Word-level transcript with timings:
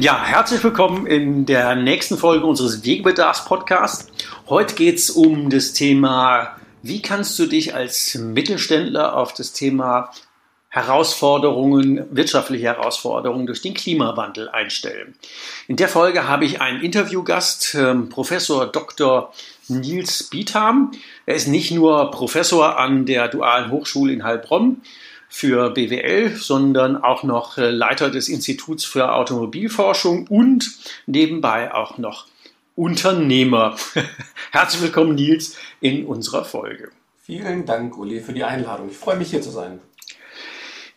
Ja, 0.00 0.24
herzlich 0.24 0.62
willkommen 0.62 1.08
in 1.08 1.44
der 1.44 1.74
nächsten 1.74 2.18
Folge 2.18 2.46
unseres 2.46 2.84
Wegbedarfs-Podcasts. 2.84 4.06
Heute 4.48 4.76
geht 4.76 4.98
es 4.98 5.10
um 5.10 5.50
das 5.50 5.72
Thema, 5.72 6.56
wie 6.82 7.02
kannst 7.02 7.36
du 7.40 7.46
dich 7.46 7.74
als 7.74 8.14
Mittelständler 8.14 9.16
auf 9.16 9.34
das 9.34 9.54
Thema 9.54 10.12
Herausforderungen, 10.68 12.04
wirtschaftliche 12.12 12.66
Herausforderungen 12.66 13.46
durch 13.46 13.60
den 13.60 13.74
Klimawandel 13.74 14.48
einstellen. 14.48 15.16
In 15.66 15.74
der 15.74 15.88
Folge 15.88 16.28
habe 16.28 16.44
ich 16.44 16.60
einen 16.60 16.80
Interviewgast, 16.80 17.74
ähm, 17.74 18.08
Professor 18.08 18.66
Dr. 18.68 19.32
Nils 19.66 20.30
Bietham. 20.30 20.92
Er 21.26 21.34
ist 21.34 21.48
nicht 21.48 21.72
nur 21.72 22.12
Professor 22.12 22.78
an 22.78 23.04
der 23.04 23.26
Dualen 23.26 23.72
Hochschule 23.72 24.12
in 24.12 24.22
Heilbronn 24.22 24.80
für 25.28 25.70
BWL, 25.70 26.36
sondern 26.36 26.96
auch 26.96 27.22
noch 27.22 27.58
äh, 27.58 27.70
Leiter 27.70 28.10
des 28.10 28.28
Instituts 28.28 28.84
für 28.84 29.12
Automobilforschung 29.12 30.26
und 30.28 30.70
nebenbei 31.06 31.74
auch 31.74 31.98
noch 31.98 32.26
Unternehmer. 32.74 33.76
Herzlich 34.52 34.82
willkommen, 34.82 35.14
Nils, 35.14 35.56
in 35.80 36.06
unserer 36.06 36.44
Folge. 36.44 36.90
Vielen 37.22 37.66
Dank, 37.66 37.98
Uli, 37.98 38.20
für 38.20 38.32
die 38.32 38.44
Einladung. 38.44 38.88
Ich 38.90 38.96
freue 38.96 39.16
mich, 39.16 39.30
hier 39.30 39.42
zu 39.42 39.50
sein. 39.50 39.80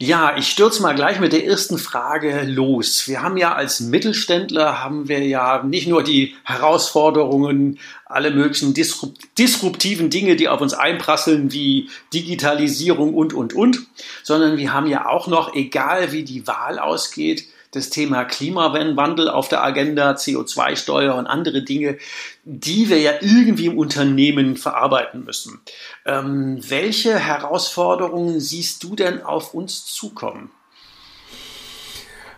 Ja, 0.01 0.35
ich 0.35 0.47
stürze 0.47 0.81
mal 0.81 0.95
gleich 0.95 1.19
mit 1.19 1.31
der 1.31 1.45
ersten 1.45 1.77
Frage 1.77 2.41
los. 2.41 3.07
Wir 3.07 3.21
haben 3.21 3.37
ja 3.37 3.53
als 3.53 3.81
Mittelständler 3.81 4.83
haben 4.83 5.07
wir 5.07 5.23
ja 5.23 5.61
nicht 5.61 5.87
nur 5.87 6.03
die 6.03 6.33
Herausforderungen, 6.43 7.77
alle 8.05 8.31
möglichen 8.31 8.73
disruptiven 8.73 10.09
Dinge, 10.09 10.35
die 10.37 10.49
auf 10.49 10.59
uns 10.59 10.73
einprasseln, 10.73 11.51
wie 11.51 11.91
Digitalisierung 12.15 13.13
und, 13.13 13.35
und, 13.35 13.53
und, 13.53 13.85
sondern 14.23 14.57
wir 14.57 14.73
haben 14.73 14.87
ja 14.87 15.05
auch 15.05 15.27
noch, 15.27 15.53
egal 15.53 16.11
wie 16.11 16.23
die 16.23 16.47
Wahl 16.47 16.79
ausgeht, 16.79 17.45
das 17.71 17.89
Thema 17.89 18.25
Klimawandel 18.25 19.29
auf 19.29 19.47
der 19.47 19.63
Agenda, 19.63 20.11
CO2-Steuer 20.11 21.15
und 21.15 21.25
andere 21.25 21.63
Dinge, 21.63 21.97
die 22.43 22.89
wir 22.89 22.99
ja 22.99 23.13
irgendwie 23.21 23.67
im 23.67 23.77
Unternehmen 23.77 24.57
verarbeiten 24.57 25.23
müssen. 25.23 25.61
Ähm, 26.05 26.59
welche 26.67 27.17
Herausforderungen 27.17 28.39
siehst 28.39 28.83
du 28.83 28.95
denn 28.95 29.21
auf 29.21 29.53
uns 29.53 29.85
zukommen? 29.85 30.51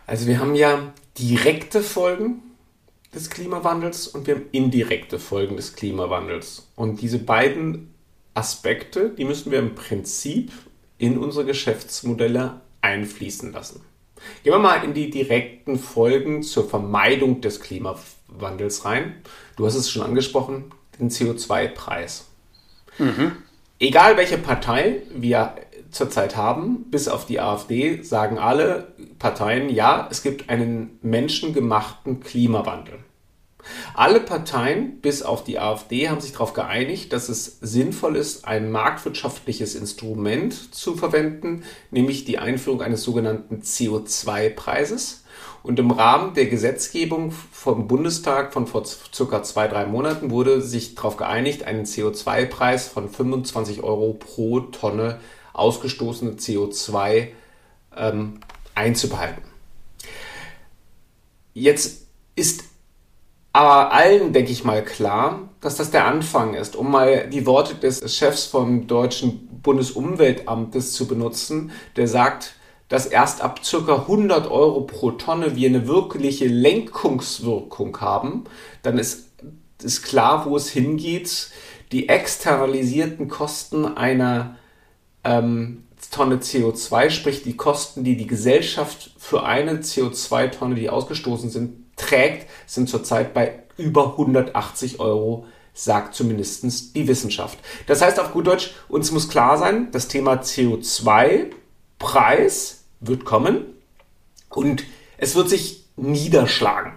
Also 0.06 0.26
wir 0.26 0.38
haben 0.38 0.54
ja 0.54 0.92
direkte 1.18 1.82
Folgen 1.82 2.42
des 3.14 3.30
Klimawandels 3.30 4.08
und 4.08 4.26
wir 4.26 4.36
haben 4.36 4.46
indirekte 4.52 5.18
Folgen 5.18 5.56
des 5.56 5.74
Klimawandels. 5.74 6.68
Und 6.76 7.00
diese 7.00 7.18
beiden 7.18 7.94
Aspekte, 8.34 9.10
die 9.10 9.24
müssen 9.24 9.50
wir 9.50 9.60
im 9.60 9.74
Prinzip 9.74 10.52
in 10.98 11.18
unsere 11.18 11.44
Geschäftsmodelle 11.44 12.60
einfließen 12.82 13.52
lassen. 13.52 13.82
Gehen 14.42 14.52
wir 14.52 14.58
mal 14.58 14.84
in 14.84 14.94
die 14.94 15.10
direkten 15.10 15.78
Folgen 15.78 16.42
zur 16.42 16.68
Vermeidung 16.68 17.40
des 17.40 17.60
Klimawandels 17.60 18.84
rein. 18.84 19.16
Du 19.56 19.66
hast 19.66 19.74
es 19.74 19.90
schon 19.90 20.02
angesprochen, 20.02 20.64
den 20.98 21.10
CO2-Preis. 21.10 22.26
Mhm. 22.98 23.32
Egal 23.78 24.16
welche 24.16 24.38
Partei 24.38 25.02
wir 25.14 25.54
zurzeit 25.90 26.36
haben, 26.36 26.90
bis 26.90 27.08
auf 27.08 27.26
die 27.26 27.40
AfD, 27.40 28.02
sagen 28.02 28.38
alle 28.38 28.94
Parteien, 29.18 29.68
ja, 29.68 30.08
es 30.10 30.22
gibt 30.22 30.50
einen 30.50 30.98
menschengemachten 31.02 32.20
Klimawandel. 32.20 32.98
Alle 33.94 34.20
Parteien, 34.20 35.00
bis 35.00 35.22
auf 35.22 35.44
die 35.44 35.58
AfD, 35.58 36.08
haben 36.08 36.20
sich 36.20 36.32
darauf 36.32 36.52
geeinigt, 36.52 37.12
dass 37.12 37.28
es 37.28 37.58
sinnvoll 37.60 38.16
ist, 38.16 38.46
ein 38.46 38.70
marktwirtschaftliches 38.70 39.74
Instrument 39.74 40.74
zu 40.74 40.96
verwenden, 40.96 41.64
nämlich 41.90 42.24
die 42.24 42.38
Einführung 42.38 42.82
eines 42.82 43.02
sogenannten 43.02 43.62
CO2-Preises. 43.62 45.24
Und 45.62 45.78
im 45.78 45.90
Rahmen 45.90 46.34
der 46.34 46.46
Gesetzgebung 46.46 47.30
vom 47.30 47.88
Bundestag 47.88 48.52
von 48.52 48.66
vor 48.66 48.84
circa 48.84 49.42
zwei, 49.42 49.66
drei 49.66 49.86
Monaten 49.86 50.30
wurde 50.30 50.60
sich 50.60 50.94
darauf 50.94 51.16
geeinigt, 51.16 51.64
einen 51.64 51.84
CO2-Preis 51.84 52.88
von 52.88 53.08
25 53.08 53.82
Euro 53.82 54.12
pro 54.12 54.60
Tonne 54.60 55.20
ausgestoßene 55.54 56.32
CO2 56.32 57.28
ähm, 57.96 58.40
einzubehalten. 58.74 59.42
Jetzt 61.54 62.08
ist 62.36 62.64
aber 63.54 63.92
allen, 63.92 64.32
denke 64.32 64.50
ich 64.50 64.64
mal, 64.64 64.84
klar, 64.84 65.48
dass 65.60 65.76
das 65.76 65.92
der 65.92 66.06
Anfang 66.06 66.54
ist. 66.54 66.74
Um 66.74 66.90
mal 66.90 67.30
die 67.30 67.46
Worte 67.46 67.76
des 67.76 68.16
Chefs 68.16 68.46
vom 68.46 68.88
Deutschen 68.88 69.60
Bundesumweltamtes 69.62 70.92
zu 70.92 71.06
benutzen, 71.06 71.70
der 71.94 72.08
sagt, 72.08 72.56
dass 72.88 73.06
erst 73.06 73.42
ab 73.42 73.60
ca. 73.62 73.94
100 73.94 74.50
Euro 74.50 74.80
pro 74.80 75.12
Tonne 75.12 75.54
wir 75.54 75.68
eine 75.68 75.86
wirkliche 75.86 76.48
Lenkungswirkung 76.48 78.00
haben, 78.00 78.42
dann 78.82 78.98
ist, 78.98 79.28
ist 79.80 80.02
klar, 80.02 80.46
wo 80.46 80.56
es 80.56 80.68
hingeht. 80.68 81.50
Die 81.92 82.08
externalisierten 82.08 83.28
Kosten 83.28 83.84
einer 83.86 84.56
ähm, 85.22 85.84
Tonne 86.10 86.38
CO2, 86.38 87.08
sprich 87.10 87.44
die 87.44 87.56
Kosten, 87.56 88.02
die 88.02 88.16
die 88.16 88.26
Gesellschaft 88.26 89.12
für 89.16 89.44
eine 89.44 89.74
CO2-Tonne, 89.74 90.74
die 90.74 90.90
ausgestoßen 90.90 91.50
sind, 91.50 91.83
trägt, 91.96 92.48
sind 92.66 92.88
zurzeit 92.88 93.34
bei 93.34 93.64
über 93.76 94.12
180 94.12 95.00
Euro, 95.00 95.46
sagt 95.72 96.14
zumindest 96.14 96.94
die 96.94 97.08
Wissenschaft. 97.08 97.58
Das 97.86 98.00
heißt 98.00 98.20
auf 98.20 98.30
gut 98.32 98.46
Deutsch, 98.46 98.70
uns 98.88 99.10
muss 99.10 99.28
klar 99.28 99.58
sein, 99.58 99.90
das 99.90 100.06
Thema 100.08 100.34
CO2-Preis 100.34 102.84
wird 103.00 103.24
kommen 103.24 103.64
und 104.48 104.84
es 105.18 105.34
wird 105.34 105.48
sich 105.48 105.86
niederschlagen. 105.96 106.92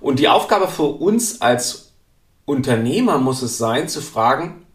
Und 0.00 0.18
die 0.18 0.28
Aufgabe 0.28 0.68
für 0.68 0.84
uns 0.84 1.42
als 1.42 1.92
Unternehmer 2.44 3.18
muss 3.18 3.42
es 3.42 3.58
sein, 3.58 3.88
zu 3.88 4.00
fragen, 4.00 4.66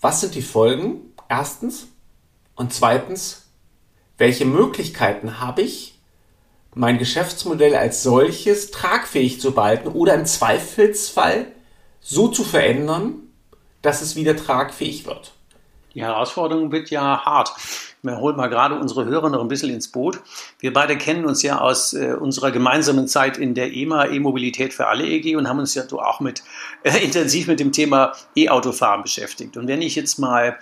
was 0.00 0.20
sind 0.20 0.34
die 0.34 0.42
Folgen? 0.42 1.12
Erstens. 1.28 1.88
Und 2.54 2.72
zweitens, 2.72 3.46
welche 4.18 4.44
Möglichkeiten 4.44 5.40
habe 5.40 5.62
ich, 5.62 5.95
mein 6.76 6.98
Geschäftsmodell 6.98 7.74
als 7.74 8.02
solches 8.02 8.70
tragfähig 8.70 9.40
zu 9.40 9.52
behalten 9.52 9.88
oder 9.88 10.14
im 10.14 10.26
Zweifelsfall 10.26 11.46
so 12.00 12.28
zu 12.28 12.44
verändern, 12.44 13.14
dass 13.80 14.02
es 14.02 14.14
wieder 14.14 14.36
tragfähig 14.36 15.06
wird. 15.06 15.32
Die 15.94 16.02
Herausforderung 16.02 16.70
wird 16.72 16.90
ja 16.90 17.24
hart. 17.24 17.52
Wir 18.02 18.18
holen 18.18 18.36
mal 18.36 18.48
gerade 18.48 18.78
unsere 18.78 19.06
Hörer 19.06 19.30
noch 19.30 19.40
ein 19.40 19.48
bisschen 19.48 19.72
ins 19.72 19.90
Boot. 19.90 20.20
Wir 20.60 20.70
beide 20.74 20.98
kennen 20.98 21.24
uns 21.24 21.42
ja 21.42 21.60
aus 21.60 21.94
äh, 21.94 22.12
unserer 22.12 22.50
gemeinsamen 22.50 23.08
Zeit 23.08 23.38
in 23.38 23.54
der 23.54 23.72
EMA, 23.72 24.08
E-Mobilität 24.08 24.74
für 24.74 24.86
alle 24.86 25.06
EG, 25.06 25.34
und 25.36 25.48
haben 25.48 25.58
uns 25.58 25.74
ja 25.74 25.84
auch 25.90 26.20
mit, 26.20 26.42
äh, 26.82 26.98
intensiv 27.02 27.48
mit 27.48 27.58
dem 27.58 27.72
Thema 27.72 28.12
E-Autofahren 28.36 29.02
beschäftigt. 29.02 29.56
Und 29.56 29.66
wenn 29.66 29.80
ich 29.80 29.94
jetzt 29.94 30.18
mal 30.18 30.58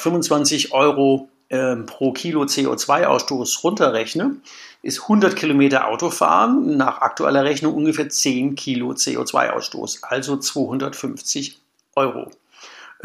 25 0.00 0.72
Euro 0.72 1.28
äh, 1.52 1.76
pro 1.76 2.12
Kilo 2.12 2.44
CO2-Ausstoß 2.44 3.62
runterrechne, 3.62 4.36
ist 4.82 5.02
100 5.02 5.36
Kilometer 5.36 5.86
Autofahren 5.86 6.78
nach 6.78 7.02
aktueller 7.02 7.44
Rechnung 7.44 7.74
ungefähr 7.74 8.08
10 8.08 8.54
Kilo 8.54 8.92
CO2-Ausstoß, 8.92 9.98
also 10.02 10.38
250 10.38 11.60
Euro. 11.94 12.30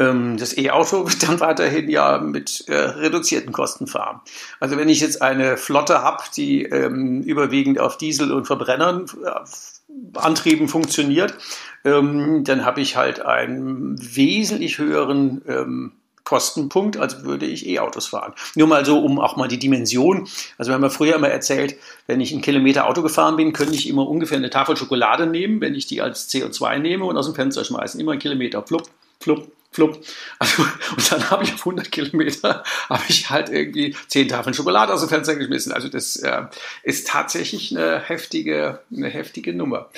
ähm, 0.00 0.38
das 0.38 0.56
E-Auto 0.56 1.06
wird 1.10 1.28
dann 1.28 1.40
weiterhin 1.40 1.90
ja 1.90 2.18
mit 2.18 2.64
äh, 2.68 2.74
reduzierten 2.74 3.52
Kosten 3.52 3.86
fahren. 3.86 4.22
Also 4.60 4.78
wenn 4.78 4.88
ich 4.88 5.00
jetzt 5.00 5.20
eine 5.20 5.58
Flotte 5.58 6.02
habe, 6.02 6.24
die 6.34 6.62
ähm, 6.62 7.22
überwiegend 7.22 7.78
auf 7.78 7.98
Diesel 7.98 8.32
und 8.32 8.46
Verbrennern 8.46 9.04
äh, 9.24 10.18
Antrieben 10.18 10.68
funktioniert, 10.68 11.36
ähm, 11.84 12.44
dann 12.44 12.64
habe 12.64 12.80
ich 12.80 12.96
halt 12.96 13.20
einen 13.20 13.96
wesentlich 14.16 14.78
höheren 14.78 15.42
ähm, 15.46 15.92
Kostenpunkt, 16.28 16.98
als 16.98 17.24
würde 17.24 17.46
ich 17.46 17.66
E-Autos 17.66 18.08
fahren. 18.08 18.34
Nur 18.54 18.66
mal 18.66 18.84
so, 18.84 18.98
um 18.98 19.18
auch 19.18 19.36
mal 19.36 19.48
die 19.48 19.58
Dimension. 19.58 20.28
Also 20.58 20.70
wir 20.70 20.74
haben 20.74 20.82
ja 20.82 20.90
früher 20.90 21.16
immer 21.16 21.30
erzählt, 21.30 21.76
wenn 22.06 22.20
ich 22.20 22.32
einen 22.32 22.42
Kilometer 22.42 22.86
Auto 22.86 23.00
gefahren 23.00 23.36
bin, 23.36 23.54
könnte 23.54 23.74
ich 23.74 23.88
immer 23.88 24.06
ungefähr 24.06 24.36
eine 24.36 24.50
Tafel 24.50 24.76
Schokolade 24.76 25.26
nehmen, 25.26 25.62
wenn 25.62 25.74
ich 25.74 25.86
die 25.86 26.02
als 26.02 26.28
CO2 26.30 26.80
nehme 26.80 27.06
und 27.06 27.16
aus 27.16 27.24
dem 27.24 27.34
Fenster 27.34 27.64
schmeißen. 27.64 27.98
Immer 27.98 28.12
einen 28.12 28.20
Kilometer. 28.20 28.62
Flupp, 28.62 28.90
flupp, 29.20 29.50
flupp. 29.70 30.04
Also, 30.38 30.62
und 30.96 31.12
dann 31.12 31.30
habe 31.30 31.44
ich 31.44 31.54
auf 31.54 31.60
100 31.60 31.90
Kilometer, 31.90 32.62
habe 32.90 33.04
ich 33.08 33.30
halt 33.30 33.48
irgendwie 33.48 33.96
10 34.08 34.28
Tafeln 34.28 34.52
Schokolade 34.52 34.92
aus 34.92 35.00
dem 35.00 35.08
Fenster 35.08 35.34
geschmissen. 35.34 35.72
Also 35.72 35.88
das 35.88 36.16
äh, 36.16 36.42
ist 36.82 37.08
tatsächlich 37.08 37.74
eine 37.74 38.00
heftige, 38.00 38.80
eine 38.94 39.08
heftige 39.08 39.54
Nummer. 39.54 39.88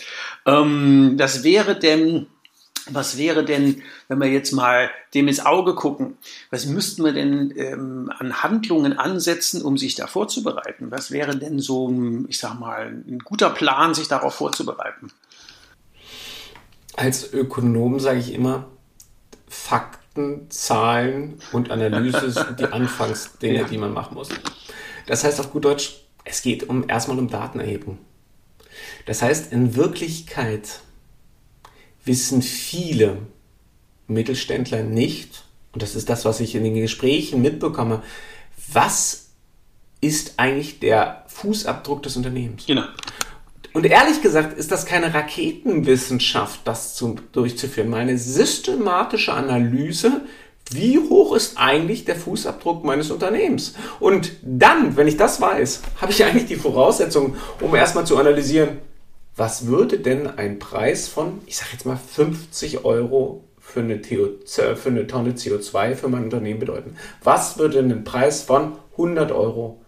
Ähm, 0.46 1.16
das 1.16 1.42
wäre 1.42 1.76
denn 1.76 2.28
was 2.92 3.16
wäre 3.16 3.44
denn, 3.44 3.82
wenn 4.08 4.18
wir 4.18 4.28
jetzt 4.28 4.52
mal 4.52 4.90
dem 5.14 5.28
ins 5.28 5.44
Auge 5.44 5.74
gucken, 5.74 6.16
was 6.50 6.66
müssten 6.66 7.04
wir 7.04 7.12
denn 7.12 7.52
ähm, 7.56 8.12
an 8.18 8.42
Handlungen 8.42 8.98
ansetzen, 8.98 9.62
um 9.62 9.78
sich 9.78 9.94
da 9.94 10.06
vorzubereiten? 10.06 10.90
Was 10.90 11.10
wäre 11.10 11.36
denn 11.36 11.60
so, 11.60 11.88
ein, 11.88 12.26
ich 12.28 12.38
sag 12.38 12.58
mal, 12.58 12.86
ein 12.86 13.18
guter 13.20 13.50
Plan, 13.50 13.94
sich 13.94 14.08
darauf 14.08 14.34
vorzubereiten? 14.34 15.10
Als 16.96 17.32
Ökonom 17.32 18.00
sage 18.00 18.18
ich 18.18 18.34
immer, 18.34 18.66
Fakten, 19.48 20.50
Zahlen 20.50 21.40
und 21.52 21.70
Analyse 21.70 22.30
sind 22.30 22.60
die 22.60 22.66
Anfangsdinge, 22.72 23.60
ja. 23.60 23.64
die 23.64 23.78
man 23.78 23.92
machen 23.92 24.14
muss. 24.14 24.28
Das 25.06 25.24
heißt 25.24 25.40
auf 25.40 25.50
gut 25.50 25.64
Deutsch, 25.64 26.04
es 26.24 26.42
geht 26.42 26.68
um 26.68 26.88
erstmal 26.88 27.18
um 27.18 27.28
Datenerhebung. 27.28 27.98
Das 29.06 29.22
heißt, 29.22 29.52
in 29.52 29.74
Wirklichkeit 29.74 30.80
wissen 32.04 32.42
viele 32.42 33.18
Mittelständler 34.06 34.82
nicht, 34.82 35.44
und 35.72 35.82
das 35.82 35.94
ist 35.94 36.08
das, 36.08 36.24
was 36.24 36.40
ich 36.40 36.54
in 36.54 36.64
den 36.64 36.74
Gesprächen 36.74 37.42
mitbekomme, 37.42 38.02
was 38.72 39.28
ist 40.00 40.34
eigentlich 40.38 40.80
der 40.80 41.24
Fußabdruck 41.28 42.02
des 42.02 42.16
Unternehmens? 42.16 42.66
Genau. 42.66 42.84
Und 43.72 43.86
ehrlich 43.86 44.20
gesagt 44.20 44.58
ist 44.58 44.72
das 44.72 44.84
keine 44.84 45.14
Raketenwissenschaft, 45.14 46.60
das 46.64 46.96
zu, 46.96 47.16
durchzuführen. 47.32 47.88
Meine 47.88 48.18
systematische 48.18 49.32
Analyse, 49.32 50.22
wie 50.72 50.98
hoch 50.98 51.36
ist 51.36 51.56
eigentlich 51.56 52.04
der 52.04 52.16
Fußabdruck 52.16 52.84
meines 52.84 53.10
Unternehmens? 53.10 53.74
Und 54.00 54.32
dann, 54.42 54.96
wenn 54.96 55.06
ich 55.06 55.16
das 55.16 55.40
weiß, 55.40 55.82
habe 56.00 56.12
ich 56.12 56.24
eigentlich 56.24 56.46
die 56.46 56.56
Voraussetzung, 56.56 57.36
um 57.60 57.74
erstmal 57.74 58.06
zu 58.06 58.16
analysieren, 58.16 58.78
was 59.36 59.66
würde 59.66 59.98
denn 59.98 60.26
ein 60.26 60.58
Preis 60.58 61.08
von, 61.08 61.40
ich 61.46 61.56
sage 61.56 61.70
jetzt 61.72 61.86
mal 61.86 61.96
50 61.96 62.84
Euro 62.84 63.44
für 63.58 63.80
eine, 63.80 64.02
für 64.02 64.76
eine, 64.86 65.06
Tonne 65.06 65.32
CO2 65.32 65.94
für 65.94 66.08
mein 66.08 66.24
Unternehmen 66.24 66.60
bedeuten? 66.60 66.96
Was 67.22 67.58
würde 67.58 67.82
denn 67.82 67.92
ein 67.92 68.04
Preis 68.04 68.42
von 68.42 68.76
100 68.92 69.32
Euro 69.32 69.80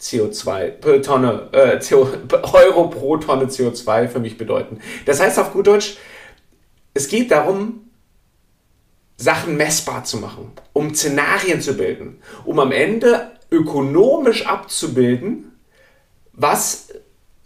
CO2 0.00 0.70
pro 0.70 0.98
Tonne, 0.98 1.48
äh, 1.52 1.78
CO, 1.78 2.08
Euro 2.52 2.88
pro 2.88 3.16
Tonne 3.18 3.46
CO2 3.46 4.08
für 4.08 4.20
mich 4.20 4.38
bedeuten? 4.38 4.80
Das 5.04 5.20
heißt 5.20 5.38
auf 5.38 5.52
gut 5.52 5.66
Deutsch, 5.66 5.98
es 6.94 7.08
geht 7.08 7.30
darum, 7.30 7.90
Sachen 9.16 9.58
messbar 9.58 10.04
zu 10.04 10.16
machen, 10.16 10.50
um 10.72 10.94
Szenarien 10.94 11.60
zu 11.60 11.74
bilden, 11.74 12.22
um 12.46 12.58
am 12.58 12.72
Ende 12.72 13.32
ökonomisch 13.50 14.46
abzubilden, 14.46 15.52
was 16.32 16.88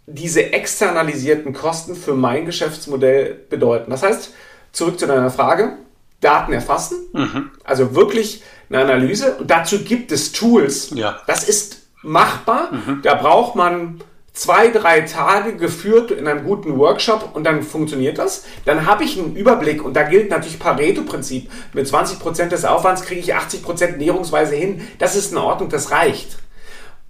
diese 0.07 0.53
externalisierten 0.53 1.53
Kosten 1.53 1.95
für 1.95 2.13
mein 2.13 2.45
Geschäftsmodell 2.45 3.39
bedeuten. 3.49 3.91
Das 3.91 4.03
heißt, 4.03 4.33
zurück 4.71 4.99
zu 4.99 5.07
deiner 5.07 5.31
Frage, 5.31 5.77
Daten 6.21 6.53
erfassen, 6.53 6.97
mhm. 7.13 7.51
also 7.63 7.95
wirklich 7.95 8.43
eine 8.69 8.81
Analyse. 8.81 9.35
Und 9.35 9.49
dazu 9.49 9.79
gibt 9.83 10.11
es 10.11 10.31
Tools. 10.31 10.91
Ja. 10.93 11.19
Das 11.27 11.47
ist 11.47 11.83
machbar. 12.01 12.71
Mhm. 12.71 13.01
Da 13.03 13.15
braucht 13.15 13.55
man 13.55 14.01
zwei, 14.33 14.67
drei 14.67 15.01
Tage 15.01 15.55
geführt 15.55 16.11
in 16.11 16.27
einem 16.27 16.45
guten 16.45 16.77
Workshop 16.77 17.31
und 17.33 17.45
dann 17.45 17.63
funktioniert 17.63 18.17
das. 18.17 18.45
Dann 18.65 18.85
habe 18.85 19.03
ich 19.03 19.17
einen 19.17 19.35
Überblick 19.35 19.83
und 19.83 19.95
da 19.95 20.03
gilt 20.03 20.29
natürlich 20.29 20.59
Pareto-Prinzip. 20.59 21.49
Mit 21.73 21.87
20 21.87 22.19
Prozent 22.19 22.51
des 22.51 22.65
Aufwands 22.65 23.03
kriege 23.03 23.21
ich 23.21 23.33
80 23.33 23.63
Prozent 23.63 23.97
näherungsweise 23.97 24.55
hin. 24.55 24.85
Das 24.99 25.15
ist 25.15 25.31
in 25.31 25.37
Ordnung, 25.37 25.69
das 25.69 25.91
reicht. 25.91 26.37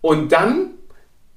Und 0.01 0.31
dann 0.31 0.71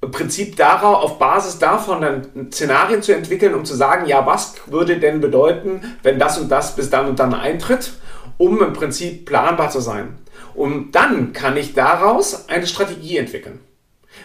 Prinzip 0.00 0.56
darauf, 0.56 1.02
auf 1.02 1.18
Basis 1.18 1.58
davon 1.58 2.02
dann 2.02 2.52
Szenarien 2.52 3.02
zu 3.02 3.14
entwickeln, 3.14 3.54
um 3.54 3.64
zu 3.64 3.74
sagen, 3.74 4.06
ja, 4.06 4.24
was 4.26 4.54
würde 4.66 4.98
denn 4.98 5.20
bedeuten, 5.20 5.96
wenn 6.02 6.20
das 6.20 6.38
und 6.38 6.48
das 6.48 6.76
bis 6.76 6.88
dann 6.88 7.08
und 7.08 7.18
dann 7.18 7.34
eintritt, 7.34 7.92
um 8.36 8.62
im 8.62 8.72
Prinzip 8.72 9.26
planbar 9.26 9.70
zu 9.70 9.80
sein. 9.80 10.16
Und 10.54 10.92
dann 10.92 11.32
kann 11.32 11.56
ich 11.56 11.74
daraus 11.74 12.48
eine 12.48 12.66
Strategie 12.66 13.16
entwickeln. 13.16 13.60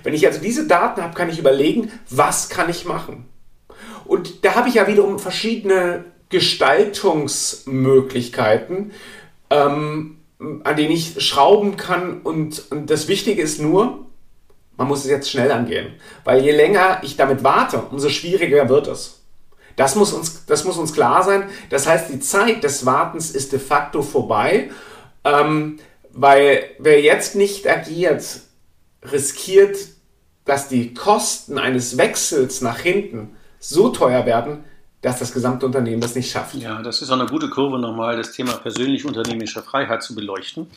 Wenn 0.03 0.13
ich 0.13 0.27
also 0.27 0.39
diese 0.39 0.67
Daten 0.67 1.01
habe, 1.01 1.15
kann 1.15 1.29
ich 1.29 1.39
überlegen, 1.39 1.91
was 2.09 2.49
kann 2.49 2.69
ich 2.69 2.85
machen. 2.85 3.25
Und 4.05 4.45
da 4.45 4.53
habe 4.55 4.69
ich 4.69 4.75
ja 4.75 4.87
wiederum 4.87 5.19
verschiedene 5.19 6.05
Gestaltungsmöglichkeiten, 6.29 8.91
ähm, 9.49 10.17
an 10.63 10.75
denen 10.75 10.91
ich 10.91 11.25
schrauben 11.25 11.77
kann. 11.77 12.21
Und, 12.21 12.69
und 12.71 12.89
das 12.89 13.07
Wichtige 13.07 13.41
ist 13.41 13.61
nur, 13.61 14.02
man 14.77 14.87
muss 14.87 15.03
es 15.03 15.11
jetzt 15.11 15.29
schnell 15.29 15.51
angehen. 15.51 15.93
Weil 16.23 16.43
je 16.43 16.51
länger 16.51 16.99
ich 17.03 17.15
damit 17.15 17.43
warte, 17.43 17.81
umso 17.91 18.09
schwieriger 18.09 18.69
wird 18.69 18.87
es. 18.87 19.21
Das 19.75 19.95
muss 19.95 20.13
uns, 20.13 20.45
das 20.45 20.63
muss 20.63 20.77
uns 20.77 20.93
klar 20.93 21.23
sein. 21.23 21.49
Das 21.69 21.87
heißt, 21.87 22.09
die 22.09 22.19
Zeit 22.19 22.63
des 22.63 22.85
Wartens 22.85 23.31
ist 23.31 23.51
de 23.51 23.59
facto 23.59 24.01
vorbei, 24.01 24.69
ähm, 25.23 25.79
weil 26.11 26.63
wer 26.79 27.01
jetzt 27.01 27.35
nicht 27.35 27.67
agiert, 27.67 28.23
riskiert, 29.11 29.77
dass 30.45 30.67
die 30.67 30.93
Kosten 30.93 31.57
eines 31.57 31.97
Wechsels 31.97 32.61
nach 32.61 32.79
hinten 32.79 33.35
so 33.59 33.89
teuer 33.89 34.25
werden, 34.25 34.63
dass 35.03 35.19
das 35.19 35.33
gesamte 35.33 35.65
Unternehmen 35.65 36.01
das 36.01 36.15
nicht 36.15 36.31
schafft. 36.31 36.55
Ja, 36.55 36.81
das 36.81 37.01
ist 37.01 37.11
auch 37.11 37.19
eine 37.19 37.27
gute 37.27 37.49
Kurve, 37.49 37.77
nochmal 37.77 38.15
das 38.15 38.31
Thema 38.31 38.53
persönlich 38.53 39.05
unternehmerische 39.05 39.61
Freiheit 39.61 40.01
zu 40.01 40.15
beleuchten. 40.15 40.67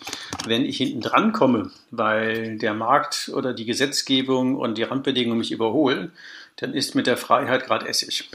Wenn 0.44 0.64
ich 0.64 0.78
hinten 0.78 1.00
dran 1.00 1.32
komme, 1.32 1.70
weil 1.92 2.58
der 2.58 2.74
Markt 2.74 3.30
oder 3.32 3.54
die 3.54 3.64
Gesetzgebung 3.64 4.56
und 4.56 4.76
die 4.78 4.82
Randbedingungen 4.82 5.38
mich 5.38 5.52
überholen, 5.52 6.12
dann 6.56 6.74
ist 6.74 6.96
mit 6.96 7.06
der 7.06 7.16
Freiheit 7.16 7.66
gerade 7.66 7.86
Essig. 7.86 8.28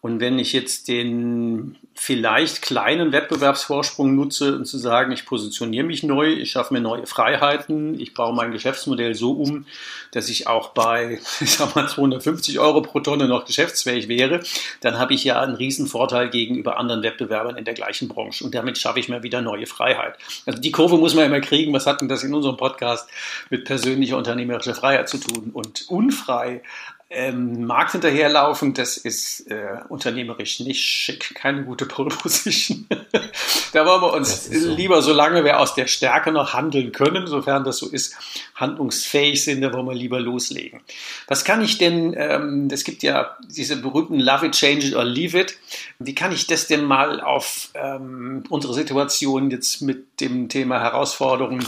Und 0.00 0.20
wenn 0.20 0.38
ich 0.38 0.52
jetzt 0.52 0.88
den 0.88 1.76
vielleicht 1.94 2.62
kleinen 2.62 3.10
Wettbewerbsvorsprung 3.10 4.14
nutze, 4.14 4.56
um 4.56 4.64
zu 4.64 4.78
sagen, 4.78 5.10
ich 5.10 5.26
positioniere 5.26 5.84
mich 5.84 6.04
neu, 6.04 6.28
ich 6.28 6.52
schaffe 6.52 6.72
mir 6.72 6.80
neue 6.80 7.06
Freiheiten, 7.06 7.98
ich 7.98 8.14
baue 8.14 8.32
mein 8.32 8.52
Geschäftsmodell 8.52 9.14
so 9.14 9.32
um, 9.32 9.66
dass 10.12 10.28
ich 10.28 10.46
auch 10.46 10.68
bei, 10.68 11.18
ich 11.40 11.50
sag 11.50 11.74
mal, 11.74 11.88
250 11.88 12.60
Euro 12.60 12.82
pro 12.82 13.00
Tonne 13.00 13.26
noch 13.26 13.44
geschäftsfähig 13.44 14.06
wäre, 14.06 14.40
dann 14.80 14.98
habe 14.98 15.14
ich 15.14 15.24
ja 15.24 15.40
einen 15.40 15.56
riesen 15.56 15.88
Vorteil 15.88 16.30
gegenüber 16.30 16.78
anderen 16.78 17.02
Wettbewerbern 17.02 17.56
in 17.56 17.64
der 17.64 17.74
gleichen 17.74 18.06
Branche. 18.08 18.44
Und 18.44 18.54
damit 18.54 18.78
schaffe 18.78 19.00
ich 19.00 19.08
mir 19.08 19.24
wieder 19.24 19.42
neue 19.42 19.66
Freiheit. 19.66 20.16
Also 20.46 20.60
die 20.60 20.70
Kurve 20.70 20.96
muss 20.96 21.14
man 21.14 21.24
immer 21.24 21.40
kriegen. 21.40 21.72
Was 21.72 21.86
hat 21.86 22.00
denn 22.00 22.08
das 22.08 22.22
in 22.22 22.32
unserem 22.32 22.56
Podcast 22.56 23.10
mit 23.50 23.64
persönlicher 23.64 24.16
unternehmerischer 24.16 24.74
Freiheit 24.74 25.08
zu 25.08 25.18
tun? 25.18 25.50
Und 25.52 25.86
unfrei 25.88 26.62
ähm, 27.10 27.64
Markt 27.64 27.92
hinterherlaufen, 27.92 28.74
das 28.74 28.98
ist 28.98 29.50
äh, 29.50 29.78
unternehmerisch 29.88 30.60
nicht 30.60 30.84
schick, 30.84 31.34
keine 31.34 31.64
gute 31.64 31.86
Pole 31.86 32.10
Position. 32.14 32.86
da 33.72 33.86
wollen 33.86 34.02
wir 34.02 34.12
uns 34.12 34.44
so. 34.44 34.74
lieber, 34.74 35.00
solange 35.00 35.42
wir 35.42 35.58
aus 35.58 35.74
der 35.74 35.86
Stärke 35.86 36.32
noch 36.32 36.52
handeln 36.52 36.92
können, 36.92 37.26
sofern 37.26 37.64
das 37.64 37.78
so 37.78 37.88
ist, 37.88 38.14
handlungsfähig 38.56 39.42
sind, 39.42 39.62
da 39.62 39.72
wollen 39.72 39.86
wir 39.86 39.94
lieber 39.94 40.20
loslegen. 40.20 40.80
Was 41.26 41.44
kann 41.46 41.62
ich 41.62 41.78
denn, 41.78 42.14
ähm, 42.14 42.68
es 42.70 42.84
gibt 42.84 43.02
ja 43.02 43.38
diese 43.48 43.76
berühmten 43.76 44.20
Love 44.20 44.46
it, 44.46 44.52
change 44.52 44.88
it 44.88 44.94
or 44.94 45.04
leave 45.04 45.38
it. 45.38 45.56
Wie 45.98 46.14
kann 46.14 46.32
ich 46.32 46.46
das 46.46 46.66
denn 46.66 46.84
mal 46.84 47.22
auf 47.22 47.70
ähm, 47.72 48.44
unsere 48.50 48.74
Situation 48.74 49.50
jetzt 49.50 49.80
mit 49.80 50.20
dem 50.20 50.50
Thema 50.50 50.80
Herausforderungen 50.80 51.66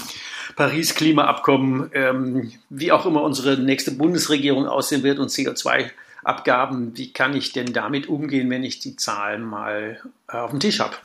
Paris 0.56 0.94
Klimaabkommen, 0.94 1.90
ähm, 1.94 2.52
wie 2.68 2.92
auch 2.92 3.06
immer 3.06 3.22
unsere 3.22 3.58
nächste 3.58 3.92
Bundesregierung 3.92 4.66
aussehen 4.66 5.02
wird 5.02 5.18
und 5.18 5.30
CO2-Abgaben, 5.30 6.96
wie 6.96 7.12
kann 7.12 7.36
ich 7.36 7.52
denn 7.52 7.72
damit 7.72 8.08
umgehen, 8.08 8.50
wenn 8.50 8.64
ich 8.64 8.78
die 8.78 8.96
Zahlen 8.96 9.42
mal 9.42 10.00
äh, 10.28 10.36
auf 10.36 10.50
dem 10.50 10.60
Tisch 10.60 10.80
habe? 10.80 10.96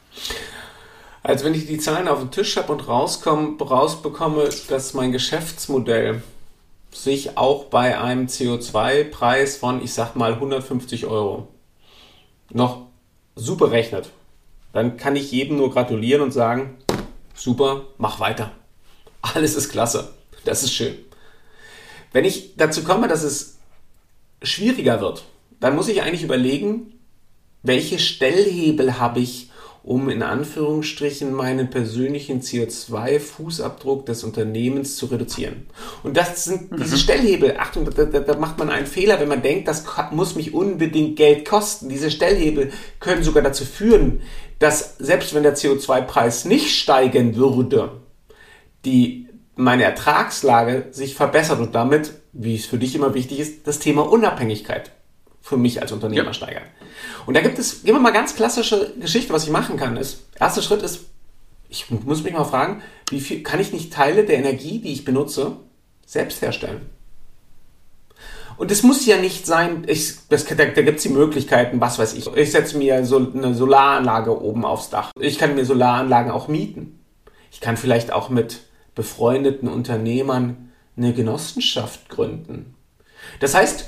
Also 1.23 1.45
wenn 1.45 1.55
ich 1.55 1.65
die 1.65 1.79
Zahlen 1.79 2.07
auf 2.07 2.19
dem 2.19 2.31
Tisch 2.31 2.55
habe 2.55 2.71
und 2.71 2.87
rauskomme, 2.87 3.57
rausbekomme, 3.57 4.49
dass 4.69 4.93
mein 4.93 5.11
Geschäftsmodell 5.11 6.21
sich 6.91 7.37
auch 7.37 7.65
bei 7.65 7.99
einem 7.99 8.27
CO2-Preis 8.27 9.57
von, 9.57 9.83
ich 9.83 9.93
sag 9.93 10.15
mal, 10.15 10.33
150 10.33 11.05
Euro 11.07 11.47
noch 12.51 12.85
super 13.35 13.71
rechnet, 13.71 14.11
dann 14.71 14.97
kann 14.97 15.15
ich 15.15 15.31
jedem 15.31 15.57
nur 15.57 15.71
gratulieren 15.71 16.21
und 16.21 16.31
sagen, 16.31 16.77
super, 17.33 17.87
mach 17.97 18.19
weiter. 18.19 18.51
Alles 19.33 19.55
ist 19.55 19.69
klasse. 19.69 20.13
Das 20.43 20.63
ist 20.63 20.73
schön. 20.73 20.95
Wenn 22.13 22.25
ich 22.25 22.55
dazu 22.57 22.83
komme, 22.83 23.07
dass 23.07 23.23
es 23.23 23.57
schwieriger 24.41 25.01
wird, 25.01 25.25
dann 25.59 25.75
muss 25.75 25.87
ich 25.87 26.01
eigentlich 26.01 26.23
überlegen, 26.23 26.93
welche 27.63 27.97
Stellhebel 27.97 28.99
habe 28.99 29.19
ich, 29.19 29.49
um 29.83 30.09
in 30.09 30.23
Anführungsstrichen 30.23 31.33
meinen 31.33 31.69
persönlichen 31.69 32.41
CO2-Fußabdruck 32.41 34.05
des 34.05 34.23
Unternehmens 34.23 34.95
zu 34.95 35.07
reduzieren. 35.07 35.67
Und 36.03 36.17
das 36.17 36.45
sind 36.45 36.71
mhm. 36.71 36.77
diese 36.77 36.97
Stellhebel. 36.97 37.55
Achtung, 37.57 37.85
da, 37.85 38.05
da, 38.05 38.19
da, 38.19 38.37
macht 38.37 38.57
man 38.57 38.69
einen 38.69 38.87
Fehler, 38.87 39.19
wenn 39.19 39.27
man 39.27 39.41
denkt, 39.41 39.67
das 39.67 39.83
muss 40.11 40.35
mich 40.35 40.53
unbedingt 40.53 41.17
Geld 41.17 41.45
kosten. 41.47 41.89
Diese 41.89 42.11
Stellhebel 42.11 42.71
können 42.99 43.23
sogar 43.23 43.43
dazu 43.43 43.65
führen, 43.65 44.21
dass 44.59 44.97
selbst 44.97 45.33
wenn 45.33 45.43
der 45.43 45.55
CO2-Preis 45.55 46.45
nicht 46.45 46.75
steigen 46.75 47.35
würde, 47.35 47.91
die 48.85 49.27
meine 49.55 49.83
Ertragslage 49.83 50.87
sich 50.91 51.15
verbessert 51.15 51.59
und 51.59 51.75
damit, 51.75 52.13
wie 52.33 52.55
es 52.55 52.65
für 52.65 52.77
dich 52.77 52.95
immer 52.95 53.13
wichtig 53.13 53.39
ist, 53.39 53.67
das 53.67 53.79
Thema 53.79 54.01
Unabhängigkeit 54.09 54.91
für 55.41 55.57
mich 55.57 55.81
als 55.81 55.91
Unternehmer 55.91 56.27
ja. 56.27 56.33
steigern. 56.33 56.63
Und 57.25 57.35
da 57.35 57.41
gibt 57.41 57.59
es, 57.59 57.83
gehen 57.83 57.95
wir 57.95 57.99
mal 57.99 58.11
ganz 58.11 58.35
klassische 58.35 58.93
Geschichte, 58.99 59.31
was 59.31 59.43
ich 59.43 59.51
machen 59.51 59.77
kann, 59.77 59.95
ist, 59.95 60.23
erster 60.39 60.61
Schritt 60.61 60.81
ist, 60.81 61.05
ich 61.69 61.89
muss 61.89 62.23
mich 62.23 62.33
mal 62.33 62.43
fragen, 62.43 62.81
wie 63.09 63.19
viel 63.19 63.43
kann 63.43 63.59
ich 63.59 63.73
nicht 63.73 63.93
Teile 63.93 64.23
der 64.23 64.37
Energie, 64.37 64.79
die 64.79 64.93
ich 64.93 65.05
benutze, 65.05 65.57
selbst 66.05 66.41
herstellen? 66.41 66.89
Und 68.57 68.71
es 68.71 68.83
muss 68.83 69.05
ja 69.05 69.17
nicht 69.17 69.45
sein, 69.45 69.83
ich, 69.87 70.13
das, 70.29 70.45
da, 70.45 70.55
da 70.55 70.81
gibt 70.81 70.97
es 70.97 71.03
die 71.03 71.09
Möglichkeiten, 71.09 71.81
was 71.81 71.99
weiß 71.99 72.13
ich. 72.13 72.27
Ich 72.35 72.51
setze 72.51 72.77
mir 72.77 73.05
so 73.05 73.17
eine 73.17 73.53
Solaranlage 73.53 74.41
oben 74.41 74.63
aufs 74.63 74.89
Dach. 74.89 75.11
Ich 75.19 75.37
kann 75.37 75.55
mir 75.55 75.65
Solaranlagen 75.65 76.31
auch 76.31 76.47
mieten. 76.47 76.99
Ich 77.51 77.59
kann 77.59 77.75
vielleicht 77.75 78.13
auch 78.13 78.29
mit 78.29 78.61
befreundeten 78.95 79.67
Unternehmern 79.67 80.71
eine 80.97 81.13
Genossenschaft 81.13 82.09
gründen. 82.09 82.73
Das 83.39 83.53
heißt, 83.53 83.85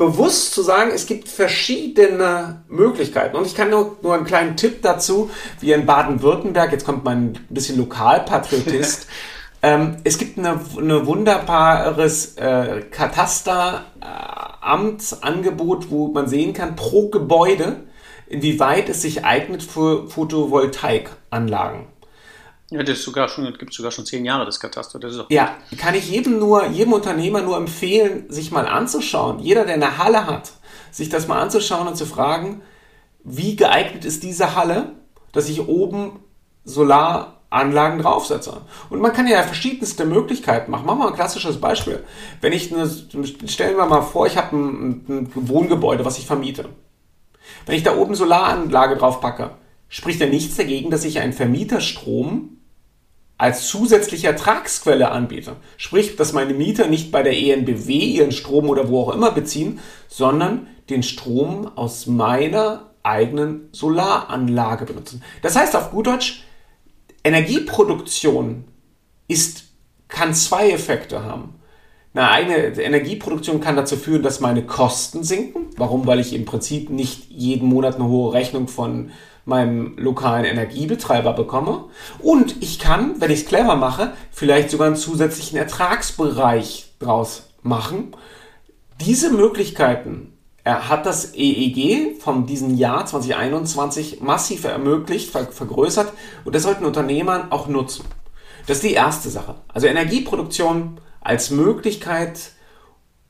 bewusst 0.00 0.52
zu 0.54 0.62
sagen, 0.62 0.90
es 0.94 1.06
gibt 1.06 1.28
verschiedene 1.28 2.62
Möglichkeiten. 2.68 3.36
Und 3.36 3.46
ich 3.46 3.54
kann 3.54 3.68
nur, 3.68 3.98
nur 4.00 4.14
einen 4.14 4.24
kleinen 4.24 4.56
Tipp 4.56 4.80
dazu, 4.80 5.28
wie 5.60 5.72
in 5.72 5.84
Baden-Württemberg, 5.84 6.72
jetzt 6.72 6.86
kommt 6.86 7.04
mein 7.04 7.38
bisschen 7.50 7.76
Lokalpatriotist, 7.76 9.06
ähm, 9.62 9.98
es 10.04 10.16
gibt 10.16 10.38
eine, 10.38 10.58
eine 10.78 11.06
wunderbares 11.06 12.38
äh, 12.38 12.80
Katasteramtsangebot, 12.90 15.90
wo 15.90 16.08
man 16.08 16.28
sehen 16.28 16.54
kann, 16.54 16.76
pro 16.76 17.10
Gebäude, 17.10 17.80
inwieweit 18.26 18.88
es 18.88 19.02
sich 19.02 19.26
eignet 19.26 19.62
für 19.62 20.08
Photovoltaikanlagen. 20.08 21.89
Ja, 22.70 22.84
das 22.84 23.02
sogar 23.02 23.28
schon, 23.28 23.52
gibt 23.58 23.74
sogar 23.74 23.90
schon 23.90 24.06
zehn 24.06 24.24
Jahre, 24.24 24.46
das 24.46 24.60
Kataster. 24.60 25.00
Das 25.00 25.14
ist 25.14 25.24
ja, 25.28 25.56
kann 25.76 25.96
ich 25.96 26.08
jedem 26.08 26.38
nur, 26.38 26.66
jedem 26.66 26.92
Unternehmer 26.92 27.42
nur 27.42 27.56
empfehlen, 27.56 28.26
sich 28.28 28.52
mal 28.52 28.66
anzuschauen. 28.66 29.40
Jeder, 29.40 29.64
der 29.64 29.74
eine 29.74 29.98
Halle 29.98 30.26
hat, 30.26 30.52
sich 30.92 31.08
das 31.08 31.26
mal 31.26 31.40
anzuschauen 31.40 31.88
und 31.88 31.96
zu 31.96 32.06
fragen, 32.06 32.62
wie 33.24 33.56
geeignet 33.56 34.04
ist 34.04 34.22
diese 34.22 34.54
Halle, 34.54 34.92
dass 35.32 35.48
ich 35.48 35.66
oben 35.66 36.20
Solaranlagen 36.64 38.00
draufsetze. 38.00 38.60
Und 38.88 39.00
man 39.00 39.12
kann 39.12 39.26
ja 39.26 39.42
verschiedenste 39.42 40.04
Möglichkeiten 40.04 40.70
machen. 40.70 40.86
Machen 40.86 40.98
wir 40.98 41.04
mal 41.06 41.10
ein 41.10 41.16
klassisches 41.16 41.60
Beispiel. 41.60 42.04
Wenn 42.40 42.52
ich 42.52 42.72
eine, 42.72 42.88
stellen 43.48 43.76
wir 43.76 43.86
mal 43.86 44.02
vor, 44.02 44.28
ich 44.28 44.36
habe 44.36 44.56
ein, 44.56 45.04
ein 45.08 45.30
Wohngebäude, 45.34 46.04
was 46.04 46.18
ich 46.18 46.26
vermiete. 46.26 46.68
Wenn 47.66 47.74
ich 47.74 47.82
da 47.82 47.96
oben 47.96 48.14
Solaranlage 48.14 48.96
drauf 48.96 49.20
packe, 49.20 49.50
spricht 49.88 50.20
ja 50.20 50.26
nichts 50.26 50.56
dagegen, 50.56 50.90
dass 50.90 51.04
ich 51.04 51.18
einen 51.18 51.32
Vermieterstrom 51.32 52.59
als 53.40 53.68
zusätzliche 53.68 54.26
Ertragsquelle 54.26 55.10
anbiete. 55.10 55.56
Sprich, 55.78 56.14
dass 56.16 56.34
meine 56.34 56.52
Mieter 56.52 56.88
nicht 56.88 57.10
bei 57.10 57.22
der 57.22 57.32
ENBW 57.32 57.90
ihren 57.90 58.32
Strom 58.32 58.68
oder 58.68 58.90
wo 58.90 59.00
auch 59.00 59.14
immer 59.14 59.30
beziehen, 59.30 59.80
sondern 60.08 60.66
den 60.90 61.02
Strom 61.02 61.66
aus 61.74 62.06
meiner 62.06 62.90
eigenen 63.02 63.70
Solaranlage 63.72 64.84
benutzen. 64.84 65.22
Das 65.40 65.56
heißt 65.56 65.74
auf 65.74 65.90
gut 65.90 66.08
Deutsch, 66.08 66.44
Energieproduktion 67.24 68.64
ist, 69.26 69.64
kann 70.08 70.34
zwei 70.34 70.70
Effekte 70.70 71.24
haben. 71.24 71.54
Eine 72.12 72.56
Energieproduktion 72.56 73.62
kann 73.62 73.76
dazu 73.76 73.96
führen, 73.96 74.22
dass 74.22 74.40
meine 74.40 74.66
Kosten 74.66 75.24
sinken. 75.24 75.68
Warum? 75.78 76.06
Weil 76.06 76.20
ich 76.20 76.34
im 76.34 76.44
Prinzip 76.44 76.90
nicht 76.90 77.30
jeden 77.30 77.68
Monat 77.68 77.94
eine 77.94 78.06
hohe 78.06 78.34
Rechnung 78.34 78.68
von 78.68 79.12
meinem 79.44 79.96
lokalen 79.96 80.44
Energiebetreiber 80.44 81.32
bekomme. 81.32 81.86
Und 82.18 82.62
ich 82.62 82.78
kann, 82.78 83.20
wenn 83.20 83.30
ich 83.30 83.40
es 83.40 83.46
clever 83.46 83.76
mache, 83.76 84.12
vielleicht 84.30 84.70
sogar 84.70 84.86
einen 84.86 84.96
zusätzlichen 84.96 85.58
Ertragsbereich 85.58 86.92
draus 86.98 87.50
machen. 87.62 88.12
Diese 89.00 89.30
Möglichkeiten 89.30 90.34
hat 90.64 91.06
das 91.06 91.34
EEG 91.34 92.20
von 92.20 92.46
diesem 92.46 92.76
Jahr 92.76 93.06
2021 93.06 94.20
massiv 94.20 94.64
ermöglicht, 94.64 95.30
vergrößert 95.30 96.12
und 96.44 96.54
das 96.54 96.64
sollten 96.64 96.84
Unternehmer 96.84 97.46
auch 97.50 97.66
nutzen. 97.66 98.04
Das 98.66 98.76
ist 98.76 98.84
die 98.84 98.92
erste 98.92 99.30
Sache. 99.30 99.54
Also 99.68 99.86
Energieproduktion 99.86 101.00
als 101.22 101.48
Möglichkeit, 101.50 102.52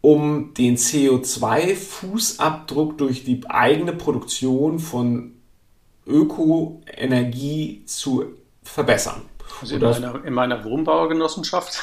um 0.00 0.54
den 0.54 0.76
CO2-Fußabdruck 0.76 2.96
durch 2.96 3.22
die 3.24 3.48
eigene 3.48 3.92
Produktion 3.92 4.80
von 4.80 5.39
Ökoenergie 6.10 7.84
zu 7.86 8.24
verbessern. 8.62 9.22
Also 9.60 9.76
in 9.76 9.82
meiner, 9.82 10.24
in 10.24 10.34
meiner 10.34 10.64
Wohnbauergenossenschaft, 10.64 11.82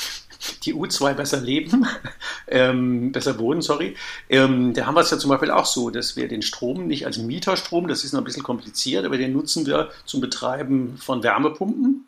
die 0.64 0.74
U2 0.74 1.14
besser 1.14 1.40
leben, 1.40 1.86
ähm, 2.48 3.12
besser 3.12 3.38
wohnen, 3.38 3.62
sorry, 3.62 3.96
ähm, 4.28 4.74
da 4.74 4.86
haben 4.86 4.94
wir 4.94 5.00
es 5.00 5.10
ja 5.10 5.18
zum 5.18 5.30
Beispiel 5.30 5.50
auch 5.50 5.66
so, 5.66 5.90
dass 5.90 6.16
wir 6.16 6.28
den 6.28 6.42
Strom 6.42 6.86
nicht 6.86 7.06
als 7.06 7.18
Mieterstrom, 7.18 7.88
das 7.88 8.04
ist 8.04 8.12
noch 8.12 8.20
ein 8.20 8.24
bisschen 8.24 8.42
kompliziert, 8.42 9.04
aber 9.04 9.18
den 9.18 9.32
nutzen 9.32 9.66
wir 9.66 9.90
zum 10.04 10.20
Betreiben 10.20 10.96
von 10.98 11.22
Wärmepumpen. 11.22 12.06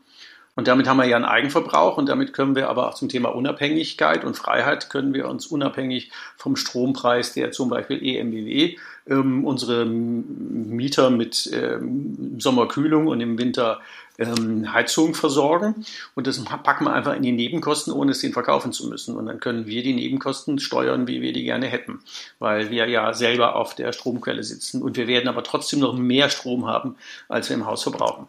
Und 0.56 0.68
damit 0.68 0.88
haben 0.88 0.98
wir 0.98 1.06
ja 1.06 1.16
einen 1.16 1.24
Eigenverbrauch 1.24 1.96
und 1.96 2.08
damit 2.08 2.32
können 2.32 2.54
wir 2.54 2.68
aber 2.68 2.88
auch 2.88 2.94
zum 2.94 3.08
Thema 3.08 3.34
Unabhängigkeit 3.34 4.24
und 4.24 4.36
Freiheit 4.36 4.88
können 4.88 5.12
wir 5.12 5.28
uns 5.28 5.46
unabhängig 5.46 6.12
vom 6.36 6.54
Strompreis, 6.54 7.32
der 7.32 7.50
zum 7.50 7.70
Beispiel 7.70 8.00
EMBW 8.00 8.76
ähm, 9.06 9.44
unsere 9.44 9.84
Mieter 9.84 11.10
mit 11.10 11.50
ähm, 11.52 12.38
Sommerkühlung 12.38 13.08
und 13.08 13.20
im 13.20 13.36
Winter 13.36 13.80
ähm, 14.16 14.72
Heizung 14.72 15.14
versorgen. 15.14 15.84
Und 16.14 16.28
das 16.28 16.42
packen 16.44 16.84
wir 16.84 16.92
einfach 16.92 17.16
in 17.16 17.22
die 17.22 17.32
Nebenkosten, 17.32 17.92
ohne 17.92 18.12
es 18.12 18.20
den 18.20 18.32
verkaufen 18.32 18.72
zu 18.72 18.88
müssen. 18.88 19.16
Und 19.16 19.26
dann 19.26 19.40
können 19.40 19.66
wir 19.66 19.82
die 19.82 19.92
Nebenkosten 19.92 20.60
steuern, 20.60 21.08
wie 21.08 21.20
wir 21.20 21.32
die 21.32 21.42
gerne 21.42 21.66
hätten, 21.66 21.98
weil 22.38 22.70
wir 22.70 22.88
ja 22.88 23.12
selber 23.12 23.56
auf 23.56 23.74
der 23.74 23.92
Stromquelle 23.92 24.44
sitzen. 24.44 24.82
Und 24.82 24.96
wir 24.96 25.08
werden 25.08 25.28
aber 25.28 25.42
trotzdem 25.42 25.80
noch 25.80 25.94
mehr 25.94 26.30
Strom 26.30 26.66
haben, 26.66 26.94
als 27.28 27.48
wir 27.48 27.56
im 27.56 27.66
Haus 27.66 27.82
verbrauchen 27.82 28.28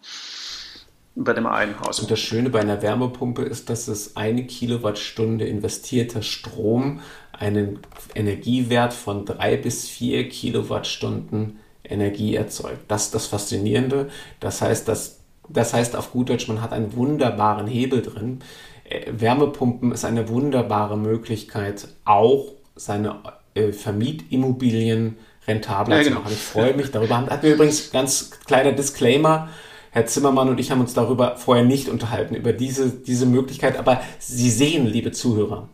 bei 1.16 1.34
dem 1.34 1.48
einen 1.48 1.80
Haus. 1.80 2.00
Und 2.00 2.12
das 2.12 2.20
Schöne 2.20 2.50
bei 2.50 2.60
einer 2.60 2.82
Wärmepumpe 2.82 3.44
ist, 3.44 3.70
dass 3.70 3.88
es 3.88 4.18
eine 4.18 4.46
Kilowattstunde 4.46 5.46
investierter 5.46 6.22
Strom 6.22 7.00
einen 7.32 7.80
Energiewert 8.14 8.94
von 8.94 9.26
drei 9.26 9.56
bis 9.56 9.88
vier 9.88 10.28
Kilowattstunden 10.28 11.60
Energie 11.84 12.36
erzeugt. 12.36 12.80
Das 12.88 13.06
ist 13.06 13.16
das 13.16 13.28
Faszinierende. 13.28 14.10
Das 14.40 14.62
heißt, 14.62 14.88
dass, 14.88 15.20
das 15.48 15.74
heißt 15.74 15.96
auf 15.96 16.12
gut 16.12 16.30
Deutsch, 16.30 16.48
man 16.48 16.62
hat 16.62 16.74
einen 16.74 16.96
wunderbaren 16.96 17.68
Hebel 17.68 18.02
drin. 18.02 18.40
Äh, 18.84 19.12
Wärmepumpen 19.12 19.92
ist 19.94 20.04
eine 20.04 20.28
wunderbare 20.28 20.98
Möglichkeit, 20.98 21.88
auch 22.04 22.52
seine 22.76 23.20
äh, 23.54 23.72
Vermietimmobilien 23.72 25.18
rentabler 25.48 25.98
ja, 25.98 26.04
genau. 26.04 26.16
zu 26.16 26.22
machen. 26.24 26.34
Ich 26.34 26.42
freue 26.42 26.74
mich 26.74 26.92
darüber. 26.92 27.18
Hatten 27.18 27.44
wir 27.44 27.54
übrigens 27.54 27.92
ganz 27.92 28.32
kleiner 28.46 28.74
Disclaimer 28.74 29.50
Herr 29.96 30.08
Zimmermann 30.08 30.50
und 30.50 30.60
ich 30.60 30.72
haben 30.72 30.82
uns 30.82 30.94
darüber 30.94 31.38
vorher 31.38 31.64
nicht 31.64 31.88
unterhalten, 31.88 32.36
über 32.36 32.52
diese, 32.52 32.90
diese 32.90 33.26
Möglichkeit. 33.26 33.80
Aber 33.80 34.02
Sie 34.20 34.50
sehen, 34.50 34.86
liebe 34.88 35.14
Zuhörer, 35.14 35.70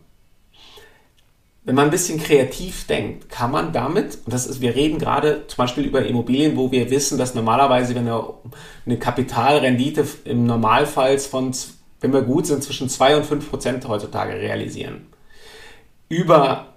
wenn 1.64 1.74
man 1.74 1.86
ein 1.86 1.90
bisschen 1.90 2.22
kreativ 2.22 2.86
denkt, 2.86 3.28
kann 3.30 3.50
man 3.50 3.72
damit, 3.72 4.18
und 4.24 4.32
das 4.32 4.46
ist, 4.46 4.60
wir 4.60 4.76
reden 4.76 5.00
gerade 5.00 5.48
zum 5.48 5.56
Beispiel 5.56 5.84
über 5.84 6.06
Immobilien, 6.06 6.56
wo 6.56 6.70
wir 6.70 6.88
wissen, 6.88 7.18
dass 7.18 7.34
normalerweise, 7.34 7.96
wenn 7.96 8.08
eine 8.08 8.96
Kapitalrendite 8.96 10.06
im 10.24 10.46
Normalfall 10.46 11.18
von, 11.18 11.50
wenn 12.00 12.12
wir 12.12 12.22
gut 12.22 12.46
sind, 12.46 12.62
zwischen 12.62 12.88
2 12.88 13.16
und 13.16 13.26
5 13.26 13.50
Prozent 13.50 13.88
heutzutage 13.88 14.34
realisieren. 14.34 15.06
Über 16.08 16.74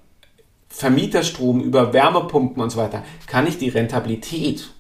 Vermieterstrom, 0.70 1.62
über 1.62 1.94
Wärmepumpen 1.94 2.64
und 2.64 2.72
so 2.72 2.80
weiter, 2.80 3.04
kann 3.28 3.46
ich 3.46 3.60
die 3.60 3.70
Rentabilität 3.70 4.72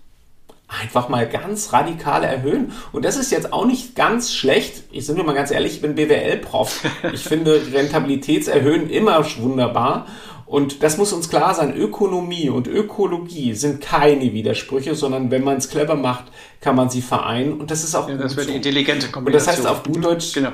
einfach 0.67 1.09
mal 1.09 1.27
ganz 1.27 1.73
radikal 1.73 2.23
erhöhen. 2.23 2.71
Und 2.91 3.05
das 3.05 3.17
ist 3.17 3.31
jetzt 3.31 3.53
auch 3.53 3.65
nicht 3.65 3.95
ganz 3.95 4.33
schlecht. 4.33 4.83
Ich 4.91 5.07
bin 5.07 5.15
mir 5.15 5.23
mal 5.23 5.35
ganz 5.35 5.51
ehrlich, 5.51 5.73
ich 5.73 5.81
bin 5.81 5.95
BWL-Prof. 5.95 6.85
Ich 7.13 7.23
finde 7.23 7.61
Rentabilitätserhöhen 7.71 8.89
immer 8.89 9.23
wunderbar. 9.37 10.07
Und 10.45 10.83
das 10.83 10.97
muss 10.97 11.11
uns 11.11 11.29
klar 11.29 11.55
sein, 11.55 11.75
Ökonomie 11.75 12.49
und 12.49 12.67
Ökologie 12.67 13.53
sind 13.53 13.81
keine 13.81 14.31
Widersprüche, 14.31 14.93
sondern 14.93 15.31
wenn 15.31 15.43
man 15.43 15.57
es 15.57 15.69
clever 15.69 15.95
macht, 15.95 16.25
kann 16.61 16.75
man 16.75 16.89
sie 16.89 17.01
vereinen 17.01 17.53
und 17.59 17.71
das 17.71 17.83
ist 17.83 17.95
auch 17.95 18.07
ja, 18.07 18.15
Das 18.15 18.37
wäre 18.37 18.47
eine 18.47 18.57
intelligente 18.57 19.07
Kombination. 19.07 19.55
Und 19.55 19.63
das 19.63 19.65
heißt 19.65 19.67
auf 19.67 19.83
gut 19.83 20.05
Deutsch, 20.05 20.33
genau. 20.33 20.51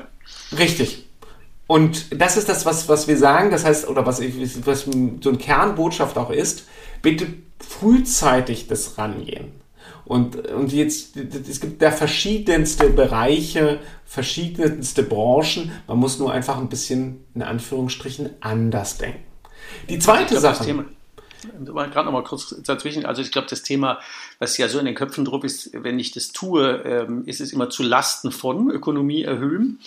richtig. 0.57 1.07
Und 1.67 2.05
das 2.21 2.37
ist 2.37 2.47
das, 2.47 2.65
was, 2.65 2.87
was 2.87 3.07
wir 3.07 3.17
sagen, 3.17 3.51
das 3.51 3.65
heißt, 3.65 3.87
oder 3.87 4.05
was, 4.05 4.21
was 4.65 4.81
so 4.81 5.29
eine 5.29 5.37
Kernbotschaft 5.37 6.17
auch 6.17 6.29
ist, 6.29 6.67
bitte 7.01 7.27
frühzeitig 7.59 8.67
das 8.67 8.97
rangehen. 8.97 9.60
Und, 10.11 10.45
und 10.49 10.73
jetzt, 10.73 11.15
es 11.15 11.61
gibt 11.61 11.81
da 11.81 11.89
verschiedenste 11.89 12.89
Bereiche, 12.89 13.79
verschiedenste 14.03 15.03
Branchen. 15.03 15.71
Man 15.87 15.99
muss 15.99 16.19
nur 16.19 16.33
einfach 16.33 16.57
ein 16.57 16.67
bisschen, 16.67 17.23
in 17.33 17.41
Anführungsstrichen, 17.41 18.31
anders 18.41 18.97
denken. 18.97 19.23
Die 19.87 19.99
zweite 19.99 20.31
glaub, 20.31 20.41
Sache. 20.41 20.65
Thema, 20.65 20.83
gerade 21.63 22.07
noch 22.07 22.11
mal 22.11 22.25
kurz 22.25 22.61
dazwischen. 22.61 23.05
Also 23.05 23.21
ich 23.21 23.31
glaube, 23.31 23.47
das 23.49 23.63
Thema, 23.63 23.99
was 24.37 24.57
ja 24.57 24.67
so 24.67 24.79
in 24.79 24.85
den 24.85 24.95
Köpfen 24.95 25.23
drauf 25.23 25.45
ist, 25.45 25.69
wenn 25.71 25.97
ich 25.97 26.11
das 26.11 26.33
tue, 26.33 26.81
ähm, 26.83 27.23
ist 27.25 27.39
es 27.39 27.53
immer 27.53 27.69
zu 27.69 27.81
Lasten 27.81 28.33
von 28.33 28.69
Ökonomie 28.69 29.23
erhöhen 29.23 29.79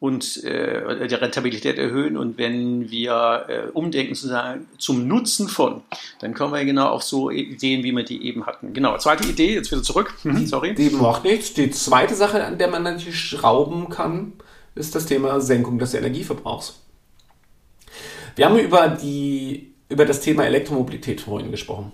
und 0.00 0.44
äh, 0.44 1.08
die 1.08 1.14
Rentabilität 1.14 1.76
erhöhen. 1.76 2.16
Und 2.16 2.38
wenn 2.38 2.90
wir 2.90 3.46
äh, 3.48 3.70
umdenken 3.70 4.14
zu 4.14 4.28
sagen, 4.28 4.68
zum 4.78 5.08
Nutzen 5.08 5.48
von, 5.48 5.82
dann 6.20 6.34
kommen 6.34 6.54
wir 6.54 6.64
genau 6.64 6.88
auf 6.88 7.02
so 7.02 7.30
Ideen, 7.30 7.82
wie 7.82 7.92
wir 7.92 8.04
die 8.04 8.24
eben 8.24 8.46
hatten. 8.46 8.72
Genau, 8.72 8.96
zweite 8.98 9.28
Idee, 9.28 9.54
jetzt 9.54 9.72
wieder 9.72 9.82
zurück. 9.82 10.14
Mhm, 10.22 10.46
sorry. 10.46 10.74
Die 10.74 10.90
macht 10.90 11.24
nichts. 11.24 11.54
Die 11.54 11.70
zweite 11.70 12.14
Sache, 12.14 12.44
an 12.44 12.58
der 12.58 12.68
man 12.68 12.84
natürlich 12.84 13.18
schrauben 13.18 13.88
kann, 13.88 14.34
ist 14.76 14.94
das 14.94 15.06
Thema 15.06 15.40
Senkung 15.40 15.78
des 15.78 15.94
Energieverbrauchs. 15.94 16.80
Wir 18.36 18.46
haben 18.46 18.58
über, 18.58 18.88
die, 18.88 19.74
über 19.88 20.04
das 20.04 20.20
Thema 20.20 20.44
Elektromobilität 20.44 21.20
vorhin 21.20 21.50
gesprochen. 21.50 21.90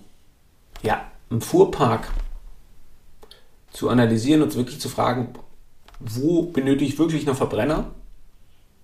Ja, 0.82 1.10
im 1.30 1.40
Fuhrpark 1.40 2.08
zu 3.72 3.88
analysieren 3.88 4.42
und 4.42 4.54
wirklich 4.54 4.78
zu 4.78 4.90
fragen, 4.90 5.32
wo 6.04 6.42
benötige 6.42 6.84
ich 6.90 6.98
wirklich 6.98 7.26
noch 7.26 7.36
Verbrenner 7.36 7.90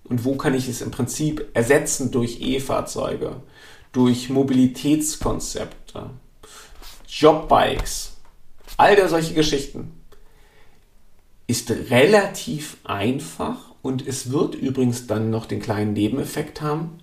und 0.05 0.25
wo 0.25 0.35
kann 0.35 0.53
ich 0.53 0.67
es 0.67 0.81
im 0.81 0.91
Prinzip 0.91 1.45
ersetzen 1.53 2.11
durch 2.11 2.41
E-Fahrzeuge, 2.41 3.41
durch 3.91 4.29
Mobilitätskonzepte, 4.29 6.09
Jobbikes, 7.07 8.17
all 8.77 8.95
der 8.95 9.09
solche 9.09 9.33
Geschichten. 9.33 9.93
Ist 11.47 11.69
relativ 11.89 12.77
einfach 12.83 13.57
und 13.81 14.07
es 14.07 14.31
wird 14.31 14.55
übrigens 14.55 15.07
dann 15.07 15.29
noch 15.29 15.45
den 15.45 15.61
kleinen 15.61 15.93
Nebeneffekt 15.93 16.61
haben, 16.61 16.99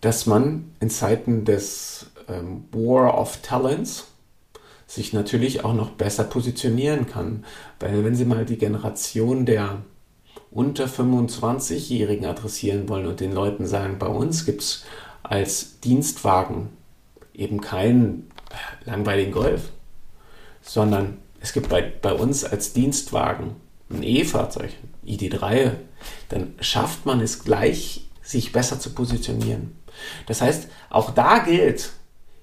dass 0.00 0.26
man 0.26 0.72
in 0.80 0.90
Zeiten 0.90 1.44
des 1.44 2.06
ähm, 2.28 2.64
War 2.70 3.18
of 3.18 3.38
Talents 3.38 4.06
sich 4.86 5.12
natürlich 5.12 5.64
auch 5.64 5.74
noch 5.74 5.90
besser 5.90 6.24
positionieren 6.24 7.06
kann. 7.06 7.44
Weil 7.80 8.04
wenn 8.04 8.14
Sie 8.14 8.24
mal 8.24 8.44
die 8.44 8.58
Generation 8.58 9.46
der 9.46 9.82
unter 10.50 10.86
25-Jährigen 10.86 12.26
adressieren 12.26 12.88
wollen 12.88 13.06
und 13.06 13.20
den 13.20 13.32
Leuten 13.32 13.66
sagen, 13.66 13.98
bei 13.98 14.06
uns 14.06 14.44
gibt 14.44 14.62
es 14.62 14.84
als 15.22 15.80
Dienstwagen 15.80 16.68
eben 17.34 17.60
keinen 17.60 18.30
langweiligen 18.84 19.32
Golf, 19.32 19.70
sondern 20.62 21.18
es 21.40 21.52
gibt 21.52 21.68
bei, 21.68 21.82
bei 21.82 22.12
uns 22.12 22.44
als 22.44 22.72
Dienstwagen 22.72 23.56
ein 23.90 24.02
E-Fahrzeug, 24.02 24.70
ID3, 25.04 25.72
dann 26.28 26.54
schafft 26.60 27.04
man 27.04 27.20
es 27.20 27.44
gleich, 27.44 28.08
sich 28.22 28.52
besser 28.52 28.80
zu 28.80 28.90
positionieren. 28.90 29.76
Das 30.26 30.40
heißt, 30.40 30.68
auch 30.88 31.10
da 31.10 31.40
gilt, 31.40 31.92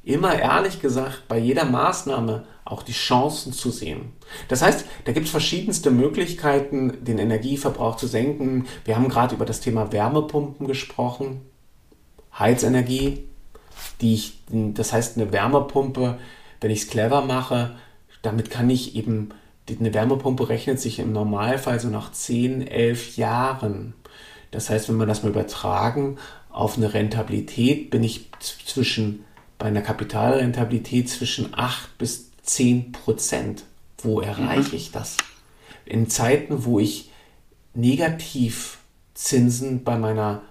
immer 0.03 0.37
ehrlich 0.37 0.81
gesagt 0.81 1.27
bei 1.27 1.37
jeder 1.37 1.65
Maßnahme 1.65 2.45
auch 2.65 2.83
die 2.83 2.93
Chancen 2.93 3.53
zu 3.53 3.69
sehen. 3.69 4.13
Das 4.47 4.61
heißt, 4.61 4.85
da 5.05 5.11
gibt 5.11 5.25
es 5.25 5.31
verschiedenste 5.31 5.91
Möglichkeiten, 5.91 7.03
den 7.03 7.17
Energieverbrauch 7.17 7.97
zu 7.97 8.07
senken. 8.07 8.67
Wir 8.85 8.95
haben 8.95 9.09
gerade 9.09 9.35
über 9.35 9.45
das 9.45 9.59
Thema 9.59 9.91
Wärmepumpen 9.91 10.67
gesprochen, 10.67 11.41
Heizenergie, 12.37 13.27
die 13.99 14.13
ich, 14.13 14.39
das 14.49 14.93
heißt 14.93 15.17
eine 15.17 15.31
Wärmepumpe, 15.31 16.17
wenn 16.61 16.71
ich 16.71 16.83
es 16.83 16.87
clever 16.87 17.21
mache, 17.21 17.75
damit 18.21 18.49
kann 18.49 18.69
ich 18.69 18.95
eben, 18.95 19.29
eine 19.79 19.93
Wärmepumpe 19.93 20.49
rechnet 20.49 20.79
sich 20.79 20.99
im 20.99 21.13
Normalfall 21.13 21.79
so 21.79 21.87
nach 21.87 22.11
10, 22.11 22.67
11 22.67 23.17
Jahren. 23.17 23.93
Das 24.51 24.69
heißt, 24.69 24.89
wenn 24.89 24.97
wir 24.97 25.05
das 25.05 25.23
mal 25.23 25.29
übertragen 25.29 26.17
auf 26.49 26.77
eine 26.77 26.93
Rentabilität, 26.93 27.89
bin 27.89 28.03
ich 28.03 28.29
zwischen 28.39 29.23
bei 29.61 29.67
einer 29.67 29.83
Kapitalrentabilität 29.83 31.07
zwischen 31.07 31.53
8 31.53 31.99
bis 31.99 32.31
10 32.41 32.93
Prozent. 32.93 33.63
Wo 33.99 34.19
erreiche 34.19 34.75
ich 34.75 34.91
das? 34.91 35.17
In 35.85 36.09
Zeiten, 36.09 36.65
wo 36.65 36.79
ich 36.79 37.11
Negativzinsen 37.75 39.83
bei 39.83 39.99
meiner 39.99 40.41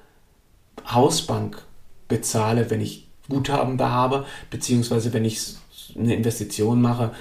Hausbank 0.89 1.61
bezahle, 2.07 2.71
wenn 2.71 2.81
ich 2.81 3.09
Guthaben 3.29 3.79
da 3.79 3.91
habe, 3.91 4.27
beziehungsweise 4.49 5.13
wenn 5.13 5.25
ich 5.25 5.57
eine 5.97 6.15
Investition 6.15 6.81
mache, 6.81 7.13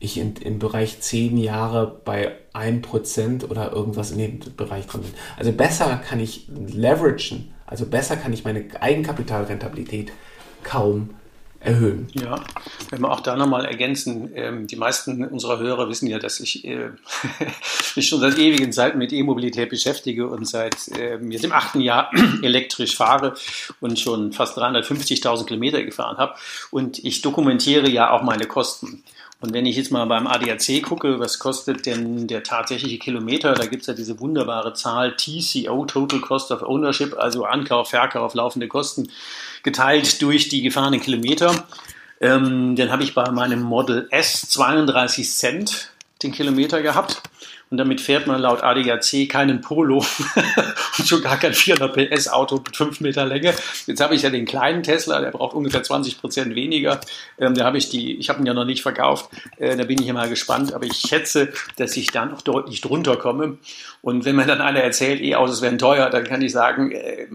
ich 0.00 0.18
in, 0.18 0.36
im 0.36 0.58
Bereich 0.58 1.00
10 1.00 1.38
Jahre 1.38 1.98
bei 2.04 2.32
1% 2.52 3.48
oder 3.48 3.72
irgendwas 3.72 4.10
in 4.10 4.18
dem 4.18 4.40
Bereich 4.54 4.86
komme. 4.86 5.04
Also 5.38 5.52
besser 5.52 5.96
kann 5.96 6.20
ich 6.20 6.46
leveragen, 6.48 7.54
also 7.64 7.86
besser 7.86 8.16
kann 8.16 8.34
ich 8.34 8.44
meine 8.44 8.66
Eigenkapitalrentabilität 8.82 10.12
kaum 10.62 11.14
erhöhen. 11.60 12.08
Ja, 12.12 12.40
wenn 12.90 13.00
wir 13.00 13.10
auch 13.10 13.20
da 13.20 13.36
nochmal 13.36 13.64
ergänzen, 13.64 14.30
ähm, 14.34 14.66
die 14.66 14.76
meisten 14.76 15.24
unserer 15.24 15.58
Hörer 15.58 15.88
wissen 15.88 16.06
ja, 16.06 16.18
dass 16.18 16.40
ich 16.40 16.64
äh, 16.64 16.90
mich 17.96 18.08
schon 18.08 18.20
seit 18.20 18.38
ewigen 18.38 18.72
Zeiten 18.72 18.98
mit 18.98 19.12
E-Mobilität 19.12 19.68
beschäftige 19.68 20.28
und 20.28 20.48
seit 20.48 20.88
äh, 20.96 21.18
jetzt 21.28 21.44
im 21.44 21.52
achten 21.52 21.80
Jahr 21.80 22.10
elektrisch 22.42 22.96
fahre 22.96 23.34
und 23.80 23.98
schon 23.98 24.32
fast 24.32 24.56
350.000 24.56 25.46
Kilometer 25.46 25.82
gefahren 25.82 26.16
habe. 26.16 26.34
Und 26.70 27.04
ich 27.04 27.22
dokumentiere 27.22 27.88
ja 27.88 28.10
auch 28.10 28.22
meine 28.22 28.46
Kosten. 28.46 29.02
Und 29.40 29.54
wenn 29.54 29.66
ich 29.66 29.76
jetzt 29.76 29.92
mal 29.92 30.04
beim 30.06 30.26
ADAC 30.26 30.82
gucke, 30.82 31.20
was 31.20 31.38
kostet 31.38 31.86
denn 31.86 32.26
der 32.26 32.42
tatsächliche 32.42 32.98
Kilometer, 32.98 33.54
da 33.54 33.66
gibt 33.66 33.82
es 33.82 33.86
ja 33.86 33.94
diese 33.94 34.18
wunderbare 34.18 34.72
Zahl 34.74 35.14
TCO, 35.16 35.84
Total 35.84 36.20
Cost 36.20 36.50
of 36.50 36.62
Ownership, 36.62 37.16
also 37.16 37.44
Ankauf, 37.44 37.90
Verkauf, 37.90 38.34
laufende 38.34 38.66
Kosten, 38.66 39.10
geteilt 39.62 40.20
durch 40.22 40.48
die 40.48 40.62
gefahrenen 40.62 41.00
Kilometer. 41.00 41.66
Ähm, 42.20 42.74
dann 42.74 42.90
habe 42.90 43.04
ich 43.04 43.14
bei 43.14 43.30
meinem 43.30 43.62
Model 43.62 44.08
S 44.10 44.48
32 44.48 45.30
Cent 45.30 45.92
den 46.24 46.32
Kilometer 46.32 46.82
gehabt. 46.82 47.22
Und 47.70 47.76
damit 47.76 48.00
fährt 48.00 48.26
man 48.26 48.40
laut 48.40 48.62
ADAC 48.62 49.28
keinen 49.28 49.60
Polo 49.60 49.98
und 50.98 51.06
schon 51.06 51.20
gar 51.20 51.36
kein 51.36 51.52
400 51.52 51.92
PS 52.10 52.28
Auto 52.28 52.56
mit 52.56 52.74
5 52.74 53.00
Meter 53.00 53.26
Länge. 53.26 53.54
Jetzt 53.86 54.00
habe 54.00 54.14
ich 54.14 54.22
ja 54.22 54.30
den 54.30 54.46
kleinen 54.46 54.82
Tesla, 54.82 55.20
der 55.20 55.32
braucht 55.32 55.54
ungefähr 55.54 55.82
20 55.82 56.20
Prozent 56.20 56.54
weniger. 56.54 57.00
Ähm, 57.38 57.54
da 57.54 57.64
habe 57.64 57.76
ich 57.76 57.90
die, 57.90 58.16
ich 58.16 58.30
habe 58.30 58.40
ihn 58.40 58.46
ja 58.46 58.54
noch 58.54 58.64
nicht 58.64 58.82
verkauft. 58.82 59.30
Äh, 59.58 59.76
da 59.76 59.84
bin 59.84 60.00
ich 60.00 60.06
ja 60.06 60.14
mal 60.14 60.28
gespannt. 60.30 60.72
Aber 60.72 60.86
ich 60.86 60.96
schätze, 60.96 61.52
dass 61.76 61.96
ich 61.96 62.10
da 62.10 62.24
noch 62.24 62.40
deutlich 62.40 62.80
drunter 62.80 63.16
komme. 63.16 63.58
Und 64.08 64.24
wenn 64.24 64.36
mir 64.36 64.46
dann 64.46 64.62
einer 64.62 64.80
erzählt, 64.80 65.20
E-Autos 65.20 65.60
werden 65.60 65.78
teuer, 65.78 66.08
dann 66.08 66.24
kann 66.24 66.40
ich 66.40 66.50
sagen, 66.50 66.92
äh, 66.92 67.26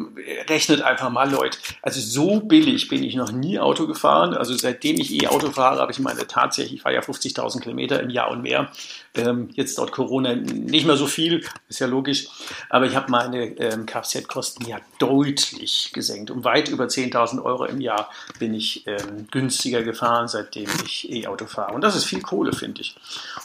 rechnet 0.49 0.81
einfach 0.81 1.11
mal, 1.11 1.29
Leute. 1.29 1.59
Also 1.83 2.01
so 2.01 2.39
billig 2.39 2.87
bin 2.87 3.03
ich 3.03 3.13
noch 3.13 3.31
nie 3.31 3.59
Auto 3.59 3.85
gefahren. 3.85 4.33
Also 4.33 4.55
seitdem 4.55 4.99
ich 4.99 5.13
E-Auto 5.21 5.51
fahre, 5.51 5.81
habe 5.81 5.91
ich 5.91 5.99
meine 5.99 6.25
tatsächlich, 6.25 6.73
ich 6.73 6.81
fahre 6.81 6.95
ja 6.95 7.01
50.000 7.01 7.61
Kilometer 7.61 8.01
im 8.01 8.09
Jahr 8.09 8.31
und 8.31 8.41
mehr. 8.41 8.71
Ähm, 9.13 9.49
jetzt 9.53 9.77
dort 9.77 9.91
Corona 9.91 10.33
nicht 10.33 10.87
mehr 10.87 10.97
so 10.97 11.05
viel, 11.05 11.45
ist 11.69 11.79
ja 11.79 11.85
logisch. 11.85 12.25
Aber 12.71 12.87
ich 12.87 12.95
habe 12.95 13.11
meine 13.11 13.55
ähm, 13.59 13.85
Kfz-Kosten 13.85 14.65
ja 14.65 14.77
deutlich 14.97 15.91
gesenkt. 15.93 16.31
Um 16.31 16.43
weit 16.43 16.69
über 16.69 16.85
10.000 16.85 17.43
Euro 17.43 17.65
im 17.65 17.81
Jahr 17.81 18.09
bin 18.39 18.55
ich 18.55 18.87
ähm, 18.87 19.27
günstiger 19.29 19.83
gefahren, 19.83 20.27
seitdem 20.27 20.69
ich 20.83 21.07
E-Auto 21.11 21.45
fahre. 21.45 21.75
Und 21.75 21.83
das 21.83 21.95
ist 21.95 22.05
viel 22.05 22.23
Kohle, 22.23 22.51
finde 22.51 22.81
ich. 22.81 22.95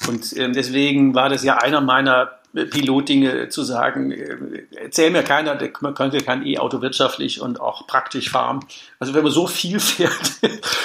Und 0.08 0.34
ähm, 0.38 0.54
deswegen 0.54 1.14
war 1.14 1.28
das 1.28 1.44
ja 1.44 1.58
einer 1.58 1.82
meiner 1.82 2.38
Pilotdinge 2.52 3.48
zu 3.48 3.62
sagen, 3.62 4.10
äh, 4.10 4.64
erzähl 4.76 5.10
mir 5.10 5.22
keiner, 5.22 5.58
man 5.80 5.94
könnte 5.94 6.18
kein 6.18 6.46
E-Auto 6.46 6.80
wirtschaftlich 6.80 7.40
und 7.40 7.60
auch 7.60 7.86
praktisch 7.86 8.30
fahren. 8.30 8.60
Also 8.98 9.14
wenn 9.14 9.22
man 9.22 9.32
so 9.32 9.46
viel 9.46 9.80
fährt 9.80 10.38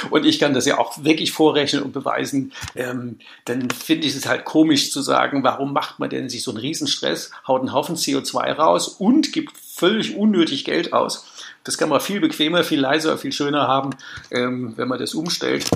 und 0.09 0.25
ich 0.25 0.39
kann 0.39 0.53
das 0.53 0.65
ja 0.65 0.77
auch 0.77 1.03
wirklich 1.03 1.31
vorrechnen 1.31 1.83
und 1.83 1.93
beweisen, 1.93 2.51
ähm, 2.75 3.19
dann 3.45 3.69
finde 3.69 4.07
ich 4.07 4.15
es 4.15 4.27
halt 4.27 4.45
komisch 4.45 4.91
zu 4.91 5.01
sagen, 5.01 5.43
warum 5.43 5.73
macht 5.73 5.99
man 5.99 6.09
denn 6.09 6.29
sich 6.29 6.43
so 6.43 6.51
einen 6.51 6.59
Riesenstress, 6.59 7.31
haut 7.47 7.61
einen 7.61 7.73
Haufen 7.73 7.95
CO2 7.95 8.53
raus 8.53 8.87
und 8.87 9.31
gibt 9.31 9.57
völlig 9.57 10.15
unnötig 10.15 10.65
Geld 10.65 10.93
aus. 10.93 11.25
Das 11.63 11.77
kann 11.77 11.89
man 11.89 12.01
viel 12.01 12.19
bequemer, 12.19 12.63
viel 12.63 12.79
leiser, 12.79 13.17
viel 13.17 13.31
schöner 13.31 13.67
haben, 13.67 13.91
ähm, 14.31 14.73
wenn 14.75 14.87
man 14.87 14.99
das 14.99 15.13
umstellt. 15.13 15.69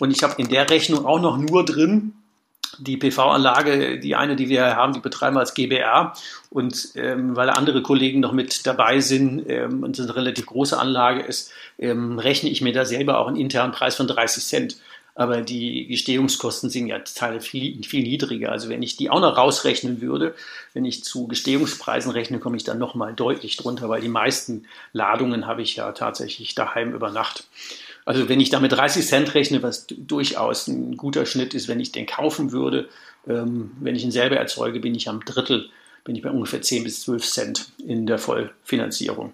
Und 0.00 0.10
ich 0.10 0.22
habe 0.22 0.34
in 0.38 0.48
der 0.48 0.68
Rechnung 0.70 1.04
auch 1.04 1.20
noch 1.20 1.36
nur 1.36 1.64
drin, 1.64 2.14
die 2.78 2.96
PV-Anlage, 2.96 3.98
die 3.98 4.14
eine, 4.16 4.36
die 4.36 4.48
wir 4.48 4.76
haben, 4.76 4.92
die 4.92 5.00
betreiben 5.00 5.36
wir 5.36 5.40
als 5.40 5.54
GBR. 5.54 6.14
Und 6.50 6.90
ähm, 6.94 7.36
weil 7.36 7.50
andere 7.50 7.82
Kollegen 7.82 8.20
noch 8.20 8.32
mit 8.32 8.66
dabei 8.66 9.00
sind 9.00 9.48
ähm, 9.48 9.82
und 9.82 9.98
es 9.98 10.04
eine 10.04 10.16
relativ 10.16 10.46
große 10.46 10.78
Anlage 10.78 11.22
ist, 11.22 11.52
ähm, 11.78 12.18
rechne 12.18 12.50
ich 12.50 12.60
mir 12.60 12.72
da 12.72 12.84
selber 12.84 13.18
auch 13.18 13.26
einen 13.26 13.36
internen 13.36 13.72
Preis 13.72 13.96
von 13.96 14.06
30 14.06 14.44
Cent. 14.44 14.76
Aber 15.16 15.42
die 15.42 15.86
Gestehungskosten 15.86 16.70
sind 16.70 16.88
ja 16.88 16.98
teilweise 16.98 17.46
viel, 17.46 17.82
viel 17.84 18.02
niedriger. 18.02 18.50
Also 18.50 18.68
wenn 18.68 18.82
ich 18.82 18.96
die 18.96 19.10
auch 19.10 19.20
noch 19.20 19.36
rausrechnen 19.36 20.00
würde, 20.00 20.34
wenn 20.72 20.84
ich 20.84 21.04
zu 21.04 21.28
Gestehungspreisen 21.28 22.10
rechne, 22.10 22.40
komme 22.40 22.56
ich 22.56 22.64
dann 22.64 22.78
nochmal 22.78 23.14
deutlich 23.14 23.56
drunter, 23.56 23.88
weil 23.88 24.00
die 24.00 24.08
meisten 24.08 24.66
Ladungen 24.92 25.46
habe 25.46 25.62
ich 25.62 25.76
ja 25.76 25.92
tatsächlich 25.92 26.56
daheim 26.56 26.94
über 26.94 27.10
Nacht. 27.12 27.44
Also 28.04 28.28
wenn 28.28 28.40
ich 28.40 28.50
damit 28.50 28.72
30 28.72 29.06
Cent 29.06 29.34
rechne, 29.34 29.62
was 29.62 29.86
durchaus 29.88 30.68
ein 30.68 30.96
guter 30.96 31.26
Schnitt 31.26 31.54
ist, 31.54 31.68
wenn 31.68 31.80
ich 31.80 31.92
den 31.92 32.06
kaufen 32.06 32.52
würde, 32.52 32.88
ähm, 33.26 33.72
wenn 33.80 33.96
ich 33.96 34.04
ihn 34.04 34.10
selber 34.10 34.36
erzeuge, 34.36 34.80
bin 34.80 34.94
ich 34.94 35.08
am 35.08 35.24
Drittel, 35.24 35.70
bin 36.04 36.14
ich 36.14 36.22
bei 36.22 36.30
ungefähr 36.30 36.60
10 36.60 36.84
bis 36.84 37.02
12 37.02 37.24
Cent 37.26 37.72
in 37.78 38.06
der 38.06 38.18
Vollfinanzierung. 38.18 39.32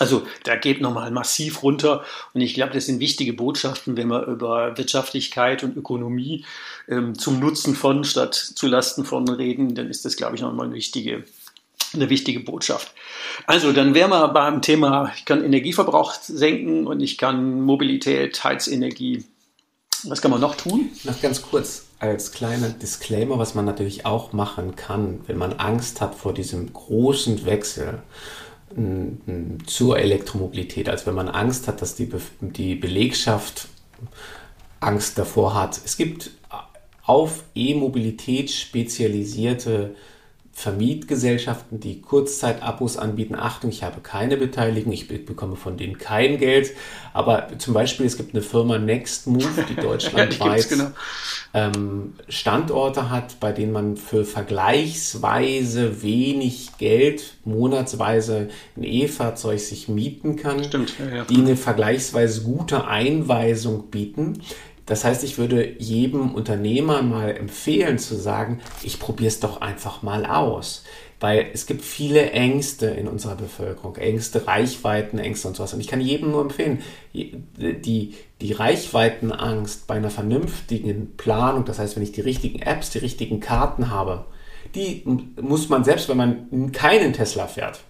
Also 0.00 0.26
da 0.44 0.54
geht 0.54 0.80
nochmal 0.80 1.10
massiv 1.10 1.62
runter 1.62 2.04
und 2.32 2.40
ich 2.40 2.54
glaube, 2.54 2.72
das 2.72 2.86
sind 2.86 3.00
wichtige 3.00 3.32
Botschaften, 3.32 3.96
wenn 3.96 4.08
wir 4.08 4.26
über 4.26 4.76
Wirtschaftlichkeit 4.78 5.64
und 5.64 5.76
Ökonomie 5.76 6.44
ähm, 6.88 7.18
zum 7.18 7.40
Nutzen 7.40 7.74
von 7.74 8.04
statt 8.04 8.34
zu 8.34 8.68
Lasten 8.68 9.04
von 9.04 9.28
reden, 9.28 9.74
dann 9.74 9.90
ist 9.90 10.04
das, 10.04 10.16
glaube 10.16 10.36
ich, 10.36 10.42
nochmal 10.42 10.66
eine 10.66 10.76
wichtige 10.76 11.24
eine 11.94 12.10
wichtige 12.10 12.40
Botschaft. 12.40 12.92
Also, 13.46 13.72
dann 13.72 13.94
wären 13.94 14.10
wir 14.10 14.28
beim 14.28 14.62
Thema, 14.62 15.12
ich 15.16 15.24
kann 15.24 15.44
Energieverbrauch 15.44 16.14
senken 16.14 16.86
und 16.86 17.00
ich 17.00 17.18
kann 17.18 17.60
Mobilität, 17.62 18.42
Heizenergie. 18.44 19.24
Was 20.04 20.22
kann 20.22 20.30
man 20.30 20.40
noch 20.40 20.54
tun? 20.54 20.90
Noch 21.04 21.20
ganz 21.20 21.42
kurz 21.42 21.86
als 21.98 22.32
kleiner 22.32 22.68
Disclaimer, 22.68 23.38
was 23.38 23.54
man 23.54 23.64
natürlich 23.64 24.06
auch 24.06 24.32
machen 24.32 24.76
kann, 24.76 25.20
wenn 25.26 25.36
man 25.36 25.54
Angst 25.54 26.00
hat 26.00 26.14
vor 26.14 26.32
diesem 26.32 26.72
großen 26.72 27.44
Wechsel 27.44 28.02
zur 29.66 29.98
Elektromobilität, 29.98 30.88
also 30.88 31.06
wenn 31.06 31.14
man 31.14 31.28
Angst 31.28 31.68
hat, 31.68 31.80
dass 31.80 31.94
die, 31.94 32.04
Be 32.04 32.20
die 32.40 32.74
Belegschaft 32.74 33.68
Angst 34.78 35.18
davor 35.18 35.54
hat. 35.54 35.80
Es 35.84 35.96
gibt 35.96 36.30
auf 37.02 37.44
E-Mobilität 37.54 38.50
spezialisierte 38.50 39.94
Vermietgesellschaften, 40.58 41.78
die 41.78 42.02
Kurzzeitabos 42.02 42.96
anbieten. 42.96 43.36
Achtung, 43.36 43.70
ich 43.70 43.84
habe 43.84 44.00
keine 44.00 44.36
Beteiligung, 44.36 44.92
ich 44.92 45.06
bekomme 45.06 45.54
von 45.54 45.76
denen 45.76 45.98
kein 45.98 46.38
Geld. 46.38 46.72
Aber 47.12 47.46
zum 47.58 47.74
Beispiel, 47.74 48.06
es 48.06 48.16
gibt 48.16 48.34
eine 48.34 48.42
Firma 48.42 48.76
Nextmove, 48.76 49.64
die 49.68 49.76
deutschlandweit 49.80 50.68
ja, 50.68 50.76
genau. 50.76 50.90
ähm, 51.54 52.14
Standorte 52.28 53.08
hat, 53.08 53.38
bei 53.38 53.52
denen 53.52 53.70
man 53.70 53.96
für 53.96 54.24
vergleichsweise 54.24 56.02
wenig 56.02 56.70
Geld 56.76 57.34
monatsweise 57.44 58.48
ein 58.76 58.82
E-Fahrzeug 58.82 59.60
sich 59.60 59.86
mieten 59.86 60.34
kann, 60.34 60.64
Stimmt, 60.64 60.92
ja, 60.98 61.18
ja. 61.18 61.24
die 61.24 61.36
eine 61.36 61.56
vergleichsweise 61.56 62.42
gute 62.42 62.88
Einweisung 62.88 63.90
bieten. 63.90 64.42
Das 64.88 65.04
heißt, 65.04 65.22
ich 65.22 65.36
würde 65.36 65.74
jedem 65.78 66.34
Unternehmer 66.34 67.02
mal 67.02 67.36
empfehlen 67.36 67.98
zu 67.98 68.16
sagen, 68.16 68.60
ich 68.82 68.98
probiere 68.98 69.28
es 69.28 69.38
doch 69.38 69.60
einfach 69.60 70.02
mal 70.02 70.24
aus. 70.24 70.82
Weil 71.20 71.48
es 71.52 71.66
gibt 71.66 71.82
viele 71.82 72.30
Ängste 72.30 72.86
in 72.86 73.08
unserer 73.08 73.34
Bevölkerung, 73.34 73.96
Ängste, 73.96 74.46
Reichweiten, 74.46 75.18
Ängste 75.18 75.48
und 75.48 75.56
sowas. 75.56 75.74
Und 75.74 75.80
ich 75.80 75.88
kann 75.88 76.00
jedem 76.00 76.30
nur 76.30 76.42
empfehlen, 76.42 76.80
die, 77.12 78.14
die 78.40 78.52
Reichweitenangst 78.52 79.86
bei 79.88 79.96
einer 79.96 80.10
vernünftigen 80.10 81.16
Planung, 81.16 81.64
das 81.64 81.80
heißt, 81.80 81.96
wenn 81.96 82.04
ich 82.04 82.12
die 82.12 82.20
richtigen 82.20 82.62
Apps, 82.62 82.90
die 82.90 82.98
richtigen 82.98 83.40
Karten 83.40 83.90
habe, 83.90 84.26
die 84.74 85.02
muss 85.40 85.68
man 85.68 85.82
selbst, 85.82 86.08
wenn 86.08 86.16
man 86.16 86.72
keinen 86.72 87.12
Tesla 87.12 87.46
fährt, 87.48 87.80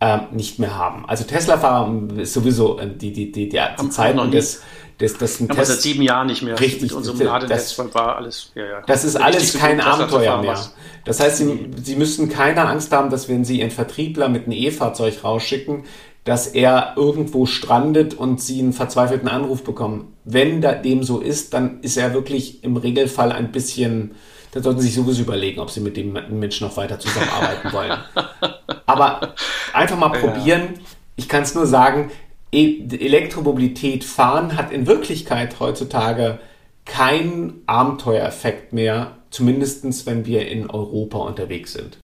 ähm, 0.00 0.22
nicht 0.32 0.58
mehr 0.58 0.76
haben. 0.76 1.08
Also 1.08 1.24
Tesla-Fahrer 1.24 2.18
ist 2.18 2.32
sowieso 2.32 2.78
äh, 2.78 2.88
die, 2.88 3.12
die, 3.12 3.30
die, 3.30 3.48
die, 3.48 3.60
die 3.80 3.88
Zeiten 3.90 4.30
des, 4.30 4.62
das, 4.98 5.16
das 5.16 5.40
ein 5.40 5.48
Test, 5.48 5.70
seit 5.70 5.80
sieben 5.80 6.02
Jahren 6.02 6.26
nicht 6.26 6.42
mehr. 6.42 6.58
Richtig. 6.58 6.82
Mit 6.82 6.92
unserem 6.92 7.20
Ladennetz 7.20 7.78
war 7.92 8.16
alles. 8.16 8.50
Ja, 8.54 8.64
ja. 8.64 8.82
Das 8.86 9.04
ist 9.04 9.16
alles 9.16 9.56
kein 9.56 9.80
Abenteuer 9.80 10.40
mehr. 10.42 10.58
Das 11.04 11.20
heißt, 11.20 11.38
Sie, 11.38 11.70
Sie 11.82 11.96
müssen 11.96 12.28
keine 12.28 12.66
Angst 12.66 12.92
haben, 12.92 13.08
dass 13.08 13.28
wenn 13.28 13.44
Sie 13.44 13.60
Ihren 13.60 13.70
Vertriebler 13.70 14.28
mit 14.28 14.44
einem 14.44 14.52
E-Fahrzeug 14.52 15.22
rausschicken, 15.22 15.84
dass 16.24 16.48
er 16.48 16.94
irgendwo 16.96 17.46
strandet 17.46 18.14
und 18.14 18.40
Sie 18.40 18.58
einen 18.58 18.72
verzweifelten 18.72 19.28
Anruf 19.28 19.62
bekommen. 19.62 20.12
Wenn 20.24 20.60
dem 20.60 21.02
so 21.04 21.20
ist, 21.20 21.54
dann 21.54 21.80
ist 21.80 21.96
er 21.96 22.12
wirklich 22.12 22.64
im 22.64 22.76
Regelfall 22.76 23.30
ein 23.30 23.52
bisschen, 23.52 24.16
dann 24.50 24.64
sollten 24.64 24.80
Sie 24.80 24.88
sich 24.88 24.96
sowieso 24.96 25.22
überlegen, 25.22 25.60
ob 25.60 25.70
Sie 25.70 25.80
mit 25.80 25.96
dem 25.96 26.18
Menschen 26.28 26.66
noch 26.66 26.76
weiter 26.76 26.98
zusammenarbeiten 26.98 27.72
wollen. 27.72 27.98
Aber 28.86 29.34
einfach 29.72 29.96
mal 29.96 30.10
probieren. 30.10 30.74
Ich 31.16 31.28
kann 31.28 31.44
es 31.44 31.54
nur 31.54 31.66
sagen, 31.66 32.10
Elektromobilität 32.52 34.04
fahren 34.04 34.56
hat 34.56 34.72
in 34.72 34.86
Wirklichkeit 34.86 35.60
heutzutage 35.60 36.38
keinen 36.84 37.62
Abenteuereffekt 37.66 38.72
mehr, 38.72 39.16
zumindest 39.30 40.06
wenn 40.06 40.24
wir 40.24 40.48
in 40.48 40.70
Europa 40.70 41.18
unterwegs 41.18 41.74
sind. 41.74 41.98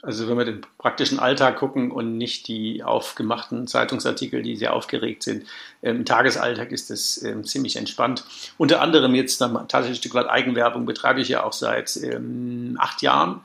Also 0.00 0.28
wenn 0.28 0.38
wir 0.38 0.44
den 0.44 0.60
praktischen 0.78 1.18
Alltag 1.18 1.56
gucken 1.56 1.90
und 1.90 2.16
nicht 2.16 2.46
die 2.46 2.84
aufgemachten 2.84 3.66
Zeitungsartikel, 3.66 4.42
die 4.42 4.54
sehr 4.54 4.74
aufgeregt 4.74 5.24
sind, 5.24 5.44
im 5.82 6.04
Tagesalltag 6.04 6.70
ist 6.70 6.90
das 6.90 7.20
ähm, 7.24 7.42
ziemlich 7.42 7.74
entspannt. 7.74 8.24
Unter 8.58 8.80
anderem 8.80 9.16
jetzt 9.16 9.38
tatsächlich 9.38 9.90
ein 9.90 10.00
Stück 10.00 10.14
weit 10.14 10.28
Eigenwerbung 10.28 10.86
betreibe 10.86 11.20
ich 11.20 11.28
ja 11.28 11.42
auch 11.42 11.52
seit 11.52 11.96
ähm, 11.96 12.76
acht 12.80 13.02
Jahren 13.02 13.40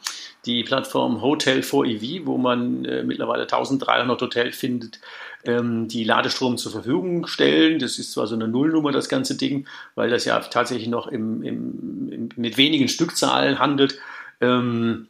die 0.46 0.64
Plattform 0.64 1.22
Hotel 1.22 1.62
4EV, 1.62 2.26
wo 2.26 2.38
man 2.38 2.86
äh, 2.86 3.04
mittlerweile 3.04 3.44
1300 3.44 4.22
Hotels 4.22 4.56
findet, 4.56 5.00
ähm, 5.46 5.88
die 5.88 6.04
Ladestrom 6.04 6.58
zur 6.58 6.72
Verfügung 6.72 7.28
stellen. 7.28 7.80
Das 7.80 8.00
ist 8.00 8.12
zwar 8.12 8.28
so 8.28 8.36
eine 8.36 8.48
Nullnummer, 8.48 8.92
das 8.92 9.10
ganze 9.10 9.36
Ding, 9.36 9.68
weil 9.96 10.10
das 10.10 10.26
ja 10.26 10.40
tatsächlich 10.40 10.88
noch 10.88 11.08
im, 11.08 11.44
im, 11.44 12.10
im, 12.12 12.30
mit 12.36 12.58
wenigen 12.58 12.88
Stückzahlen 12.88 13.60
handelt. 13.60 14.00
Ähm, 14.42 15.08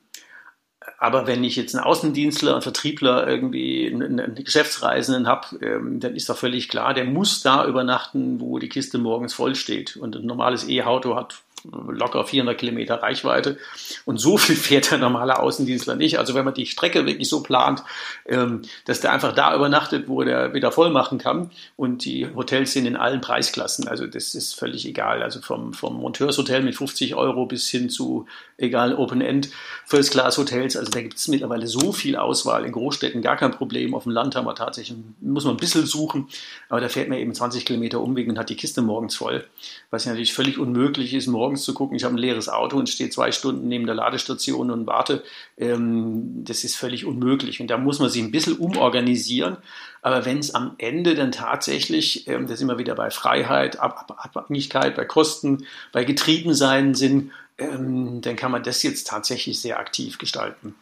aber 0.97 1.27
wenn 1.27 1.43
ich 1.43 1.55
jetzt 1.55 1.75
einen 1.75 1.83
Außendienstler, 1.83 2.53
einen 2.53 2.61
Vertriebler, 2.61 3.27
irgendwie 3.27 3.91
einen, 3.93 4.35
Geschäftsreisenden 4.35 5.27
habe, 5.27 5.59
ähm, 5.61 5.99
dann 5.99 6.15
ist 6.15 6.29
doch 6.29 6.37
völlig 6.37 6.69
klar, 6.69 6.93
der 6.93 7.05
muss 7.05 7.41
da 7.41 7.65
übernachten, 7.65 8.39
wo 8.39 8.59
die 8.59 8.69
Kiste 8.69 8.97
morgens 8.97 9.33
voll 9.33 9.55
steht. 9.55 9.97
Und 9.97 10.15
ein 10.15 10.25
normales 10.25 10.67
E-Auto 10.67 11.15
hat 11.15 11.41
locker 11.63 12.25
400 12.25 12.57
Kilometer 12.57 13.01
Reichweite. 13.01 13.57
Und 14.05 14.17
so 14.17 14.37
viel 14.37 14.55
fährt 14.55 14.91
der 14.91 14.97
normale 14.97 15.39
Außendienstler 15.39 15.95
nicht. 15.95 16.19
Also 16.19 16.33
wenn 16.33 16.45
man 16.45 16.53
die 16.53 16.65
Strecke 16.65 17.05
wirklich 17.05 17.29
so 17.29 17.43
plant, 17.43 17.83
ähm, 18.25 18.63
dass 18.85 19.01
der 19.01 19.11
einfach 19.11 19.33
da 19.33 19.55
übernachtet, 19.55 20.07
wo 20.07 20.23
der 20.23 20.53
wieder 20.53 20.71
voll 20.71 20.89
machen 20.89 21.17
kann. 21.17 21.51
Und 21.75 22.05
die 22.05 22.27
Hotels 22.35 22.73
sind 22.73 22.85
in 22.85 22.95
allen 22.95 23.21
Preisklassen. 23.21 23.87
Also 23.87 24.07
das 24.07 24.35
ist 24.35 24.53
völlig 24.53 24.85
egal. 24.85 25.23
Also 25.23 25.41
vom, 25.41 25.73
vom 25.73 25.99
Monteurshotel 25.99 26.63
mit 26.63 26.75
50 26.75 27.15
Euro 27.15 27.45
bis 27.45 27.69
hin 27.69 27.89
zu 27.89 28.27
egal 28.63 28.95
Open-End 28.95 29.49
First-Class-Hotels. 29.85 30.75
Also 30.75 30.91
da 30.91 31.01
gibt 31.01 31.17
es 31.17 31.27
mittlerweile 31.27 31.67
so 31.67 31.91
viel 31.91 32.15
Auswahl. 32.15 32.65
In 32.65 32.71
Großstädten 32.71 33.21
gar 33.21 33.37
kein 33.37 33.51
Problem. 33.51 33.93
Auf 33.93 34.03
dem 34.03 34.11
Land 34.11 34.35
haben 34.35 34.45
wir 34.45 34.55
tatsächlich, 34.55 34.97
muss 35.21 35.45
man 35.45 35.55
ein 35.55 35.59
bisschen 35.59 35.85
suchen. 35.85 36.27
Aber 36.69 36.81
da 36.81 36.89
fährt 36.89 37.09
man 37.09 37.19
eben 37.19 37.33
20 37.33 37.65
Kilometer 37.65 38.01
Umweg 38.01 38.27
und 38.27 38.39
hat 38.39 38.49
die 38.49 38.55
Kiste 38.55 38.81
morgens 38.81 39.15
voll. 39.15 39.45
Was 39.91 40.05
natürlich 40.05 40.33
völlig 40.33 40.57
unmöglich 40.57 41.13
ist, 41.13 41.27
morgens 41.27 41.63
zu 41.63 41.73
gucken, 41.73 41.95
ich 41.95 42.03
habe 42.03 42.15
ein 42.15 42.19
leeres 42.19 42.49
Auto 42.49 42.77
und 42.77 42.89
stehe 42.89 43.09
zwei 43.09 43.31
Stunden 43.31 43.67
neben 43.67 43.85
der 43.85 43.95
Ladestation 43.95 44.71
und 44.71 44.87
warte, 44.87 45.23
ähm, 45.57 46.43
das 46.45 46.63
ist 46.63 46.75
völlig 46.75 47.05
unmöglich. 47.05 47.59
Und 47.61 47.67
da 47.67 47.77
muss 47.77 47.99
man 47.99 48.09
sich 48.09 48.23
ein 48.23 48.31
bisschen 48.31 48.57
umorganisieren. 48.57 49.57
Aber 50.01 50.25
wenn 50.25 50.39
es 50.39 50.53
am 50.53 50.75
Ende 50.79 51.15
dann 51.15 51.31
tatsächlich, 51.31 52.27
ähm, 52.27 52.47
das 52.47 52.59
immer 52.59 52.77
wieder 52.77 52.93
bei 52.93 53.09
Freiheit, 53.09 53.79
Ab 53.79 54.05
Ab 54.09 54.35
Abhängigkeit, 54.35 54.95
bei 54.95 55.05
Kosten, 55.05 55.65
bei 55.91 56.03
Getriebensein 56.03 56.93
sind, 56.93 57.31
ähm, 57.57 58.21
dann 58.21 58.35
kann 58.35 58.51
man 58.51 58.63
das 58.63 58.83
jetzt 58.83 59.07
tatsächlich 59.07 59.61
sehr 59.61 59.79
aktiv 59.79 60.17
gestalten. 60.17 60.75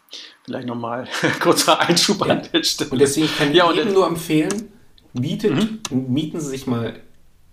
Vielleicht 0.43 0.67
nochmal 0.67 1.07
kurzer 1.41 1.79
Einschub 1.79 2.25
ja. 2.25 2.33
an 2.33 2.47
der 2.51 2.63
Stelle. 2.63 2.89
Und 2.91 2.99
deswegen 2.99 3.27
kann 3.37 3.51
ich 3.51 3.57
ja, 3.57 3.71
jedem 3.71 3.93
nur 3.93 4.07
empfehlen, 4.07 4.71
mietet, 5.13 5.53
mhm. 5.91 6.13
mieten 6.13 6.39
Sie 6.39 6.49
sich 6.49 6.67
mal 6.67 6.99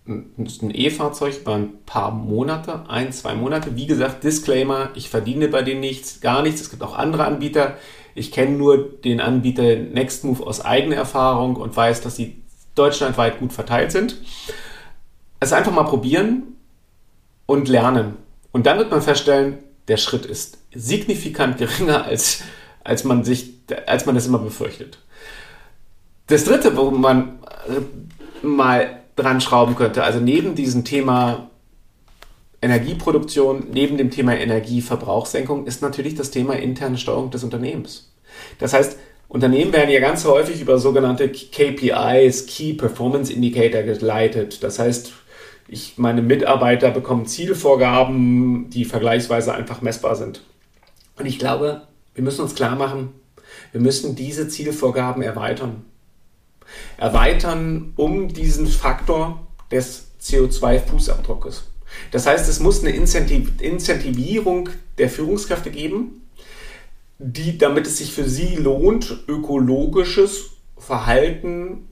ein 0.09 0.71
E-Fahrzeug 0.73 1.39
über 1.41 1.55
ein 1.55 1.85
paar 1.85 2.11
Monate, 2.13 2.89
ein, 2.89 3.13
zwei 3.13 3.35
Monate. 3.35 3.77
Wie 3.77 3.87
gesagt, 3.87 4.25
Disclaimer, 4.25 4.91
ich 4.95 5.11
verdiene 5.11 5.49
bei 5.49 5.63
denen 5.63 5.81
nichts, 5.81 6.21
gar 6.21 6.43
nichts. 6.43 6.63
Es 6.63 6.71
gibt 6.71 6.83
auch 6.83 6.97
andere 6.97 7.27
Anbieter. 7.27 7.77
Ich 8.15 8.33
kenne 8.33 8.57
nur 8.57 8.79
den 8.79 9.21
Anbieter 9.21 9.77
Nextmove 9.77 10.41
aus 10.41 10.65
eigener 10.65 10.97
Erfahrung 10.97 11.57
und 11.57 11.77
weiß, 11.77 12.01
dass 12.01 12.17
sie 12.17 12.43
deutschlandweit 12.75 13.39
gut 13.39 13.53
verteilt 13.53 13.93
sind. 13.93 14.17
Also 15.41 15.55
einfach 15.55 15.73
mal 15.73 15.85
probieren 15.85 16.55
und 17.47 17.69
lernen. 17.69 18.17
Und 18.53 18.67
dann 18.67 18.79
wird 18.79 18.91
man 18.91 19.03
feststellen, 19.03 19.59
der 19.89 19.97
Schritt 19.97 20.27
ist 20.27 20.59
signifikant 20.75 21.59
geringer, 21.59 22.05
als, 22.05 22.43
als, 22.85 23.05
man, 23.05 23.25
sich, 23.25 23.55
als 23.87 24.07
man 24.07 24.15
das 24.15 24.27
immer 24.27 24.39
befürchtet. 24.39 24.99
Das 26.27 26.45
dritte, 26.45 26.77
wo 26.77 26.91
man 26.91 27.39
mal 28.43 29.01
dran 29.17 29.41
schrauben 29.41 29.75
könnte. 29.77 30.05
Also 30.05 30.21
neben 30.21 30.55
diesem 30.55 30.85
Thema 30.85 31.51
Energieproduktion 32.61 33.69
neben 33.73 33.97
dem 33.97 34.11
Thema 34.11 34.37
Energieverbrauchssenkung 34.37 35.67
ist 35.67 35.81
natürlich 35.81 36.17
das 36.17 36.31
Thema 36.31 36.55
interne 36.55 36.99
Steuerung 36.99 37.31
des 37.31 37.45
Unternehmens. 37.45 38.13
Das 38.59 38.73
heißt, 38.73 38.99
Unternehmen 39.29 39.73
werden 39.73 39.91
ja 39.91 40.01
ganz 40.01 40.25
häufig 40.25 40.61
über 40.61 40.79
sogenannte 40.79 41.29
KPIs, 41.29 42.47
Key 42.47 42.73
Performance 42.73 43.33
Indicator, 43.33 43.83
geleitet. 43.83 44.63
Das 44.63 44.79
heißt, 44.79 45.13
ich, 45.69 45.99
meine 45.99 46.23
Mitarbeiter 46.23 46.91
bekommen 46.91 47.27
Zielvorgaben, 47.27 48.71
die 48.71 48.87
vergleichsweise 48.87 49.55
einfach 49.55 49.83
messbar 49.83 50.17
sind. 50.17 50.43
Und 51.17 51.27
ich 51.27 51.39
glaube, 51.39 51.83
wir 52.15 52.25
müssen 52.25 52.41
uns 52.41 52.55
klar 52.55 52.75
machen, 52.75 53.11
wir 53.73 53.81
müssen 53.81 54.17
diese 54.17 54.49
Zielvorgaben 54.49 55.23
erweitern. 55.23 55.85
Erweitern 56.97 57.93
um 57.97 58.29
diesen 58.29 58.67
Faktor 58.67 59.47
des 59.71 60.09
CO2-Fußabdruckes. 60.23 61.63
Das 62.11 62.27
heißt, 62.27 62.49
es 62.49 62.61
muss 62.61 62.81
eine 62.81 62.95
Incentiv 62.95 63.61
Incentivierung 63.61 64.71
der 64.99 65.09
Führungskräfte 65.09 65.71
geben, 65.71 66.23
die, 67.19 67.59
damit 67.59 67.87
es 67.87 67.99
sich 67.99 68.13
für 68.13 68.29
sie 68.29 68.57
lohnt, 68.57 69.25
ökologisches 69.27 70.51
Verhalten 70.77 71.88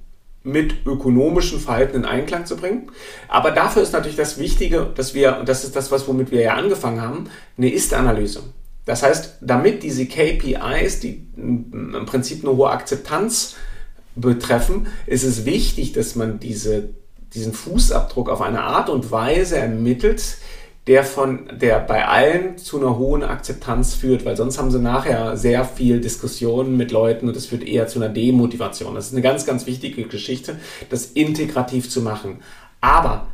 mit 0.46 0.86
ökonomischem 0.86 1.58
Verhalten 1.58 1.96
in 1.96 2.04
Einklang 2.04 2.46
zu 2.46 2.56
bringen. 2.56 2.90
Aber 3.26 3.50
dafür 3.50 3.82
ist 3.82 3.92
natürlich 3.92 4.16
das 4.16 4.38
Wichtige, 4.38 4.92
dass 4.94 5.12
wir, 5.12 5.38
und 5.40 5.48
das 5.48 5.64
ist 5.64 5.74
das, 5.74 5.90
was 5.90 6.06
womit 6.06 6.30
wir 6.30 6.40
ja 6.40 6.54
angefangen 6.54 7.00
haben, 7.00 7.28
eine 7.58 7.70
Ist-Analyse. 7.70 8.44
Das 8.84 9.02
heißt, 9.02 9.38
damit 9.40 9.82
diese 9.82 10.06
KPIs, 10.06 11.00
die 11.00 11.26
im 11.36 12.06
Prinzip 12.06 12.44
eine 12.44 12.56
hohe 12.56 12.70
Akzeptanz 12.70 13.56
betreffen, 14.14 14.86
ist 15.06 15.24
es 15.24 15.44
wichtig, 15.44 15.92
dass 15.92 16.14
man 16.14 16.38
diese, 16.38 16.90
diesen 17.34 17.52
Fußabdruck 17.52 18.30
auf 18.30 18.40
eine 18.40 18.62
Art 18.62 18.88
und 18.88 19.10
Weise 19.10 19.56
ermittelt, 19.56 20.22
der 20.86 21.02
von 21.02 21.50
der 21.52 21.80
bei 21.80 22.06
allen 22.06 22.58
zu 22.58 22.78
einer 22.78 22.96
hohen 22.96 23.24
Akzeptanz 23.24 23.94
führt, 23.94 24.24
weil 24.24 24.36
sonst 24.36 24.58
haben 24.58 24.70
sie 24.70 24.78
nachher 24.78 25.36
sehr 25.36 25.64
viel 25.64 26.00
Diskussionen 26.00 26.76
mit 26.76 26.92
Leuten 26.92 27.26
und 27.28 27.36
es 27.36 27.46
führt 27.46 27.64
eher 27.64 27.88
zu 27.88 27.98
einer 27.98 28.08
Demotivation. 28.08 28.94
Das 28.94 29.08
ist 29.08 29.12
eine 29.12 29.22
ganz, 29.22 29.46
ganz 29.46 29.66
wichtige 29.66 30.04
Geschichte, 30.04 30.56
das 30.88 31.06
integrativ 31.06 31.90
zu 31.90 32.02
machen. 32.02 32.38
Aber 32.80 33.26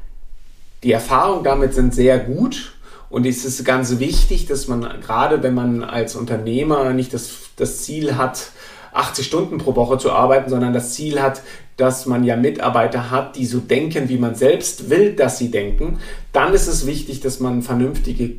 die 0.82 0.92
Erfahrungen 0.92 1.44
damit 1.44 1.74
sind 1.74 1.94
sehr 1.94 2.18
gut 2.18 2.72
und 3.10 3.26
es 3.26 3.44
ist 3.44 3.62
ganz 3.66 3.98
wichtig, 3.98 4.46
dass 4.46 4.66
man 4.66 5.00
gerade 5.02 5.42
wenn 5.42 5.54
man 5.54 5.84
als 5.84 6.16
Unternehmer 6.16 6.94
nicht 6.94 7.12
das, 7.12 7.32
das 7.56 7.82
Ziel 7.82 8.16
hat, 8.16 8.50
80 8.94 9.26
Stunden 9.26 9.58
pro 9.58 9.76
Woche 9.76 9.98
zu 9.98 10.10
arbeiten, 10.10 10.48
sondern 10.48 10.72
das 10.72 10.94
Ziel 10.94 11.20
hat, 11.20 11.42
dass 11.82 12.06
man 12.06 12.22
ja 12.22 12.36
Mitarbeiter 12.36 13.10
hat, 13.10 13.34
die 13.34 13.44
so 13.44 13.58
denken, 13.58 14.08
wie 14.08 14.16
man 14.16 14.36
selbst 14.36 14.88
will, 14.88 15.16
dass 15.16 15.38
sie 15.38 15.50
denken, 15.50 15.98
dann 16.32 16.54
ist 16.54 16.68
es 16.68 16.86
wichtig, 16.86 17.18
dass 17.18 17.40
man 17.40 17.62
vernünftige 17.62 18.36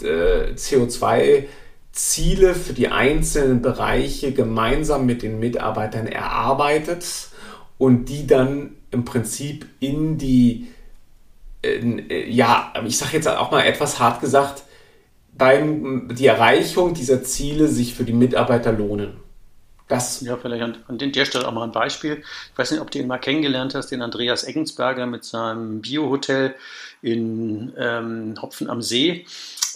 äh, 0.00 0.52
CO2 0.54 1.46
Ziele 1.90 2.54
für 2.54 2.72
die 2.72 2.86
einzelnen 2.86 3.60
Bereiche 3.60 4.30
gemeinsam 4.30 5.04
mit 5.04 5.22
den 5.22 5.40
Mitarbeitern 5.40 6.06
erarbeitet 6.06 7.04
und 7.76 8.04
die 8.04 8.28
dann 8.28 8.76
im 8.92 9.04
Prinzip 9.04 9.66
in 9.80 10.16
die, 10.16 10.68
äh, 11.64 12.30
ja, 12.30 12.72
ich 12.86 12.98
sage 12.98 13.16
jetzt 13.16 13.26
auch 13.26 13.50
mal 13.50 13.62
etwas 13.62 13.98
hart 13.98 14.20
gesagt, 14.20 14.62
beim 15.36 16.14
die 16.14 16.26
Erreichung 16.26 16.94
dieser 16.94 17.24
Ziele 17.24 17.66
sich 17.66 17.94
für 17.94 18.04
die 18.04 18.12
Mitarbeiter 18.12 18.70
lohnen. 18.70 19.14
Das 19.90 20.20
ja, 20.20 20.36
vielleicht 20.36 20.62
an, 20.62 20.76
an 20.86 20.98
der 20.98 21.24
Stelle 21.24 21.48
auch 21.48 21.52
mal 21.52 21.64
ein 21.64 21.72
Beispiel. 21.72 22.22
Ich 22.52 22.58
weiß 22.58 22.70
nicht, 22.70 22.80
ob 22.80 22.92
du 22.92 23.00
ihn 23.00 23.08
mal 23.08 23.18
kennengelernt 23.18 23.74
hast, 23.74 23.88
den 23.88 24.02
Andreas 24.02 24.44
Eggensberger 24.44 25.04
mit 25.06 25.24
seinem 25.24 25.80
Biohotel 25.80 26.54
in 27.02 27.72
ähm, 27.76 28.36
Hopfen 28.40 28.70
am 28.70 28.82
See. 28.82 29.26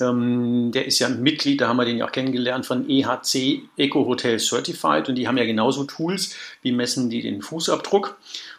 Ähm, 0.00 0.70
der 0.70 0.87
ist 0.87 1.00
ja 1.00 1.09
ein 1.09 1.20
Mitglied, 1.20 1.61
da 1.61 1.66
haben 1.66 1.79
wir 1.79 1.85
den 1.85 1.98
ja 1.98 2.07
auch 2.07 2.12
kennengelernt, 2.12 2.64
von 2.64 2.88
EHC 2.88 3.62
Eco 3.77 4.07
Hotel 4.07 4.38
Certified 4.38 5.09
und 5.09 5.16
die 5.16 5.27
haben 5.27 5.37
ja 5.37 5.46
genauso 5.46 5.83
Tools, 5.83 6.37
wie 6.62 6.70
messen 6.70 7.11
die 7.11 7.20
den 7.20 7.42
Fußabdruck. 7.42 8.16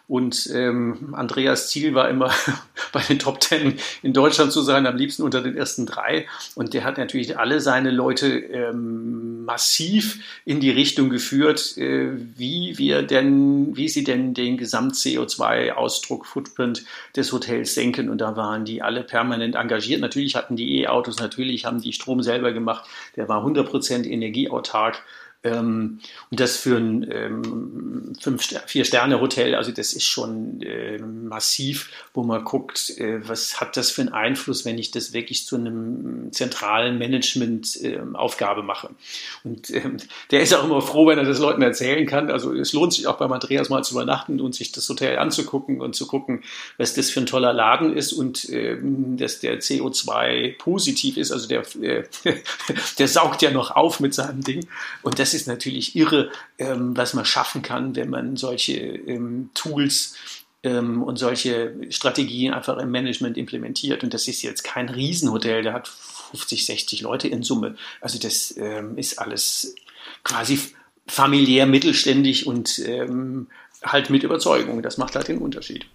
Und 0.08 0.50
ähm, 0.54 1.14
Andreas 1.14 1.70
Ziel 1.70 1.96
war 1.96 2.10
immer 2.10 2.32
bei 2.92 3.02
den 3.02 3.18
Top 3.18 3.40
Ten 3.40 3.76
in 4.04 4.14
Deutschland 4.14 4.52
zu 4.52 4.62
sein, 4.62 4.86
am 4.86 4.98
liebsten 4.98 5.24
unter 5.24 5.42
den 5.42 5.58
ersten 5.58 5.86
drei. 5.86 6.28
Und 6.54 6.74
der 6.74 6.84
hat 6.84 6.98
natürlich 6.98 7.40
alle 7.40 7.60
seine 7.60 7.90
Leute 7.90 8.28
ähm, 8.28 9.46
massiv 9.46 10.20
in 10.46 10.60
die 10.60 10.70
Richtung 10.70 11.10
geführt, 11.10 11.78
äh, 11.78 12.12
wie 12.38 12.78
wir 12.78 13.02
denn, 13.02 13.76
wie 13.76 13.90
sie 13.90 14.04
denn 14.04 14.34
den 14.34 14.58
Gesamt-CO2-Ausdruck, 14.58 16.26
Footprint 16.26 16.84
des 17.16 17.32
Hotels 17.32 17.74
senken. 17.74 18.10
Und 18.10 18.20
da 18.20 18.36
waren 18.36 18.66
die 18.66 18.84
alle 18.84 19.04
permanent 19.04 19.56
engagiert. 19.56 20.02
Natürlich 20.02 20.36
hatten 20.36 20.56
die 20.56 20.82
E-Autos, 20.82 21.20
natürlich 21.20 21.66
haben 21.66 21.82
die 21.82 21.94
Strom 21.94 22.22
selber 22.22 22.52
gemacht. 22.52 22.88
Der 23.16 23.28
war 23.28 23.44
100% 23.44 24.06
energieautark. 24.06 25.02
Ähm, 25.46 26.00
und 26.32 26.40
das 26.40 26.58
für 26.58 26.78
ein 26.78 27.08
ähm, 27.12 28.14
Vier-Sterne-Hotel, 28.66 29.54
also 29.54 29.72
das 29.72 29.94
ist 29.94 30.04
schon 30.04 30.62
äh, 30.64 30.98
massiv, 30.98 31.92
wo 32.14 32.24
man 32.24 32.44
guckt, 32.44 32.90
äh, 32.98 33.28
was 33.28 33.62
hat 33.62 33.78
das 33.78 33.92
für 33.92 34.02
einen 34.02 34.14
Einfluss, 34.14 34.66
wenn 34.66 34.80
ich 34.80 34.90
das 34.90 35.14
wirklich 35.14 35.46
zu 35.46 35.56
einem 35.56 36.32
zentralen 36.32 36.98
Management-Aufgabe 36.98 38.62
ähm, 38.62 38.66
mache. 38.66 38.90
Und 39.44 39.70
ähm, 39.70 39.98
der 40.32 40.42
ist 40.42 40.54
auch 40.54 40.64
immer 40.64 40.82
froh, 40.82 41.06
wenn 41.08 41.20
er 41.20 41.26
das 41.26 41.38
Leuten 41.38 41.62
erzählen 41.62 42.08
kann. 42.08 42.32
Also 42.32 42.52
es 42.52 42.74
lohnt 42.74 42.94
sich 42.94 43.06
auch 43.06 43.18
beim 43.18 43.32
Andreas 43.32 43.70
mal 43.70 43.84
zu 43.84 43.94
übernachten 43.94 44.42
und 44.42 44.56
sich 44.56 44.72
das 44.72 44.90
Hotel 44.90 45.20
anzugucken 45.20 45.80
und 45.80 45.96
zu 45.96 46.08
gucken, 46.08 46.44
was 46.78 46.96
das 46.96 47.12
für 47.12 47.20
ein 47.20 47.28
toller 47.28 47.54
Laden 47.54 47.96
ist 47.96 48.14
und 48.14 48.50
ähm, 48.50 49.18
dass 49.18 49.40
der 49.40 49.60
CO2 49.60 50.58
positiv 50.58 51.18
ist. 51.18 51.32
Also 51.32 51.48
der, 51.48 51.62
äh, 51.82 52.04
der 52.98 53.08
saugt 53.08 53.44
ja 53.44 53.52
noch 53.52 53.70
auf 53.70 54.00
mit 54.00 54.16
seinem 54.16 54.42
Ding. 54.42 54.66
Und 55.04 55.20
das 55.20 55.35
ist 55.36 55.48
natürlich 55.48 55.96
irre, 55.96 56.32
ähm, 56.58 56.98
was 56.98 57.14
man 57.14 57.26
schaffen 57.26 57.62
kann, 57.62 57.96
wenn 57.96 58.10
man 58.10 58.38
solche 58.38 58.74
ähm, 58.74 59.50
Tools 59.54 60.16
ähm, 60.64 61.04
und 61.04 61.18
solche 61.18 61.76
Strategien 61.90 62.54
einfach 62.54 62.78
im 62.78 62.92
Management 62.92 63.38
implementiert. 63.38 64.04
Und 64.04 64.14
das 64.14 64.28
ist 64.28 64.42
jetzt 64.42 64.64
kein 64.64 64.90
Riesenhotel, 64.90 65.62
der 65.62 65.74
hat 65.74 65.88
50, 65.88 66.66
60 66.66 67.02
Leute 67.02 67.28
in 67.28 67.44
Summe. 67.44 67.76
Also 68.02 68.18
das 68.20 68.56
ähm, 68.58 68.98
ist 68.98 69.20
alles 69.20 69.76
quasi 70.24 70.60
familiär, 71.08 71.68
mittelständig 71.68 72.48
und 72.48 72.80
ähm, 72.80 73.48
halt 73.84 74.10
mit 74.10 74.24
Überzeugung. 74.24 74.82
Das 74.82 74.98
macht 74.98 75.16
halt 75.16 75.28
den 75.28 75.38
Unterschied. 75.38 75.86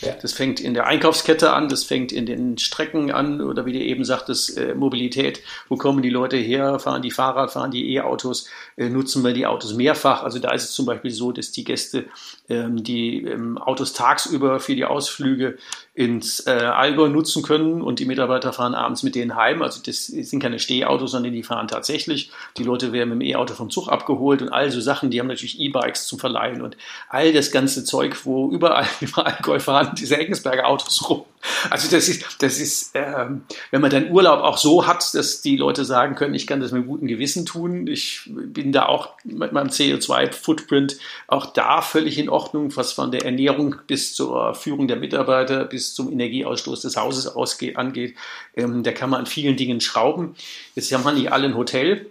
Ja. 0.00 0.14
Das 0.20 0.32
fängt 0.32 0.60
in 0.60 0.74
der 0.74 0.86
Einkaufskette 0.86 1.52
an, 1.52 1.68
das 1.68 1.84
fängt 1.84 2.12
in 2.12 2.26
den 2.26 2.58
Strecken 2.58 3.10
an 3.10 3.40
oder 3.40 3.64
wie 3.64 3.72
du 3.72 3.78
eben 3.78 4.04
sagtest, 4.04 4.58
äh, 4.58 4.74
Mobilität. 4.74 5.40
Wo 5.68 5.76
kommen 5.76 6.02
die 6.02 6.10
Leute 6.10 6.36
her? 6.36 6.78
Fahren 6.78 7.02
die 7.02 7.10
Fahrrad, 7.10 7.52
fahren 7.52 7.70
die 7.70 7.94
E-Autos? 7.94 8.48
Äh, 8.76 8.88
nutzen 8.88 9.22
wir 9.24 9.32
die 9.32 9.46
Autos 9.46 9.74
mehrfach? 9.74 10.22
Also 10.22 10.38
da 10.38 10.52
ist 10.52 10.64
es 10.64 10.72
zum 10.72 10.86
Beispiel 10.86 11.10
so, 11.10 11.32
dass 11.32 11.52
die 11.52 11.64
Gäste 11.64 12.06
ähm, 12.48 12.82
die 12.82 13.22
ähm, 13.22 13.58
Autos 13.58 13.92
tagsüber 13.92 14.60
für 14.60 14.74
die 14.74 14.84
Ausflüge 14.84 15.58
ins 15.94 16.40
äh, 16.46 16.50
Allgäu 16.50 17.08
nutzen 17.08 17.42
können 17.42 17.80
und 17.80 18.00
die 18.00 18.04
Mitarbeiter 18.04 18.52
fahren 18.52 18.74
abends 18.74 19.04
mit 19.04 19.14
denen 19.14 19.36
heim. 19.36 19.62
Also 19.62 19.80
das 19.84 20.06
sind 20.06 20.40
keine 20.40 20.58
Stehautos, 20.58 21.12
sondern 21.12 21.32
die 21.32 21.44
fahren 21.44 21.68
tatsächlich. 21.68 22.30
Die 22.56 22.64
Leute 22.64 22.92
werden 22.92 23.10
mit 23.10 23.20
dem 23.20 23.34
E-Auto 23.34 23.54
vom 23.54 23.70
Zug 23.70 23.88
abgeholt 23.88 24.42
und 24.42 24.48
all 24.48 24.72
so 24.72 24.80
Sachen. 24.80 25.10
Die 25.10 25.20
haben 25.20 25.28
natürlich 25.28 25.60
E-Bikes 25.60 26.08
zum 26.08 26.18
Verleihen 26.18 26.62
und 26.62 26.76
all 27.08 27.32
das 27.32 27.52
ganze 27.52 27.84
Zeug, 27.84 28.24
wo 28.24 28.50
überall 28.50 28.86
über 29.00 29.26
Allgäu 29.26 29.60
fahren 29.60 29.94
diese 29.96 30.16
Eckensberger 30.16 30.66
Autos 30.66 31.08
rum. 31.08 31.24
Also 31.70 31.94
das 31.94 32.08
ist, 32.08 32.42
das 32.42 32.58
ist, 32.58 32.92
ähm, 32.94 33.42
wenn 33.70 33.80
man 33.80 33.90
dann 33.90 34.10
Urlaub 34.10 34.40
auch 34.40 34.56
so 34.56 34.86
hat, 34.86 35.14
dass 35.14 35.42
die 35.42 35.56
Leute 35.56 35.84
sagen 35.84 36.14
können, 36.14 36.34
ich 36.34 36.46
kann 36.46 36.60
das 36.60 36.72
mit 36.72 36.86
gutem 36.86 37.06
Gewissen 37.06 37.44
tun. 37.44 37.86
Ich 37.86 38.22
bin 38.26 38.63
da 38.72 38.86
auch 38.86 39.10
mit 39.24 39.52
meinem 39.52 39.68
CO2-Footprint 39.68 40.98
auch 41.26 41.46
da 41.46 41.82
völlig 41.82 42.18
in 42.18 42.28
Ordnung, 42.28 42.74
was 42.76 42.92
von 42.92 43.10
der 43.10 43.24
Ernährung 43.24 43.76
bis 43.86 44.14
zur 44.14 44.54
Führung 44.54 44.88
der 44.88 44.96
Mitarbeiter 44.96 45.64
bis 45.64 45.94
zum 45.94 46.10
Energieausstoß 46.12 46.82
des 46.82 46.96
Hauses 46.96 47.26
ausgeht, 47.26 47.76
angeht. 47.76 48.16
Ähm, 48.56 48.82
da 48.82 48.92
kann 48.92 49.10
man 49.10 49.20
an 49.20 49.26
vielen 49.26 49.56
Dingen 49.56 49.80
schrauben. 49.80 50.34
Jetzt 50.74 50.92
haben 50.92 51.04
wir 51.04 51.12
nicht 51.12 51.32
alle 51.32 51.46
ein 51.46 51.56
Hotel. 51.56 52.10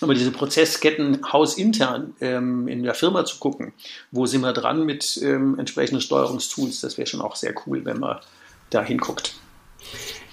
Aber 0.00 0.14
diese 0.14 0.30
Prozessketten 0.30 1.32
hausintern 1.32 2.14
ähm, 2.20 2.68
in 2.68 2.84
der 2.84 2.94
Firma 2.94 3.24
zu 3.24 3.38
gucken, 3.38 3.72
wo 4.12 4.26
sind 4.26 4.42
wir 4.42 4.52
dran 4.52 4.86
mit 4.86 5.18
ähm, 5.22 5.58
entsprechenden 5.58 6.00
Steuerungstools, 6.00 6.80
das 6.80 6.98
wäre 6.98 7.08
schon 7.08 7.20
auch 7.20 7.34
sehr 7.34 7.52
cool, 7.66 7.84
wenn 7.84 7.98
man 7.98 8.20
da 8.70 8.84
hinguckt. 8.84 9.34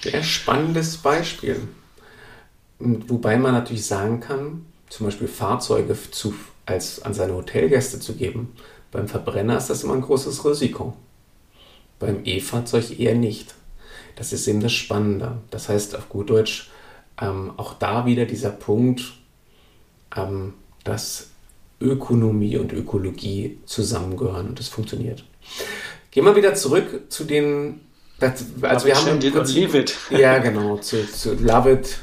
Sehr 0.02 0.22
spannendes 0.22 0.98
Beispiel. 0.98 1.68
Wobei 2.80 3.38
man 3.38 3.54
natürlich 3.54 3.86
sagen 3.86 4.20
kann, 4.20 4.66
zum 4.90 5.08
Beispiel 5.08 5.28
Fahrzeuge 5.28 5.96
zu, 6.12 6.34
als, 6.66 7.02
an 7.02 7.14
seine 7.14 7.34
Hotelgäste 7.34 8.00
zu 8.00 8.16
geben, 8.16 8.54
beim 8.92 9.08
Verbrenner 9.08 9.58
ist 9.58 9.70
das 9.70 9.84
immer 9.84 9.94
ein 9.94 10.02
großes 10.02 10.46
Risiko. 10.46 10.94
Beim 12.00 12.22
E-Fahrzeug 12.24 12.98
eher 13.00 13.16
nicht. 13.16 13.56
Das 14.16 14.32
ist 14.32 14.48
eben 14.48 14.62
das 14.62 14.72
Spannende. 14.74 15.40
Das 15.52 15.70
heißt 15.70 15.96
auf 15.96 16.10
gut 16.10 16.30
Deutsch, 16.30 16.70
ähm, 17.22 17.52
auch 17.58 17.74
da 17.74 18.06
wieder 18.06 18.26
dieser 18.26 18.52
Punkt, 18.52 19.02
ähm, 20.16 20.54
dass 20.84 21.30
Ökonomie 21.82 22.58
und 22.58 22.72
Ökologie 22.74 23.60
zusammengehören 23.66 24.48
und 24.48 24.60
das 24.60 24.70
funktioniert. 24.70 25.26
Gehen 26.12 26.24
wir 26.24 26.36
wieder 26.36 26.56
zurück 26.56 27.04
zu 27.10 27.26
den 27.26 27.82
Das, 28.20 28.46
also 28.62 28.88
wir 28.88 28.96
haben 28.96 29.20
leave 29.20 29.78
it. 29.78 29.94
Ja, 30.10 30.38
genau. 30.38 30.78
Zu, 30.78 31.06
zu 31.12 31.34
love 31.34 31.72
it, 31.74 31.98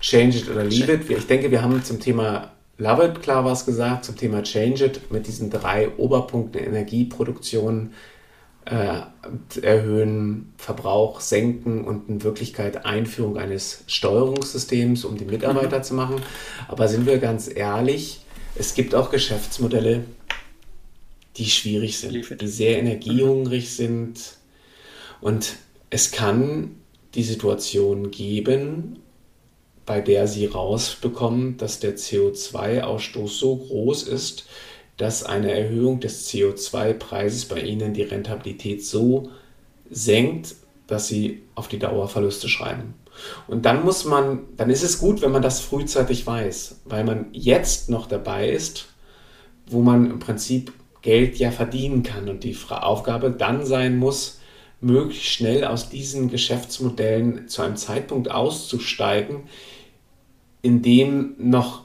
change 0.00 0.38
it 0.38 0.50
oder 0.50 0.64
leave 0.64 0.92
it. 0.92 1.10
Ich 1.10 1.26
denke, 1.26 1.50
wir 1.50 1.62
haben 1.62 1.82
zum 1.84 2.00
Thema 2.00 2.52
Love 2.78 3.06
it 3.06 3.22
klar 3.22 3.44
was 3.44 3.64
gesagt, 3.64 4.04
zum 4.04 4.16
Thema 4.16 4.42
Change 4.42 4.84
it 4.84 5.10
mit 5.10 5.26
diesen 5.26 5.50
drei 5.50 5.88
Oberpunkten 5.96 6.62
Energieproduktion, 6.62 7.92
äh, 8.66 9.00
erhöhen, 9.62 10.52
Verbrauch 10.58 11.20
senken 11.20 11.84
und 11.84 12.08
in 12.08 12.22
Wirklichkeit 12.22 12.84
Einführung 12.84 13.38
eines 13.38 13.84
Steuerungssystems, 13.86 15.04
um 15.04 15.16
die 15.16 15.24
Mitarbeiter 15.24 15.78
mhm. 15.78 15.82
zu 15.84 15.94
machen. 15.94 16.16
Aber 16.68 16.88
sind 16.88 17.06
wir 17.06 17.18
ganz 17.18 17.48
ehrlich, 17.52 18.20
es 18.56 18.74
gibt 18.74 18.94
auch 18.94 19.10
Geschäftsmodelle, 19.10 20.04
die 21.36 21.46
schwierig 21.46 21.98
sind, 21.98 22.40
die 22.40 22.48
sehr 22.48 22.78
energiehungrig 22.78 23.74
sind. 23.74 24.36
Und 25.20 25.56
es 25.90 26.10
kann 26.10 26.76
die 27.14 27.22
Situation 27.22 28.10
geben, 28.10 28.98
bei 29.86 30.00
der 30.00 30.26
sie 30.26 30.46
rausbekommen, 30.46 31.56
dass 31.56 31.80
der 31.80 31.96
CO2-Ausstoß 31.96 33.28
so 33.28 33.56
groß 33.56 34.02
ist, 34.04 34.46
dass 34.96 35.22
eine 35.22 35.52
Erhöhung 35.52 36.00
des 36.00 36.28
CO2-Preises 36.28 37.46
bei 37.46 37.60
ihnen 37.60 37.94
die 37.94 38.02
Rentabilität 38.02 38.84
so 38.84 39.30
senkt, 39.88 40.56
dass 40.86 41.06
sie 41.08 41.42
auf 41.54 41.68
die 41.68 41.78
Dauer 41.78 42.08
Verluste 42.08 42.48
schreiben. 42.48 42.94
Und 43.46 43.64
dann 43.64 43.84
muss 43.84 44.04
man, 44.04 44.40
dann 44.56 44.70
ist 44.70 44.82
es 44.82 44.98
gut, 44.98 45.22
wenn 45.22 45.32
man 45.32 45.42
das 45.42 45.60
frühzeitig 45.60 46.26
weiß, 46.26 46.80
weil 46.84 47.04
man 47.04 47.26
jetzt 47.32 47.88
noch 47.88 48.06
dabei 48.06 48.50
ist, 48.50 48.86
wo 49.68 49.80
man 49.80 50.10
im 50.10 50.18
Prinzip 50.18 50.72
Geld 51.02 51.36
ja 51.36 51.50
verdienen 51.50 52.02
kann 52.02 52.28
und 52.28 52.44
die 52.44 52.56
Aufgabe 52.68 53.30
dann 53.30 53.64
sein 53.64 53.96
muss, 53.96 54.40
möglichst 54.80 55.26
schnell 55.26 55.64
aus 55.64 55.88
diesen 55.88 56.30
Geschäftsmodellen 56.30 57.48
zu 57.48 57.62
einem 57.62 57.76
Zeitpunkt 57.76 58.30
auszusteigen, 58.30 59.44
in 60.66 60.82
dem 60.82 61.36
noch 61.38 61.84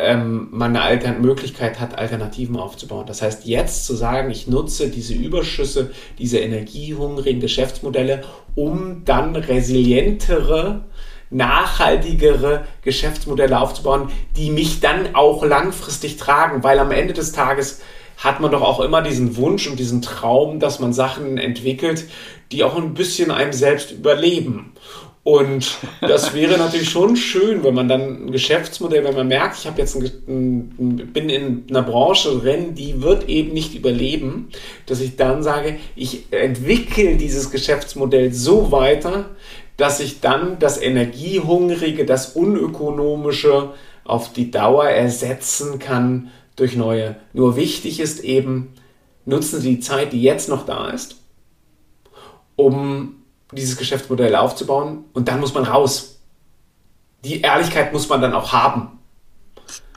ähm, 0.00 0.48
man 0.50 0.74
eine 0.74 0.82
Altern 0.82 1.22
Möglichkeit 1.22 1.78
hat, 1.78 1.96
Alternativen 1.96 2.56
aufzubauen. 2.56 3.06
Das 3.06 3.22
heißt, 3.22 3.46
jetzt 3.46 3.86
zu 3.86 3.94
sagen, 3.94 4.32
ich 4.32 4.48
nutze 4.48 4.88
diese 4.88 5.14
Überschüsse, 5.14 5.92
diese 6.18 6.38
energiehungrigen 6.38 7.40
Geschäftsmodelle, 7.40 8.22
um 8.56 9.04
dann 9.04 9.36
resilientere, 9.36 10.86
nachhaltigere 11.30 12.64
Geschäftsmodelle 12.82 13.60
aufzubauen, 13.60 14.10
die 14.36 14.50
mich 14.50 14.80
dann 14.80 15.14
auch 15.14 15.44
langfristig 15.44 16.16
tragen, 16.16 16.64
weil 16.64 16.80
am 16.80 16.90
Ende 16.90 17.14
des 17.14 17.30
Tages 17.30 17.80
hat 18.16 18.40
man 18.40 18.50
doch 18.50 18.62
auch 18.62 18.80
immer 18.80 19.02
diesen 19.02 19.36
Wunsch 19.36 19.68
und 19.68 19.78
diesen 19.78 20.02
Traum, 20.02 20.58
dass 20.58 20.80
man 20.80 20.92
Sachen 20.92 21.38
entwickelt, 21.38 22.06
die 22.50 22.64
auch 22.64 22.76
ein 22.76 22.94
bisschen 22.94 23.30
einem 23.30 23.52
selbst 23.52 23.92
überleben. 23.92 24.72
Und 25.24 25.78
das 26.00 26.32
wäre 26.32 26.56
natürlich 26.56 26.88
schon 26.88 27.16
schön, 27.16 27.62
wenn 27.62 27.74
man 27.74 27.88
dann 27.88 28.26
ein 28.26 28.32
Geschäftsmodell, 28.32 29.04
wenn 29.04 29.14
man 29.14 29.28
merkt, 29.28 29.58
ich 29.58 29.66
habe 29.66 29.78
jetzt 29.78 29.94
ein, 29.96 30.10
ein, 30.26 31.10
bin 31.12 31.28
in 31.28 31.64
einer 31.68 31.82
Branche 31.82 32.38
drin, 32.38 32.74
die 32.74 33.02
wird 33.02 33.28
eben 33.28 33.52
nicht 33.52 33.74
überleben, 33.74 34.48
dass 34.86 35.00
ich 35.00 35.16
dann 35.16 35.42
sage, 35.42 35.76
ich 35.96 36.32
entwickle 36.32 37.16
dieses 37.16 37.50
Geschäftsmodell 37.50 38.32
so 38.32 38.72
weiter, 38.72 39.30
dass 39.76 40.00
ich 40.00 40.20
dann 40.20 40.58
das 40.58 40.80
Energiehungrige, 40.80 42.06
das 42.06 42.34
Unökonomische 42.34 43.74
auf 44.04 44.32
die 44.32 44.50
Dauer 44.50 44.86
ersetzen 44.86 45.78
kann 45.78 46.30
durch 46.56 46.74
neue. 46.74 47.16
Nur 47.32 47.56
wichtig 47.56 48.00
ist 48.00 48.24
eben, 48.24 48.72
nutzen 49.24 49.60
Sie 49.60 49.76
die 49.76 49.80
Zeit, 49.80 50.12
die 50.12 50.22
jetzt 50.22 50.48
noch 50.48 50.64
da 50.64 50.90
ist, 50.90 51.16
um 52.56 53.17
dieses 53.52 53.76
Geschäftsmodell 53.76 54.36
aufzubauen 54.36 55.04
und 55.12 55.28
dann 55.28 55.40
muss 55.40 55.54
man 55.54 55.64
raus. 55.64 56.18
Die 57.24 57.40
Ehrlichkeit 57.40 57.92
muss 57.92 58.08
man 58.08 58.20
dann 58.20 58.34
auch 58.34 58.52
haben. 58.52 58.98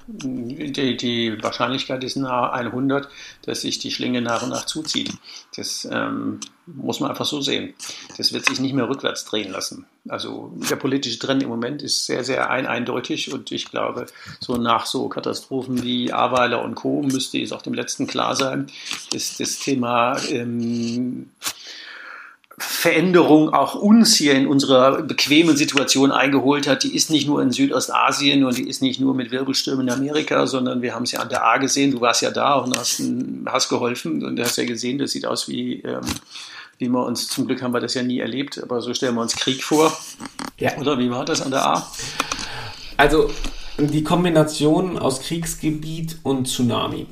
Die, 0.07 0.97
die 0.97 1.41
Wahrscheinlichkeit 1.41 2.03
ist 2.03 2.17
nahe 2.17 2.51
100, 2.51 3.07
dass 3.43 3.61
sich 3.61 3.79
die 3.79 3.91
Schlinge 3.91 4.21
nach 4.21 4.43
und 4.43 4.49
nach 4.49 4.65
zuzieht. 4.65 5.13
Das 5.55 5.87
ähm, 5.89 6.39
muss 6.65 6.99
man 6.99 7.11
einfach 7.11 7.25
so 7.25 7.39
sehen. 7.39 7.75
Das 8.17 8.33
wird 8.33 8.45
sich 8.45 8.59
nicht 8.59 8.73
mehr 8.73 8.89
rückwärts 8.89 9.25
drehen 9.25 9.51
lassen. 9.51 9.85
Also 10.09 10.51
der 10.69 10.75
politische 10.75 11.19
Trend 11.19 11.43
im 11.43 11.49
Moment 11.49 11.81
ist 11.81 12.05
sehr, 12.07 12.23
sehr 12.23 12.49
ein 12.49 12.65
eindeutig 12.65 13.31
und 13.31 13.51
ich 13.51 13.69
glaube, 13.69 14.07
so 14.39 14.55
nach 14.55 14.85
so 14.85 15.07
Katastrophen 15.07 15.83
wie 15.83 16.11
Aweiler 16.11 16.63
und 16.63 16.75
Co. 16.75 17.03
müsste 17.03 17.41
es 17.41 17.53
auch 17.53 17.61
dem 17.61 17.73
Letzten 17.73 18.07
klar 18.07 18.35
sein, 18.35 18.67
dass 19.13 19.37
das 19.37 19.59
Thema 19.59 20.17
ähm, 20.29 21.29
Veränderung 22.61 23.53
auch 23.53 23.75
uns 23.75 24.15
hier 24.15 24.33
in 24.33 24.47
unserer 24.47 25.01
bequemen 25.01 25.57
Situation 25.57 26.11
eingeholt 26.11 26.67
hat, 26.67 26.83
die 26.83 26.95
ist 26.95 27.09
nicht 27.09 27.27
nur 27.27 27.41
in 27.41 27.51
Südostasien 27.51 28.43
und 28.43 28.57
die 28.57 28.67
ist 28.67 28.81
nicht 28.81 28.99
nur 28.99 29.13
mit 29.13 29.31
Wirbelstürmen 29.31 29.87
in 29.87 29.93
Amerika, 29.93 30.47
sondern 30.47 30.81
wir 30.81 30.95
haben 30.95 31.03
es 31.03 31.11
ja 31.11 31.19
an 31.19 31.29
der 31.29 31.43
A 31.43 31.57
gesehen. 31.57 31.91
Du 31.91 32.01
warst 32.01 32.21
ja 32.21 32.31
da 32.31 32.55
und 32.55 32.77
hast, 32.77 33.01
hast 33.45 33.69
geholfen 33.69 34.23
und 34.23 34.39
hast 34.39 34.57
ja 34.57 34.65
gesehen, 34.65 34.99
das 34.99 35.11
sieht 35.11 35.25
aus 35.25 35.47
wie, 35.47 35.81
ähm, 35.81 36.01
wie 36.77 36.89
wir 36.89 37.05
uns, 37.05 37.27
zum 37.27 37.47
Glück 37.47 37.61
haben 37.61 37.73
wir 37.73 37.81
das 37.81 37.93
ja 37.93 38.03
nie 38.03 38.19
erlebt, 38.19 38.61
aber 38.61 38.81
so 38.81 38.93
stellen 38.93 39.15
wir 39.15 39.21
uns 39.21 39.35
Krieg 39.35 39.63
vor. 39.63 39.91
Ja. 40.57 40.77
Oder 40.77 40.97
wie 40.99 41.09
war 41.09 41.25
das 41.25 41.41
an 41.41 41.51
der 41.51 41.65
A? 41.65 41.91
Also 42.97 43.29
die 43.77 44.03
Kombination 44.03 44.99
aus 44.99 45.21
Kriegsgebiet 45.21 46.19
und 46.23 46.47
Tsunami. 46.47 47.07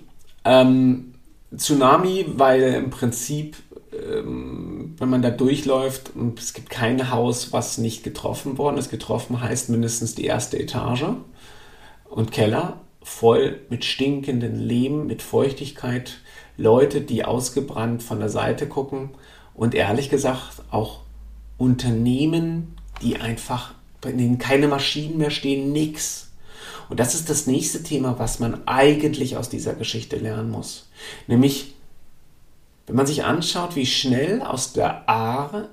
Ähm, 0.46 1.14
Tsunami, 1.56 2.26
weil 2.36 2.62
im 2.76 2.90
Prinzip 2.92 3.56
ähm, 3.92 4.79
wenn 5.00 5.10
man 5.10 5.22
da 5.22 5.30
durchläuft 5.30 6.12
und 6.16 6.40
es 6.40 6.54
gibt 6.54 6.70
kein 6.70 7.10
Haus, 7.10 7.54
was 7.54 7.78
nicht 7.78 8.04
getroffen 8.04 8.58
worden 8.58 8.78
ist. 8.78 8.90
Getroffen 8.90 9.42
heißt 9.42 9.70
mindestens 9.70 10.14
die 10.14 10.26
erste 10.26 10.60
Etage 10.60 11.06
und 12.10 12.32
Keller 12.32 12.82
voll 13.02 13.62
mit 13.70 13.86
stinkenden 13.86 14.60
Lehm, 14.60 15.08
mit 15.08 15.22
Feuchtigkeit, 15.22 16.18
Leute, 16.58 17.00
die 17.02 17.24
ausgebrannt 17.24 18.04
von 18.04 18.20
der 18.20 18.30
Seite 18.30 18.68
gucken 18.68 19.12
und 19.54 19.74
ehrlich 19.74 20.10
gesagt 20.10 20.62
auch 20.70 21.00
Unternehmen, 21.58 22.76
die 23.02 23.18
einfach, 23.18 23.74
bei 24.02 24.12
denen 24.12 24.38
keine 24.38 24.68
Maschinen 24.68 25.18
mehr 25.18 25.32
stehen, 25.32 25.72
nix. 25.72 26.32
Und 26.90 27.00
das 27.00 27.16
ist 27.16 27.30
das 27.30 27.48
nächste 27.48 27.84
Thema, 27.84 28.20
was 28.20 28.40
man 28.40 28.68
eigentlich 28.68 29.38
aus 29.38 29.50
dieser 29.50 29.74
Geschichte 29.74 30.18
lernen 30.18 30.50
muss. 30.50 30.90
Nämlich 31.28 31.76
wenn 32.90 32.96
man 32.96 33.06
sich 33.06 33.24
anschaut, 33.24 33.76
wie 33.76 33.86
schnell 33.86 34.42
aus 34.42 34.74
der 34.74 35.08
Aare, 35.08 35.70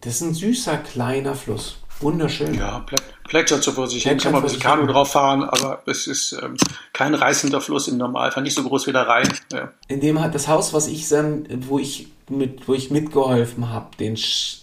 das 0.00 0.14
ist 0.14 0.20
ein 0.22 0.34
süßer 0.34 0.76
kleiner 0.78 1.34
Fluss. 1.34 1.78
Wunderschön. 1.98 2.54
Ja, 2.54 2.86
plätschert 3.24 3.64
so 3.64 3.72
vor 3.72 3.88
sich 3.88 4.04
hin. 4.04 4.16
Ich 4.16 4.22
kann 4.22 4.30
mal 4.30 4.38
ein 4.38 4.44
bisschen 4.44 4.60
Kanu 4.60 4.86
drauf 4.86 5.10
fahren, 5.10 5.42
aber 5.42 5.82
es 5.86 6.06
ist 6.06 6.38
ähm, 6.40 6.56
kein 6.92 7.14
reißender 7.14 7.60
Fluss 7.60 7.88
im 7.88 7.96
Normalfall, 7.96 8.44
nicht 8.44 8.54
so 8.54 8.62
groß 8.62 8.86
wie 8.86 8.92
der 8.92 9.08
Rhein. 9.08 9.28
Ja. 9.52 9.72
In 9.88 10.00
dem 10.00 10.20
hat 10.20 10.36
das 10.36 10.46
Haus, 10.46 10.72
was 10.72 10.86
ich 10.86 11.08
dann, 11.08 11.46
wo 11.68 11.80
ich 11.80 12.08
mit, 12.28 12.68
wo 12.68 12.74
ich 12.74 12.92
mitgeholfen 12.92 13.70
habe, 13.70 13.96
den 13.98 14.16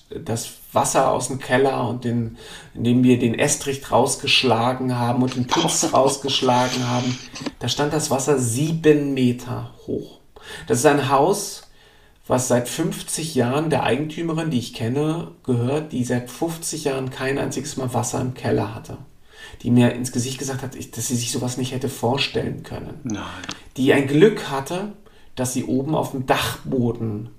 das 0.10 0.52
Wasser 0.72 1.12
aus 1.12 1.28
dem 1.28 1.40
Keller 1.40 1.88
und 1.88 2.06
den, 2.06 2.38
indem 2.74 3.04
wir 3.04 3.20
den 3.20 3.38
Estrich 3.38 3.92
rausgeschlagen 3.92 4.98
haben 4.98 5.22
und 5.22 5.36
den 5.36 5.48
Putz 5.48 5.90
rausgeschlagen 5.94 6.88
haben, 6.88 7.18
da 7.60 7.68
stand 7.68 7.92
das 7.92 8.10
Wasser 8.10 8.40
sieben 8.40 9.14
Meter 9.14 9.74
hoch. 9.86 10.20
Das 10.68 10.80
ist 10.80 10.86
ein 10.86 11.10
Haus, 11.10 11.69
was 12.30 12.48
seit 12.48 12.70
50 12.70 13.34
Jahren 13.34 13.72
der 13.72 13.84
Eigentümerin, 13.84 14.52
die 14.52 14.60
ich 14.60 14.76
kenne, 14.76 15.32
gehört, 15.44 15.92
die 15.92 16.04
seit 16.04 16.30
50 16.30 16.84
Jahren 16.84 17.10
kein 17.10 17.40
einziges 17.40 17.76
Mal 17.76 17.92
Wasser 17.96 18.22
im 18.22 18.36
Keller 18.36 18.76
hatte. 18.76 19.00
Die 19.64 19.72
mir 19.72 19.94
ins 19.94 20.12
Gesicht 20.12 20.38
gesagt 20.38 20.62
hat, 20.62 20.76
dass 20.76 21.08
sie 21.08 21.16
sich 21.16 21.32
sowas 21.32 21.58
nicht 21.58 21.72
hätte 21.72 21.90
vorstellen 21.90 22.62
können. 22.62 23.00
Nein. 23.04 23.24
Die 23.78 23.92
ein 23.94 24.08
Glück 24.08 24.52
hatte, 24.52 24.94
dass 25.36 25.54
sie 25.54 25.66
oben 25.66 25.96
auf 25.96 26.12
dem 26.12 26.28
Dachboden 26.28 27.30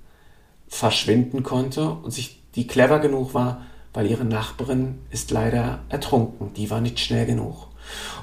verschwinden 0.67 1.45
konnte 1.45 1.89
und 1.89 2.11
sich 2.11 2.43
die 2.57 2.67
clever 2.67 2.99
genug 2.99 3.33
war, 3.33 3.67
weil 3.95 4.11
ihre 4.11 4.25
Nachbarin 4.25 4.99
ist 5.13 5.31
leider 5.31 5.85
ertrunken. 5.89 6.53
Die 6.55 6.69
war 6.69 6.81
nicht 6.81 6.99
schnell 6.99 7.27
genug. 7.27 7.69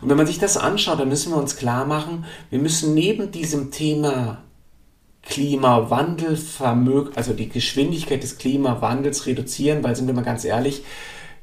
Und 0.02 0.10
wenn 0.10 0.18
man 0.18 0.28
sich 0.28 0.38
das 0.38 0.58
anschaut, 0.58 1.00
dann 1.00 1.10
müssen 1.10 1.32
wir 1.32 1.38
uns 1.38 1.56
klar 1.56 1.86
machen, 1.86 2.26
wir 2.50 2.60
müssen 2.60 2.94
neben 2.94 3.32
diesem 3.32 3.72
Thema 3.72 4.44
Klimawandel 5.30 6.38
also 7.16 7.34
die 7.34 7.50
Geschwindigkeit 7.50 8.24
des 8.24 8.38
Klimawandels 8.38 9.26
reduzieren, 9.26 9.84
weil 9.84 9.96
sind 9.96 10.08
wir 10.08 10.14
mal 10.14 10.24
ganz 10.24 10.46
ehrlich, 10.46 10.84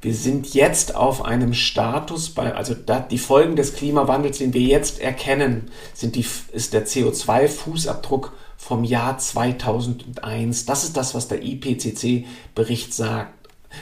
wir 0.01 0.14
sind 0.14 0.53
jetzt 0.53 0.94
auf 0.94 1.25
einem 1.25 1.55
Status, 1.55 2.29
bei, 2.29 2.55
also 2.55 2.75
die 2.75 3.18
Folgen 3.18 3.57
des 3.57 3.75
Klimawandels, 3.75 4.38
den 4.38 4.53
wir 4.53 4.61
jetzt 4.61 5.01
erkennen, 5.01 5.70
sind 5.94 6.14
die, 6.14 6.27
ist 6.53 6.75
der 6.75 6.87
CO2-Fußabdruck 6.87 8.30
vom 8.59 8.85
Jahr 8.85 9.16
2001. 9.16 10.66
Das 10.66 10.85
ist 10.85 10.97
das, 10.97 11.14
was 11.14 11.28
der 11.28 11.43
IPCC-Bericht 11.43 12.93
sagt. 12.93 13.32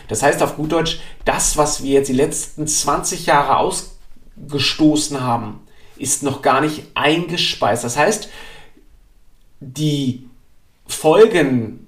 Das 0.08 0.22
heißt 0.22 0.42
auf 0.42 0.56
gut 0.56 0.72
Deutsch, 0.72 1.00
das, 1.24 1.56
was 1.56 1.82
wir 1.82 1.94
jetzt 1.94 2.08
die 2.08 2.14
letzten 2.14 2.66
20 2.68 3.26
Jahre 3.26 3.56
ausgestoßen 3.56 5.20
haben, 5.20 5.60
ist 5.96 6.22
noch 6.22 6.40
gar 6.40 6.60
nicht 6.60 6.84
eingespeist. 6.94 7.84
Das 7.84 7.96
heißt, 7.96 8.28
die 9.62 10.28
Folgen 10.86 11.86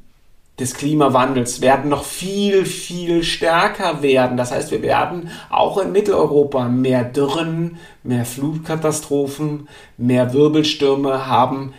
des 0.59 0.75
Klimawandels 0.75 1.61
werden 1.61 1.91
noch 1.91 2.05
viel, 2.05 2.65
viel 2.65 3.25
stärker 3.25 4.03
werden. 4.03 4.37
Das 4.37 4.53
heißt, 4.53 4.71
wir 4.71 4.83
werden 4.83 5.31
auch 5.51 5.79
in 5.79 5.91
Mitteleuropa 5.91 6.69
mehr 6.69 7.03
Dürren, 7.05 7.79
mehr 8.05 8.25
Flutkatastrophen, 8.25 9.69
mehr 9.97 10.33
Wirbelstürme 10.33 11.27
haben. 11.27 11.75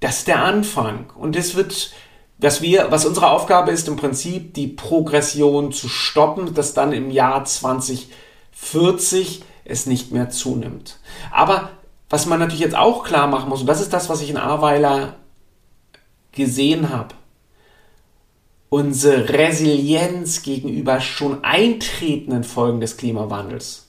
Das 0.00 0.20
ist 0.20 0.28
der 0.28 0.42
Anfang. 0.42 1.12
Und 1.18 1.36
es 1.36 1.54
wird, 1.54 1.92
was 2.38 2.62
wir, 2.62 2.86
was 2.90 3.04
unsere 3.04 3.28
Aufgabe 3.28 3.72
ist, 3.72 3.88
im 3.88 3.96
Prinzip 3.96 4.54
die 4.54 4.68
Progression 4.68 5.70
zu 5.72 5.88
stoppen, 5.88 6.54
dass 6.54 6.72
dann 6.72 6.94
im 6.94 7.10
Jahr 7.10 7.44
2040 7.44 9.42
es 9.66 9.84
nicht 9.84 10.12
mehr 10.12 10.30
zunimmt. 10.30 10.98
Aber 11.30 11.68
was 12.08 12.24
man 12.24 12.38
natürlich 12.38 12.60
jetzt 12.60 12.76
auch 12.76 13.04
klar 13.04 13.26
machen 13.26 13.50
muss, 13.50 13.60
und 13.60 13.66
das 13.66 13.82
ist 13.82 13.92
das, 13.92 14.08
was 14.08 14.22
ich 14.22 14.30
in 14.30 14.38
Ahrweiler 14.38 15.16
gesehen 16.34 16.90
habe, 16.90 17.14
unsere 18.68 19.28
Resilienz 19.28 20.42
gegenüber 20.42 21.00
schon 21.00 21.44
eintretenden 21.44 22.44
Folgen 22.44 22.80
des 22.80 22.96
Klimawandels 22.96 23.86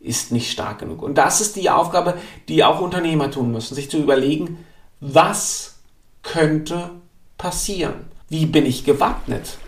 ist 0.00 0.32
nicht 0.32 0.50
stark 0.50 0.80
genug. 0.80 1.02
Und 1.02 1.16
das 1.16 1.40
ist 1.40 1.56
die 1.56 1.70
Aufgabe, 1.70 2.14
die 2.48 2.64
auch 2.64 2.80
Unternehmer 2.80 3.30
tun 3.30 3.52
müssen, 3.52 3.74
sich 3.74 3.90
zu 3.90 3.98
überlegen, 3.98 4.64
was 5.00 5.76
könnte 6.22 6.90
passieren? 7.38 8.06
Wie 8.28 8.46
bin 8.46 8.66
ich 8.66 8.84
gewappnet? 8.84 9.58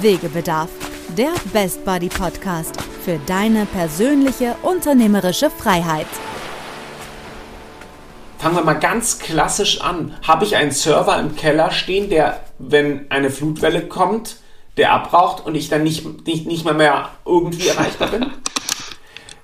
Wegebedarf, 0.00 0.70
der 1.16 1.32
Best 1.52 1.84
Buddy 1.84 2.08
Podcast 2.08 2.80
für 3.02 3.18
deine 3.26 3.66
persönliche 3.66 4.56
unternehmerische 4.62 5.50
Freiheit. 5.50 6.06
Fangen 8.40 8.56
wir 8.56 8.64
mal 8.64 8.72
ganz 8.72 9.18
klassisch 9.18 9.82
an. 9.82 10.16
Habe 10.26 10.46
ich 10.46 10.56
einen 10.56 10.70
Server 10.70 11.18
im 11.18 11.36
Keller 11.36 11.70
stehen, 11.70 12.08
der, 12.08 12.40
wenn 12.58 13.10
eine 13.10 13.28
Flutwelle 13.28 13.86
kommt, 13.86 14.36
der 14.78 14.92
abraucht 14.92 15.44
und 15.44 15.54
ich 15.54 15.68
dann 15.68 15.82
nicht, 15.82 16.26
nicht, 16.26 16.46
nicht 16.46 16.64
mehr, 16.64 16.72
mehr 16.72 17.10
irgendwie 17.26 17.68
erreichbar 17.68 18.08
bin? 18.08 18.26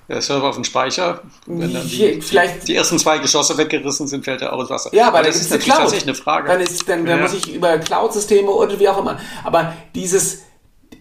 Der 0.09 0.21
Server 0.21 0.47
auf 0.47 0.55
dem 0.55 0.63
Speicher, 0.63 1.21
wenn 1.47 1.73
dann 1.73 1.85
die, 1.85 2.21
vielleicht, 2.21 2.65
die, 2.69 2.75
ersten 2.77 2.97
zwei 2.97 3.17
Geschosse 3.17 3.57
weggerissen 3.57 4.07
sind, 4.07 4.23
fällt 4.23 4.41
er 4.41 4.53
auch 4.53 4.61
ins 4.61 4.69
Wasser. 4.69 4.89
Ja, 4.93 5.09
aber, 5.09 5.17
aber 5.17 5.27
das 5.27 5.35
ist, 5.35 5.41
ist 5.41 5.49
natürlich 5.49 5.65
Cloud. 5.65 5.79
tatsächlich 5.79 6.07
eine 6.07 6.15
Frage. 6.15 6.47
Dann, 6.47 6.61
ist, 6.61 6.87
dann, 6.87 7.05
dann 7.05 7.17
ja. 7.17 7.23
muss 7.23 7.33
ich 7.33 7.53
über 7.53 7.77
Cloud-Systeme 7.77 8.49
oder 8.49 8.79
wie 8.79 8.87
auch 8.87 8.99
immer. 8.99 9.19
Aber 9.43 9.73
dieses 9.95 10.43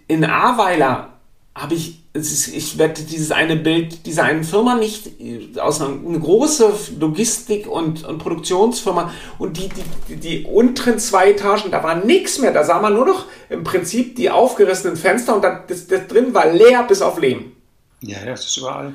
in 0.09 0.25
Ahrweiler 0.25 1.21
habe 1.55 1.75
ich, 1.75 2.03
ich 2.17 2.79
werde 2.79 3.03
dieses 3.03 3.31
eine 3.31 3.57
Bild 3.57 4.07
dieser 4.07 4.25
einen 4.25 4.45
Firma 4.45 4.77
nicht 4.77 5.11
aus 5.59 5.81
einer 5.81 5.95
eine 6.07 6.19
große 6.19 6.73
Logistik- 6.99 7.67
und, 7.67 8.05
und 8.05 8.19
Produktionsfirma 8.19 9.13
und 9.39 9.57
die, 9.57 9.69
die, 10.09 10.17
die 10.17 10.45
unteren 10.45 10.99
zwei 10.99 11.31
Etagen, 11.31 11.71
da 11.71 11.83
war 11.83 11.95
nichts 11.95 12.39
mehr. 12.39 12.53
Da 12.53 12.65
sah 12.65 12.81
man 12.81 12.95
nur 12.95 13.07
noch 13.07 13.27
im 13.49 13.65
Prinzip 13.65 14.17
die 14.17 14.31
aufgerissenen 14.31 14.97
Fenster 14.97 15.35
und 15.35 15.43
dann, 15.43 15.61
das, 15.69 15.87
das 15.87 16.07
drin 16.07 16.35
war 16.35 16.53
leer 16.53 16.85
bis 16.85 17.03
auf 17.03 17.19
Lehm. 17.19 17.53
Ja, 18.01 18.19
ja, 18.19 18.27
das 18.27 18.47
ist 18.47 18.57
überall. 18.57 18.93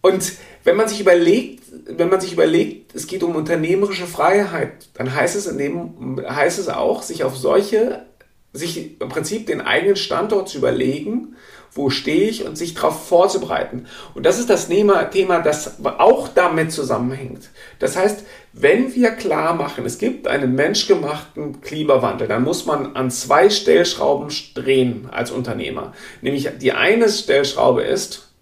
Und 0.00 0.32
wenn 0.64 0.76
man 0.76 0.88
sich 0.88 1.00
überlegt, 1.00 1.64
wenn 1.86 2.08
man 2.08 2.20
sich 2.20 2.32
überlegt, 2.32 2.94
es 2.94 3.06
geht 3.06 3.22
um 3.22 3.36
unternehmerische 3.36 4.06
Freiheit, 4.06 4.88
dann 4.94 5.14
heißt 5.14 5.36
es 5.36 5.46
in 5.46 5.58
dem, 5.58 6.22
heißt 6.28 6.58
es 6.58 6.68
auch, 6.68 7.02
sich 7.02 7.24
auf 7.24 7.36
solche, 7.36 8.06
sich 8.52 9.00
im 9.00 9.08
Prinzip 9.08 9.46
den 9.46 9.60
eigenen 9.60 9.96
Standort 9.96 10.48
zu 10.48 10.58
überlegen 10.58 11.36
wo 11.72 11.90
stehe 11.90 12.28
ich 12.28 12.44
und 12.44 12.56
sich 12.56 12.74
darauf 12.74 13.08
vorzubereiten. 13.08 13.86
Und 14.14 14.26
das 14.26 14.38
ist 14.38 14.50
das 14.50 14.68
Thema, 14.68 15.40
das 15.40 15.76
auch 15.84 16.28
damit 16.28 16.72
zusammenhängt. 16.72 17.50
Das 17.78 17.96
heißt, 17.96 18.24
wenn 18.52 18.94
wir 18.94 19.12
klar 19.12 19.54
machen, 19.54 19.84
es 19.84 19.98
gibt 19.98 20.26
einen 20.26 20.54
menschgemachten 20.54 21.60
Klimawandel, 21.60 22.28
dann 22.28 22.44
muss 22.44 22.66
man 22.66 22.96
an 22.96 23.10
zwei 23.10 23.50
Stellschrauben 23.50 24.28
drehen 24.54 25.08
als 25.10 25.30
Unternehmer. 25.30 25.92
Nämlich 26.22 26.48
die 26.60 26.72
eine 26.72 27.08
Stellschraube 27.08 27.82
ist, 27.82 28.32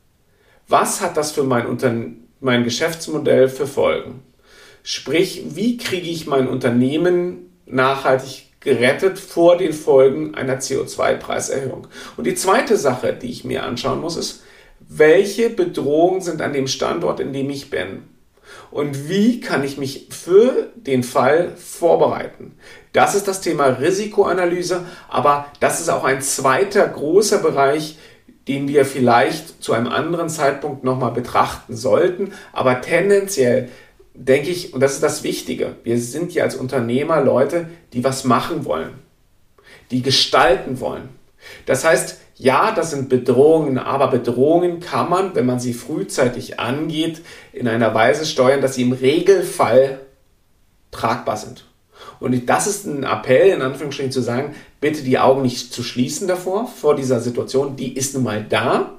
was 0.69 1.01
hat 1.01 1.17
das 1.17 1.33
für 1.33 1.45
mein, 1.45 1.67
Unterne 1.67 2.17
mein 2.41 2.65
Geschäftsmodell 2.65 3.49
für 3.49 3.67
Folgen? 3.67 4.23
Sprich, 4.83 5.43
wie 5.51 5.77
kriege 5.77 6.09
ich 6.09 6.27
mein 6.27 6.49
Unternehmen 6.49 7.51
nachhaltig 7.67 8.46
gerettet 8.61 9.19
vor 9.19 9.57
den 9.57 9.73
Folgen 9.73 10.35
einer 10.35 10.59
CO2-Preiserhöhung. 10.59 11.87
Und 12.17 12.27
die 12.27 12.35
zweite 12.35 12.77
Sache, 12.77 13.13
die 13.13 13.31
ich 13.31 13.45
mir 13.45 13.65
anschauen 13.65 14.01
muss, 14.01 14.17
ist, 14.17 14.43
welche 14.81 15.51
Bedrohungen 15.51 16.21
sind 16.21 16.43
an 16.43 16.53
dem 16.53 16.67
Standort, 16.67 17.21
in 17.21 17.33
dem 17.33 17.51
ich 17.51 17.71
bin? 17.71 18.03
Und 18.71 19.09
wie 19.09 19.41
kann 19.41 19.65
ich 19.65 19.79
mich 19.79 20.09
für 20.11 20.71
den 20.75 21.03
Fall 21.03 21.53
vorbereiten? 21.57 22.57
Das 22.93 23.15
ist 23.15 23.29
das 23.29 23.41
Thema 23.41 23.67
Risikoanalyse, 23.67 24.85
aber 25.09 25.47
das 25.61 25.81
ist 25.81 25.89
auch 25.89 26.05
ein 26.05 26.23
zweiter 26.23 26.87
großer 26.87 27.39
Bereich, 27.39 27.99
den 28.49 28.69
wir 28.69 28.85
vielleicht 28.85 29.63
zu 29.63 29.73
einem 29.73 29.89
anderen 29.89 30.29
Zeitpunkt 30.29 30.85
nochmal 30.85 31.11
betrachten 31.11 31.77
sollten. 31.77 32.33
Aber 32.53 32.81
tendenziell 32.81 33.69
denke 34.17 34.51
ich, 34.51 34.73
und 34.73 34.81
das 34.81 34.95
ist 34.95 35.03
das 35.03 35.23
Wichtige, 35.23 35.77
wir 35.85 35.99
sind 35.99 36.33
ja 36.35 36.45
als 36.45 36.57
Unternehmer 36.57 37.21
Leute, 37.21 37.69
die 37.93 38.05
was 38.05 38.25
machen 38.25 38.65
wollen, 38.65 38.95
die 39.91 40.03
gestalten 40.03 40.81
wollen. 40.81 41.09
Das 41.67 41.85
heißt, 41.85 42.19
ja, 42.37 42.73
das 42.73 42.91
sind 42.91 43.09
Bedrohungen, 43.09 43.79
aber 43.79 44.09
Bedrohungen 44.09 44.81
kann 44.81 45.09
man, 45.09 45.35
wenn 45.35 45.47
man 45.47 45.61
sie 45.61 45.73
frühzeitig 45.73 46.61
angeht, 46.61 47.23
in 47.53 47.69
einer 47.69 47.95
Weise 47.95 48.27
steuern, 48.27 48.61
dass 48.61 48.75
sie 48.75 48.83
im 48.83 48.93
Regelfall 48.93 50.01
tragbar 50.91 51.37
sind. 51.37 51.65
Und 52.21 52.49
das 52.49 52.67
ist 52.67 52.87
ein 52.87 53.05
Appell, 53.05 53.49
in 53.49 53.63
Anführungsstrichen 53.63 54.13
zu 54.13 54.21
sagen, 54.21 54.55
bitte 54.81 55.03
die 55.03 55.19
Augen 55.19 55.43
nicht 55.43 55.73
zu 55.73 55.83
schließen 55.83 56.29
davor, 56.29 56.67
vor 56.67 56.95
dieser 56.95 57.21
Situation, 57.21 57.77
die 57.77 57.97
ist 57.97 58.15
nun 58.15 58.25
mal 58.25 58.45
da. 58.47 58.95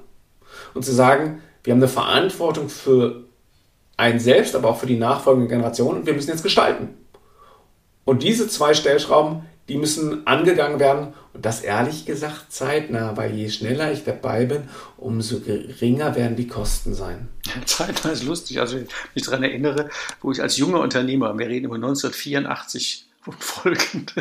Und 0.73 0.83
zu 0.83 0.93
sagen, 0.93 1.41
wir 1.63 1.73
haben 1.73 1.79
eine 1.79 1.87
Verantwortung 1.87 2.69
für 2.69 3.26
einen 3.97 4.19
selbst, 4.19 4.55
aber 4.55 4.69
auch 4.69 4.79
für 4.79 4.85
die 4.85 4.97
nachfolgende 4.97 5.49
Generation 5.49 5.97
und 5.97 6.05
wir 6.05 6.13
müssen 6.13 6.29
jetzt 6.29 6.43
gestalten. 6.43 6.89
Und 8.05 8.23
diese 8.23 8.47
zwei 8.47 8.73
Stellschrauben, 8.73 9.41
die 9.67 9.77
müssen 9.77 10.25
angegangen 10.25 10.79
werden 10.79 11.13
und 11.33 11.45
das 11.45 11.61
ehrlich 11.61 12.05
gesagt 12.05 12.53
zeitnah, 12.53 13.17
weil 13.17 13.35
je 13.35 13.49
schneller 13.49 13.91
ich 13.91 14.05
dabei 14.05 14.45
bin, 14.45 14.69
umso 14.95 15.41
geringer 15.41 16.15
werden 16.15 16.37
die 16.37 16.47
Kosten 16.47 16.93
sein. 16.93 17.27
Zeitnah 17.65 18.11
ist 18.11 18.23
lustig. 18.23 18.59
Also, 18.59 18.77
wenn 18.77 18.83
ich 18.83 19.15
mich 19.15 19.23
daran 19.25 19.43
erinnere, 19.43 19.89
wo 20.21 20.31
ich 20.31 20.41
als 20.41 20.55
junger 20.55 20.79
Unternehmer, 20.79 21.37
wir 21.37 21.47
reden 21.47 21.65
über 21.65 21.75
1984, 21.75 23.06
und 23.27 23.35
folgend, 23.43 24.13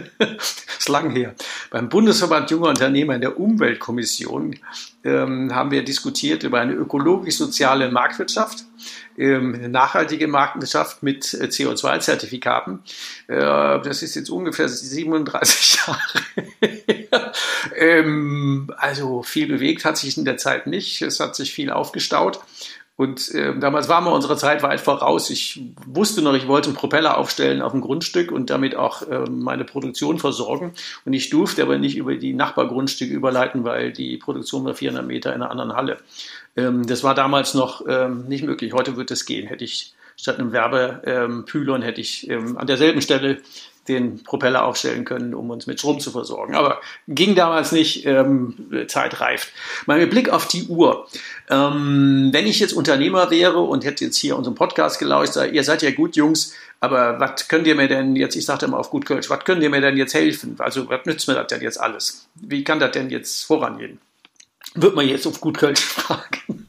ist 0.78 0.88
lang 0.88 1.10
her, 1.10 1.34
beim 1.70 1.88
Bundesverband 1.88 2.50
Junger 2.50 2.68
Unternehmer 2.68 3.14
in 3.14 3.20
der 3.20 3.38
Umweltkommission 3.38 4.56
ähm, 5.04 5.54
haben 5.54 5.70
wir 5.70 5.84
diskutiert 5.84 6.42
über 6.42 6.60
eine 6.60 6.72
ökologisch-soziale 6.72 7.90
Marktwirtschaft, 7.90 8.64
ähm, 9.16 9.54
eine 9.54 9.68
nachhaltige 9.68 10.28
Marktwirtschaft 10.28 11.02
mit 11.02 11.32
äh, 11.34 11.46
CO2-Zertifikaten. 11.46 12.80
Äh, 13.28 13.36
das 13.36 14.02
ist 14.02 14.16
jetzt 14.16 14.30
ungefähr 14.30 14.68
37 14.68 15.78
Jahre. 15.86 16.00
ähm, 17.76 18.72
also 18.76 19.22
viel 19.22 19.46
bewegt 19.46 19.84
hat 19.84 19.96
sich 19.96 20.18
in 20.18 20.24
der 20.24 20.36
Zeit 20.36 20.66
nicht. 20.66 21.02
Es 21.02 21.20
hat 21.20 21.36
sich 21.36 21.52
viel 21.52 21.70
aufgestaut. 21.70 22.40
Und 22.96 23.30
äh, 23.34 23.58
damals 23.58 23.88
waren 23.88 24.04
wir 24.04 24.12
unserer 24.12 24.38
Zeit 24.38 24.62
weit 24.62 24.80
voraus. 24.80 25.28
Ich 25.28 25.60
wusste 25.86 26.22
noch, 26.22 26.34
ich 26.34 26.48
wollte 26.48 26.70
einen 26.70 26.76
Propeller 26.76 27.18
aufstellen 27.18 27.60
auf 27.60 27.72
dem 27.72 27.82
Grundstück 27.82 28.32
und 28.32 28.48
damit 28.48 28.74
auch 28.74 29.02
äh, 29.02 29.28
meine 29.28 29.64
Produktion 29.64 30.18
versorgen. 30.18 30.72
Und 31.04 31.12
ich 31.12 31.28
durfte 31.28 31.62
aber 31.62 31.76
nicht 31.76 31.96
über 31.96 32.14
die 32.14 32.32
Nachbargrundstücke 32.32 33.12
überleiten, 33.12 33.64
weil 33.64 33.92
die 33.92 34.16
Produktion 34.16 34.64
war 34.64 34.74
400 34.74 35.06
Meter 35.06 35.34
in 35.34 35.42
einer 35.42 35.50
anderen 35.50 35.74
Halle. 35.74 35.98
Ähm, 36.56 36.86
das 36.86 37.04
war 37.04 37.14
damals 37.14 37.52
noch 37.52 37.84
ähm, 37.86 38.24
nicht 38.28 38.44
möglich. 38.44 38.72
Heute 38.72 38.96
wird 38.96 39.10
es 39.10 39.26
gehen. 39.26 39.46
Hätte 39.46 39.64
ich 39.64 39.94
statt 40.16 40.38
einem 40.38 40.52
Werbepylon 40.52 41.82
hätte 41.82 42.00
ich 42.00 42.28
ähm, 42.30 42.56
an 42.56 42.66
derselben 42.66 43.02
Stelle 43.02 43.42
den 43.88 44.22
Propeller 44.22 44.64
aufstellen 44.64 45.04
können, 45.04 45.34
um 45.34 45.50
uns 45.50 45.66
mit 45.66 45.78
Strom 45.78 46.00
zu 46.00 46.10
versorgen. 46.10 46.54
Aber 46.54 46.80
ging 47.08 47.34
damals 47.34 47.72
nicht, 47.72 48.06
ähm, 48.06 48.54
Zeit 48.88 49.20
reift. 49.20 49.52
Mit 49.86 50.10
Blick 50.10 50.28
auf 50.28 50.48
die 50.48 50.64
Uhr. 50.64 51.06
Ähm, 51.50 52.30
wenn 52.32 52.46
ich 52.46 52.60
jetzt 52.60 52.72
Unternehmer 52.72 53.30
wäre 53.30 53.60
und 53.60 53.84
hätte 53.84 54.04
jetzt 54.04 54.18
hier 54.18 54.36
unseren 54.36 54.54
Podcast 54.54 54.98
gelauscht, 54.98 55.36
ihr 55.36 55.64
seid 55.64 55.82
ja 55.82 55.90
gut, 55.90 56.16
Jungs, 56.16 56.54
aber 56.80 57.18
was 57.18 57.48
könnt 57.48 57.66
ihr 57.66 57.74
mir 57.74 57.88
denn 57.88 58.16
jetzt, 58.16 58.36
ich 58.36 58.44
sagte 58.44 58.68
mal 58.68 58.78
auf 58.78 58.90
gut 58.90 59.06
Kölsch, 59.06 59.30
was 59.30 59.44
könnt 59.44 59.62
ihr 59.62 59.70
mir 59.70 59.80
denn 59.80 59.96
jetzt 59.96 60.14
helfen? 60.14 60.56
Also 60.58 60.88
was 60.88 61.06
nützt 61.06 61.26
mir 61.26 61.34
das 61.34 61.46
denn 61.46 61.62
jetzt 61.62 61.80
alles? 61.80 62.28
Wie 62.34 62.64
kann 62.64 62.80
das 62.80 62.92
denn 62.92 63.10
jetzt 63.10 63.44
vorangehen? 63.44 63.98
Wird 64.74 64.94
man 64.94 65.08
jetzt 65.08 65.26
auf 65.26 65.40
gut 65.40 65.56
Kölsch 65.56 65.80
fragen. 65.80 66.66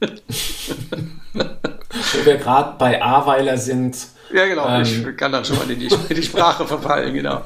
Wo 1.34 2.24
wir 2.24 2.36
gerade 2.36 2.78
bei 2.78 3.02
Aweiler 3.02 3.58
sind, 3.58 3.96
ja, 4.32 4.46
genau. 4.46 4.68
Ähm, 4.68 4.82
ich 4.82 5.16
kann 5.16 5.32
dann 5.32 5.44
schon 5.44 5.58
mal 5.58 5.70
in 5.70 5.80
die, 5.80 5.86
in 5.86 6.16
die 6.16 6.22
Sprache 6.22 6.66
verfallen, 6.66 7.14
genau. 7.14 7.44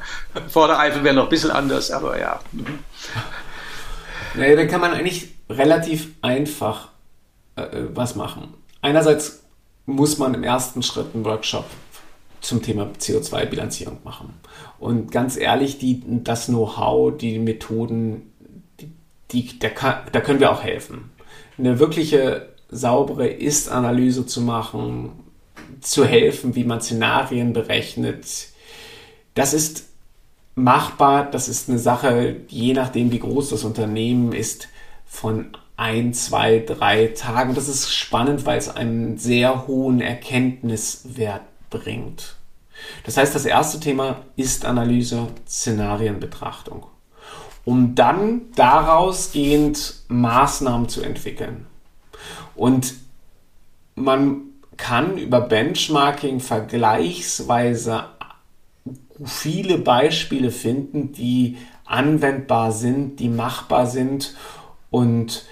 Vordereifel 0.49 1.05
wäre 1.05 1.14
noch 1.14 1.24
ein 1.24 1.28
bisschen 1.28 1.51
anders, 1.51 1.91
aber 1.91 2.18
ja. 2.18 2.41
Naja, 4.35 4.57
dann 4.57 4.68
kann 4.68 4.80
man 4.80 4.93
eigentlich 4.93 5.35
relativ 5.49 6.11
einfach 6.22 6.89
äh, 7.57 7.66
was 7.93 8.14
machen. 8.14 8.55
Einerseits 8.80 9.45
muss 9.87 10.18
man 10.18 10.35
im 10.35 10.45
ersten 10.45 10.83
Schritt 10.83 11.14
einen 11.14 11.24
Workshop 11.24 11.66
zum 12.41 12.62
Thema 12.62 12.91
CO2-Bilanzierung 12.99 13.99
machen. 14.05 14.35
Und 14.78 15.12
ganz 15.12 15.37
ehrlich, 15.37 15.78
die, 15.78 16.03
das 16.24 16.47
Know-how, 16.47 17.16
die 17.16 17.39
Methoden, 17.39 18.33
die, 18.80 18.91
die, 19.30 19.59
da, 19.59 19.68
kann, 19.68 20.01
da 20.11 20.20
können 20.20 20.41
wir 20.41 20.51
auch 20.51 20.62
helfen. 20.62 21.11
Eine 21.57 21.78
wirkliche 21.78 22.49
saubere 22.68 23.28
Ist-Analyse 23.28 24.26
zu 24.26 24.41
machen, 24.41 25.12
zu 25.83 26.05
helfen, 26.05 26.55
wie 26.55 26.64
man 26.64 26.80
Szenarien 26.80 27.53
berechnet, 27.53 28.49
das 29.35 29.55
ist 29.55 29.87
machbar. 30.55 31.30
Das 31.30 31.49
ist 31.49 31.68
eine 31.68 31.78
Sache, 31.78 32.37
je 32.49 32.74
nachdem, 32.74 33.12
wie 33.12 33.18
groß 33.18 33.51
das 33.51 33.64
Unternehmen 33.64 34.33
ist, 34.33 34.68
von 35.07 35.57
ein, 35.76 36.14
zwei, 36.14 36.59
drei 36.61 37.09
Tagen. 37.09 37.55
Das 37.55 37.68
ist 37.68 37.91
spannend, 37.93 38.47
weil 38.47 38.59
es 38.59 38.68
einen 38.68 39.18
sehr 39.18 39.66
hohen 39.66 40.01
Erkenntniswert 40.01 41.43
bringt. 41.70 42.37
Das 43.05 43.16
heißt, 43.16 43.35
das 43.35 43.45
erste 43.45 43.80
Thema 43.80 44.22
ist 44.37 44.64
Analyse, 44.64 45.28
Szenarienbetrachtung, 45.47 46.87
um 47.64 47.95
dann 47.95 48.43
daraus 48.55 49.33
gehend 49.33 49.95
Maßnahmen 50.09 50.89
zu 50.89 51.03
entwickeln. 51.03 51.66
Und 52.55 52.95
man 53.95 54.51
kann 54.83 55.16
über 55.16 55.41
Benchmarking 55.41 56.41
vergleichsweise 56.41 58.07
viele 59.24 59.78
Beispiele 59.78 60.51
finden, 60.51 61.12
die 61.12 61.57
anwendbar 61.85 62.72
sind, 62.72 63.20
die 63.20 63.28
machbar 63.28 63.87
sind. 63.87 64.35
Und 64.91 65.45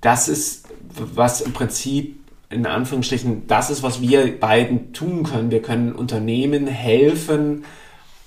das 0.00 0.28
ist, 0.28 0.64
was 0.94 1.42
im 1.42 1.52
Prinzip 1.52 2.20
in 2.48 2.64
Anführungsstrichen, 2.64 3.46
das 3.46 3.68
ist, 3.68 3.82
was 3.82 4.00
wir 4.00 4.40
beiden 4.40 4.94
tun 4.94 5.24
können. 5.24 5.50
Wir 5.50 5.60
können 5.60 5.92
Unternehmen 5.92 6.66
helfen 6.66 7.64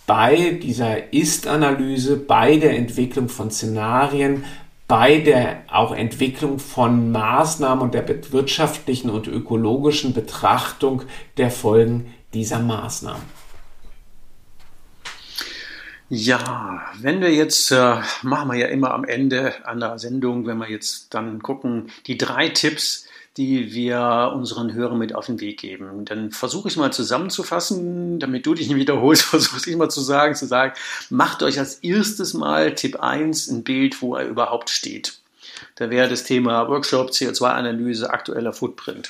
bei 0.06 0.60
dieser 0.62 1.14
Ist-Analyse, 1.14 2.16
bei 2.16 2.58
der 2.58 2.78
Entwicklung 2.78 3.28
von 3.28 3.49
Szenarien, 3.49 4.43
bei 4.88 5.20
der 5.20 5.64
auch 5.70 5.96
Entwicklung 5.96 6.60
von 6.60 7.12
Maßnahmen 7.12 7.82
und 7.82 7.94
der 7.94 8.08
wirtschaftlichen 8.32 9.10
und 9.10 9.28
ökologischen 9.28 10.14
Betrachtung 10.14 11.04
der 11.38 11.52
Folgen 11.52 12.14
dieser 12.34 12.60
Maßnahmen. 12.60 13.44
Ja, 16.10 16.82
wenn 17.00 17.22
wir 17.22 17.34
jetzt, 17.34 17.72
äh, 17.72 17.96
machen 18.22 18.52
wir 18.52 18.58
ja 18.58 18.68
immer 18.68 18.94
am 18.94 19.04
Ende 19.04 19.66
einer 19.66 19.98
Sendung, 19.98 20.46
wenn 20.46 20.58
wir 20.58 20.70
jetzt 20.70 21.14
dann 21.14 21.42
gucken, 21.42 21.90
die 22.06 22.18
drei 22.18 22.50
Tipps, 22.50 23.08
die 23.38 23.74
wir 23.74 24.32
unseren 24.36 24.74
Hörern 24.74 25.00
mit 25.00 25.16
auf 25.16 25.26
den 25.26 25.42
Weg 25.42 25.60
geben. 25.60 26.06
Dann 26.06 26.32
versuche 26.32 26.68
ich 26.68 26.78
mal 26.78 26.94
zusammenzufassen, 26.94 28.20
damit 28.20 28.46
du 28.46 28.54
dich 28.54 28.68
nicht 28.68 28.78
wiederholst, 28.78 29.24
versuche 29.24 29.70
ich 29.70 29.76
mal 29.76 29.90
zu 29.90 30.02
sagen, 30.02 30.36
zu 30.36 30.46
sagen, 30.46 30.74
macht 31.10 31.42
euch 31.42 31.58
als 31.58 31.76
erstes 31.76 32.34
mal 32.34 32.76
Tipp 32.76 33.00
1 33.00 33.48
ein 33.50 33.64
Bild, 33.64 34.02
wo 34.02 34.16
er 34.16 34.28
überhaupt 34.28 34.70
steht. 34.70 35.20
Da 35.76 35.90
wäre 35.90 36.10
das 36.10 36.24
Thema 36.24 36.68
Workshop, 36.68 37.10
CO2-Analyse, 37.10 38.10
aktueller 38.10 38.54
Footprint. 38.54 39.10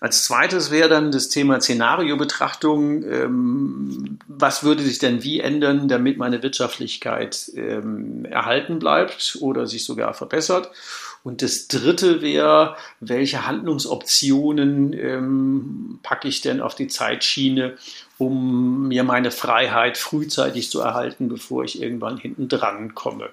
Als 0.00 0.24
zweites 0.24 0.70
wäre 0.70 0.88
dann 0.88 1.10
das 1.10 1.28
Thema 1.28 1.60
Szenariobetrachtung. 1.60 3.02
Ähm, 3.02 4.18
was 4.28 4.62
würde 4.62 4.82
sich 4.82 4.98
denn 4.98 5.24
wie 5.24 5.40
ändern, 5.40 5.88
damit 5.88 6.18
meine 6.18 6.42
Wirtschaftlichkeit 6.42 7.50
ähm, 7.56 8.24
erhalten 8.24 8.78
bleibt 8.78 9.38
oder 9.40 9.66
sich 9.66 9.84
sogar 9.84 10.14
verbessert? 10.14 10.70
Und 11.28 11.42
das 11.42 11.68
dritte 11.68 12.22
wäre, 12.22 12.74
welche 13.00 13.46
Handlungsoptionen 13.46 14.94
ähm, 14.94 15.98
packe 16.02 16.26
ich 16.26 16.40
denn 16.40 16.62
auf 16.62 16.74
die 16.74 16.88
Zeitschiene, 16.88 17.76
um 18.16 18.88
mir 18.88 19.04
meine 19.04 19.30
Freiheit 19.30 19.98
frühzeitig 19.98 20.70
zu 20.70 20.80
erhalten, 20.80 21.28
bevor 21.28 21.64
ich 21.64 21.82
irgendwann 21.82 22.16
hinten 22.16 22.48
dran 22.48 22.94
komme. 22.94 23.28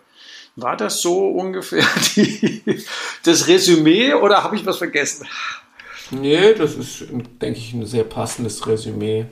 War 0.57 0.75
das 0.75 1.01
so 1.01 1.25
ungefähr 1.29 1.85
die, 2.17 2.83
das 3.23 3.47
Resümee 3.47 4.13
oder 4.13 4.43
habe 4.43 4.57
ich 4.57 4.65
was 4.65 4.79
vergessen? 4.79 5.25
Nee, 6.11 6.53
das 6.53 6.75
ist, 6.75 7.05
denke 7.41 7.59
ich, 7.59 7.71
ein 7.71 7.85
sehr 7.85 8.03
passendes 8.03 8.67
Resümee. 8.67 9.27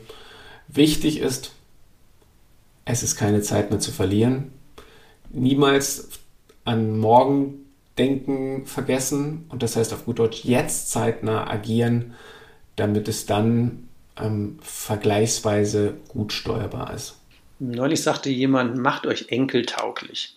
Wichtig 0.70 1.20
ist, 1.20 1.51
es 2.86 3.03
ist 3.03 3.18
keine 3.18 3.41
Zeit 3.41 3.72
mehr 3.72 3.82
zu 3.82 3.91
verlieren. 3.91 4.53
Niemals 5.32 6.07
an 6.64 6.97
morgen 6.97 7.62
Denken 7.98 8.66
vergessen 8.66 9.46
und 9.50 9.62
das 9.62 9.76
heißt 9.76 9.94
auf 9.94 10.06
gut 10.06 10.20
Deutsch 10.20 10.44
jetzt 10.44 10.89
zeitnah 10.91 11.50
agieren, 11.50 12.16
damit 12.76 13.08
es 13.08 13.26
dann 13.26 13.88
ähm, 14.18 14.58
vergleichsweise 14.62 15.96
gut 16.08 16.34
steuerbar 16.34 16.94
ist. 16.94 17.18
Neulich 17.60 18.02
sagte 18.02 18.30
jemand, 18.30 18.78
macht 18.78 19.06
euch 19.06 19.28
enkeltauglich. 19.30 20.36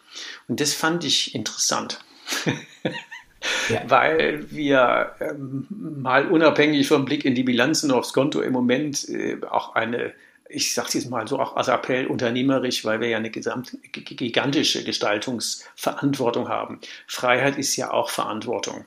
Und 0.48 0.60
das 0.60 0.74
fand 0.74 1.04
ich 1.04 1.34
interessant. 1.34 2.00
ja. 3.68 3.82
Weil 3.88 4.50
wir 4.50 5.12
ähm, 5.20 5.66
mal 5.70 6.28
unabhängig 6.28 6.86
vom 6.86 7.04
Blick 7.04 7.24
in 7.24 7.34
die 7.34 7.42
Bilanzen 7.42 7.90
aufs 7.90 8.12
Konto 8.12 8.40
im 8.40 8.52
Moment 8.52 9.08
äh, 9.08 9.38
auch 9.48 9.74
eine 9.74 10.12
ich 10.48 10.74
sage 10.74 10.88
es 10.88 10.94
jetzt 10.94 11.10
mal 11.10 11.26
so 11.26 11.38
auch 11.38 11.56
als 11.56 11.68
Appell 11.68 12.06
unternehmerisch, 12.06 12.84
weil 12.84 13.00
wir 13.00 13.08
ja 13.08 13.16
eine 13.16 13.30
gesamt, 13.30 13.76
gigantische 13.92 14.84
Gestaltungsverantwortung 14.84 16.48
haben. 16.48 16.80
Freiheit 17.06 17.58
ist 17.58 17.76
ja 17.76 17.90
auch 17.90 18.10
Verantwortung. 18.10 18.84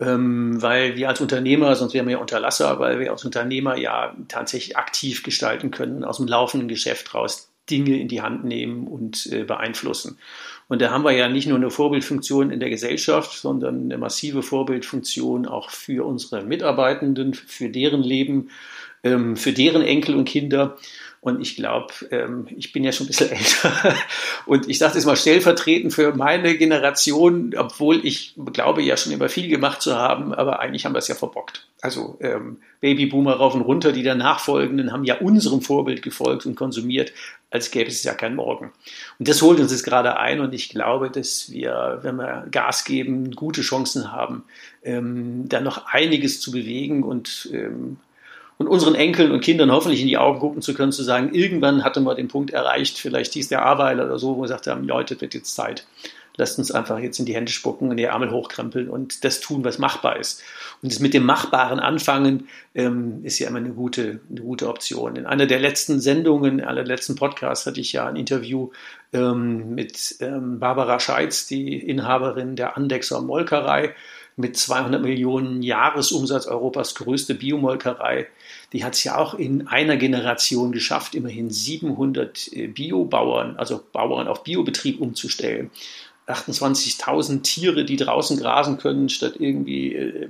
Ähm, 0.00 0.60
weil 0.60 0.96
wir 0.96 1.08
als 1.08 1.20
Unternehmer, 1.20 1.74
sonst 1.76 1.94
wären 1.94 2.06
wir 2.06 2.14
ja 2.14 2.18
Unterlasser, 2.18 2.80
weil 2.80 2.98
wir 2.98 3.12
als 3.12 3.24
Unternehmer 3.24 3.76
ja 3.76 4.14
tatsächlich 4.28 4.76
aktiv 4.76 5.22
gestalten 5.22 5.70
können, 5.70 6.04
aus 6.04 6.16
dem 6.16 6.26
laufenden 6.26 6.68
Geschäft 6.68 7.14
raus 7.14 7.48
Dinge 7.70 7.98
in 7.98 8.08
die 8.08 8.20
Hand 8.20 8.44
nehmen 8.44 8.86
und 8.86 9.26
äh, 9.32 9.44
beeinflussen. 9.44 10.18
Und 10.68 10.82
da 10.82 10.90
haben 10.90 11.04
wir 11.04 11.12
ja 11.12 11.28
nicht 11.28 11.46
nur 11.46 11.56
eine 11.56 11.70
Vorbildfunktion 11.70 12.50
in 12.50 12.60
der 12.60 12.70
Gesellschaft, 12.70 13.38
sondern 13.38 13.84
eine 13.84 13.98
massive 13.98 14.42
Vorbildfunktion 14.42 15.46
auch 15.46 15.70
für 15.70 16.06
unsere 16.06 16.42
Mitarbeitenden, 16.42 17.34
für 17.34 17.68
deren 17.68 18.02
Leben 18.02 18.50
ähm, 19.04 19.36
für 19.36 19.52
deren 19.52 19.82
Enkel 19.82 20.16
und 20.16 20.24
Kinder. 20.24 20.76
Und 21.24 21.40
ich 21.40 21.56
glaube, 21.56 21.94
ähm, 22.10 22.48
ich 22.54 22.72
bin 22.72 22.84
ja 22.84 22.92
schon 22.92 23.06
ein 23.06 23.08
bisschen 23.08 23.30
älter. 23.32 23.94
Und 24.44 24.68
ich 24.68 24.78
sage 24.78 24.94
das 24.94 25.06
mal 25.06 25.16
stellvertretend 25.16 25.94
für 25.94 26.14
meine 26.14 26.54
Generation, 26.58 27.54
obwohl 27.56 28.04
ich 28.04 28.34
glaube 28.52 28.82
ja 28.82 28.98
schon 28.98 29.10
immer 29.10 29.30
viel 29.30 29.48
gemacht 29.48 29.80
zu 29.80 29.96
haben, 29.96 30.34
aber 30.34 30.60
eigentlich 30.60 30.84
haben 30.84 30.94
wir 30.94 30.98
es 30.98 31.08
ja 31.08 31.14
verbockt. 31.14 31.66
Also 31.80 32.18
ähm, 32.20 32.58
Babyboomer 32.80 33.36
rauf 33.36 33.54
und 33.54 33.62
runter, 33.62 33.92
die 33.92 34.02
der 34.02 34.16
Nachfolgenden 34.16 34.92
haben 34.92 35.04
ja 35.04 35.16
unserem 35.16 35.62
Vorbild 35.62 36.02
gefolgt 36.02 36.44
und 36.44 36.56
konsumiert, 36.56 37.12
als 37.50 37.70
gäbe 37.70 37.88
es 37.88 38.02
ja 38.04 38.12
kein 38.12 38.34
Morgen. 38.34 38.72
Und 39.18 39.26
das 39.26 39.40
holt 39.40 39.60
uns 39.60 39.72
jetzt 39.72 39.84
gerade 39.84 40.18
ein 40.18 40.40
und 40.40 40.52
ich 40.52 40.68
glaube, 40.68 41.10
dass 41.10 41.50
wir, 41.50 42.00
wenn 42.02 42.16
wir 42.16 42.46
Gas 42.50 42.84
geben, 42.84 43.30
gute 43.30 43.62
Chancen 43.62 44.12
haben, 44.12 44.44
ähm, 44.82 45.48
da 45.48 45.62
noch 45.62 45.86
einiges 45.86 46.42
zu 46.42 46.50
bewegen 46.50 47.02
und 47.02 47.48
ähm, 47.52 47.96
und 48.58 48.68
unseren 48.68 48.94
Enkeln 48.94 49.32
und 49.32 49.40
Kindern 49.40 49.72
hoffentlich 49.72 50.00
in 50.00 50.06
die 50.06 50.18
Augen 50.18 50.38
gucken 50.38 50.62
zu 50.62 50.74
können, 50.74 50.92
zu 50.92 51.02
sagen, 51.02 51.34
irgendwann 51.34 51.84
hatte 51.84 52.00
man 52.00 52.16
den 52.16 52.28
Punkt 52.28 52.50
erreicht, 52.50 52.98
vielleicht 52.98 53.32
hieß 53.32 53.48
der 53.48 53.66
Aweiler 53.66 54.06
oder 54.06 54.18
so, 54.18 54.36
wo 54.36 54.40
wir 54.40 54.42
gesagt 54.42 54.66
haben, 54.66 54.84
Leute, 54.84 55.20
wird 55.20 55.34
jetzt 55.34 55.54
Zeit. 55.54 55.86
Lasst 56.36 56.58
uns 56.58 56.72
einfach 56.72 56.98
jetzt 56.98 57.20
in 57.20 57.26
die 57.26 57.34
Hände 57.34 57.52
spucken, 57.52 57.92
in 57.92 57.96
die 57.96 58.04
Ärmel 58.04 58.32
hochkrempeln 58.32 58.88
und 58.88 59.24
das 59.24 59.38
tun, 59.38 59.64
was 59.64 59.78
machbar 59.78 60.18
ist. 60.18 60.42
Und 60.82 60.90
das 60.92 60.98
mit 60.98 61.14
dem 61.14 61.24
Machbaren 61.24 61.78
anfangen 61.78 62.48
ähm, 62.74 63.20
ist 63.22 63.38
ja 63.38 63.48
immer 63.48 63.58
eine 63.58 63.70
gute, 63.70 64.20
eine 64.28 64.40
gute 64.40 64.68
Option. 64.68 65.14
In 65.14 65.26
einer 65.26 65.46
der 65.46 65.60
letzten 65.60 66.00
Sendungen, 66.00 66.58
in 66.58 66.64
einer 66.64 66.82
der 66.82 66.86
letzten 66.86 67.14
Podcasts 67.14 67.66
hatte 67.66 67.80
ich 67.80 67.92
ja 67.92 68.08
ein 68.08 68.16
Interview 68.16 68.70
ähm, 69.12 69.76
mit 69.76 70.16
ähm, 70.18 70.58
Barbara 70.58 70.98
Scheitz, 70.98 71.46
die 71.46 71.78
Inhaberin 71.78 72.56
der 72.56 72.76
Andexer 72.76 73.20
Molkerei 73.20 73.94
mit 74.36 74.56
200 74.56 75.00
Millionen 75.00 75.62
Jahresumsatz 75.62 76.46
Europas 76.46 76.94
größte 76.94 77.34
Biomolkerei. 77.34 78.26
Die 78.72 78.84
hat 78.84 78.94
es 78.94 79.04
ja 79.04 79.16
auch 79.16 79.34
in 79.34 79.68
einer 79.68 79.96
Generation 79.96 80.72
geschafft, 80.72 81.14
immerhin 81.14 81.50
700 81.50 82.52
äh, 82.52 82.66
Biobauern, 82.66 83.56
also 83.56 83.82
Bauern 83.92 84.26
auf 84.26 84.42
Biobetrieb 84.42 85.00
umzustellen. 85.00 85.70
28.000 86.26 87.42
Tiere, 87.42 87.84
die 87.84 87.96
draußen 87.96 88.38
grasen 88.38 88.78
können, 88.78 89.10
statt 89.10 89.34
irgendwie 89.38 89.94
äh, 89.94 90.28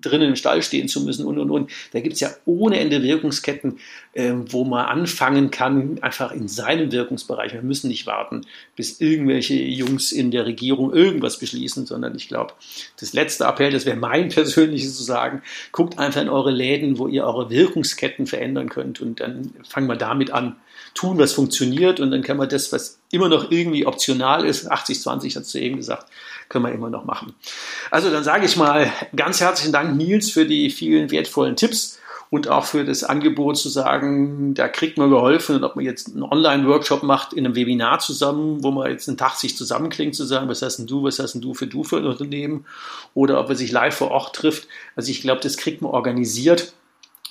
drinnen 0.00 0.30
im 0.30 0.36
Stall 0.36 0.62
stehen 0.62 0.88
zu 0.88 1.04
müssen 1.04 1.24
und 1.24 1.38
und 1.38 1.50
und. 1.50 1.70
Da 1.92 2.00
gibt 2.00 2.14
es 2.14 2.20
ja 2.20 2.30
ohne 2.46 2.80
Ende 2.80 3.02
Wirkungsketten, 3.02 3.78
äh, 4.12 4.32
wo 4.48 4.64
man 4.64 4.86
anfangen 4.86 5.52
kann, 5.52 5.98
einfach 6.02 6.32
in 6.32 6.48
seinem 6.48 6.90
Wirkungsbereich. 6.90 7.52
Wir 7.52 7.62
müssen 7.62 7.88
nicht 7.88 8.06
warten, 8.06 8.42
bis 8.74 9.00
irgendwelche 9.00 9.54
Jungs 9.54 10.10
in 10.10 10.32
der 10.32 10.46
Regierung 10.46 10.92
irgendwas 10.92 11.38
beschließen, 11.38 11.86
sondern 11.86 12.16
ich 12.16 12.26
glaube, 12.26 12.54
das 12.98 13.12
letzte 13.12 13.44
Appell, 13.44 13.70
das 13.70 13.86
wäre 13.86 13.96
mein 13.96 14.28
persönliches 14.30 14.96
zu 14.96 15.04
sagen, 15.04 15.42
guckt 15.70 15.98
einfach 15.98 16.22
in 16.22 16.28
eure 16.28 16.50
Läden, 16.50 16.98
wo 16.98 17.06
ihr 17.06 17.24
eure 17.24 17.50
Wirkungsketten 17.50 18.26
verändern 18.26 18.68
könnt 18.68 19.00
und 19.00 19.20
dann 19.20 19.52
fangen 19.68 19.86
wir 19.86 19.96
damit 19.96 20.32
an 20.32 20.56
tun, 20.96 21.18
was 21.18 21.32
funktioniert 21.32 22.00
und 22.00 22.10
dann 22.10 22.22
kann 22.22 22.36
man 22.36 22.48
das, 22.48 22.72
was 22.72 22.98
immer 23.10 23.28
noch 23.28 23.50
irgendwie 23.50 23.86
optional 23.86 24.44
ist, 24.44 24.70
80-20 24.70 25.36
hat 25.36 25.54
du 25.54 25.58
eben 25.58 25.76
gesagt, 25.76 26.08
können 26.48 26.64
wir 26.64 26.72
immer 26.72 26.90
noch 26.90 27.04
machen. 27.04 27.34
Also 27.90 28.10
dann 28.10 28.24
sage 28.24 28.46
ich 28.46 28.56
mal 28.56 28.90
ganz 29.14 29.40
herzlichen 29.40 29.72
Dank, 29.72 29.96
Nils, 29.96 30.30
für 30.30 30.46
die 30.46 30.70
vielen 30.70 31.10
wertvollen 31.10 31.56
Tipps 31.56 31.98
und 32.30 32.48
auch 32.48 32.64
für 32.64 32.84
das 32.84 33.04
Angebot 33.04 33.56
zu 33.56 33.68
sagen, 33.68 34.54
da 34.54 34.68
kriegt 34.68 34.98
man 34.98 35.10
geholfen 35.10 35.56
und 35.56 35.64
ob 35.64 35.76
man 35.76 35.84
jetzt 35.84 36.12
einen 36.12 36.22
Online-Workshop 36.22 37.02
macht 37.02 37.32
in 37.32 37.44
einem 37.44 37.54
Webinar 37.54 38.00
zusammen, 38.00 38.62
wo 38.64 38.70
man 38.70 38.90
jetzt 38.90 39.08
einen 39.08 39.16
Tag 39.16 39.36
sich 39.36 39.56
zusammenklingt, 39.56 40.14
zu 40.14 40.24
sagen, 40.24 40.48
was 40.48 40.62
hast 40.62 40.78
denn 40.78 40.86
du, 40.86 41.04
was 41.04 41.18
hast 41.18 41.34
denn 41.34 41.42
du 41.42 41.54
für 41.54 41.66
du 41.66 41.84
für 41.84 41.98
ein 41.98 42.06
Unternehmen 42.06 42.66
oder 43.14 43.38
ob 43.40 43.48
man 43.48 43.56
sich 43.56 43.70
live 43.70 43.94
vor 43.94 44.10
Ort 44.10 44.34
trifft. 44.34 44.66
Also 44.96 45.10
ich 45.10 45.20
glaube, 45.20 45.40
das 45.40 45.56
kriegt 45.56 45.82
man 45.82 45.92
organisiert. 45.92 46.72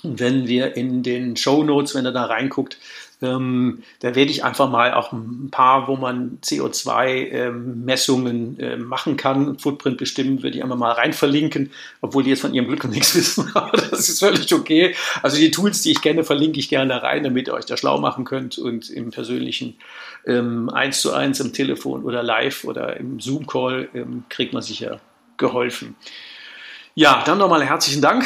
Und 0.04 0.20
wenn 0.20 0.48
wir 0.48 0.76
in 0.78 1.04
den 1.04 1.36
Show 1.36 1.64
Notes, 1.64 1.96
wenn 1.96 2.06
ihr 2.06 2.12
da 2.12 2.26
reinguckt, 2.26 2.78
ähm, 3.22 3.84
da 4.00 4.16
werde 4.16 4.32
ich 4.32 4.44
einfach 4.44 4.70
mal 4.70 4.94
auch 4.94 5.14
ein 5.14 5.50
paar, 5.52 5.88
wo 5.88 5.96
man 5.96 6.40
CO2-Messungen 6.44 8.58
ähm, 8.60 8.60
äh, 8.60 8.78
machen 8.78 9.18
kann, 9.18 9.60
Footprint 9.60 9.98
bestimmen, 9.98 10.44
würde 10.44 10.58
ich 10.58 10.64
einfach 10.64 10.78
mal 10.78 10.92
rein 10.92 11.14
verlinken, 11.14 11.72
obwohl 12.02 12.24
die 12.24 12.32
jetzt 12.32 12.42
von 12.42 12.54
ihrem 12.54 12.68
Glück 12.68 12.84
noch 12.84 12.92
nichts 12.92 13.16
wissen, 13.16 13.52
aber 13.54 13.78
das 13.78 14.10
ist 14.10 14.20
völlig 14.20 14.54
okay. 14.54 14.96
Also 15.24 15.38
die 15.38 15.52
Tools, 15.52 15.82
die 15.82 15.92
ich 15.92 16.02
kenne, 16.02 16.24
verlinke 16.24 16.60
ich 16.60 16.70
gerne 16.70 17.02
rein, 17.02 17.24
damit 17.24 17.48
ihr 17.48 17.54
euch 17.54 17.66
da 17.66 17.78
schlau 17.78 18.00
machen 18.00 18.26
könnt 18.26 18.58
und 18.58 18.90
im 18.90 19.12
persönlichen 19.12 19.76
ähm, 20.26 20.70
1 20.70 21.02
zu 21.02 21.14
1 21.14 21.40
im 21.40 21.54
Telefon 21.54 22.04
oder 22.04 22.24
live 22.24 22.66
oder 22.66 22.98
im 22.98 23.20
Zoom-Call 23.20 23.90
ähm, 23.94 24.24
kriegt 24.30 24.54
man 24.54 24.62
sicher 24.62 25.00
geholfen. 25.38 25.96
Ja, 26.96 27.24
dann 27.26 27.38
nochmal 27.38 27.64
herzlichen 27.64 28.02
Dank 28.02 28.26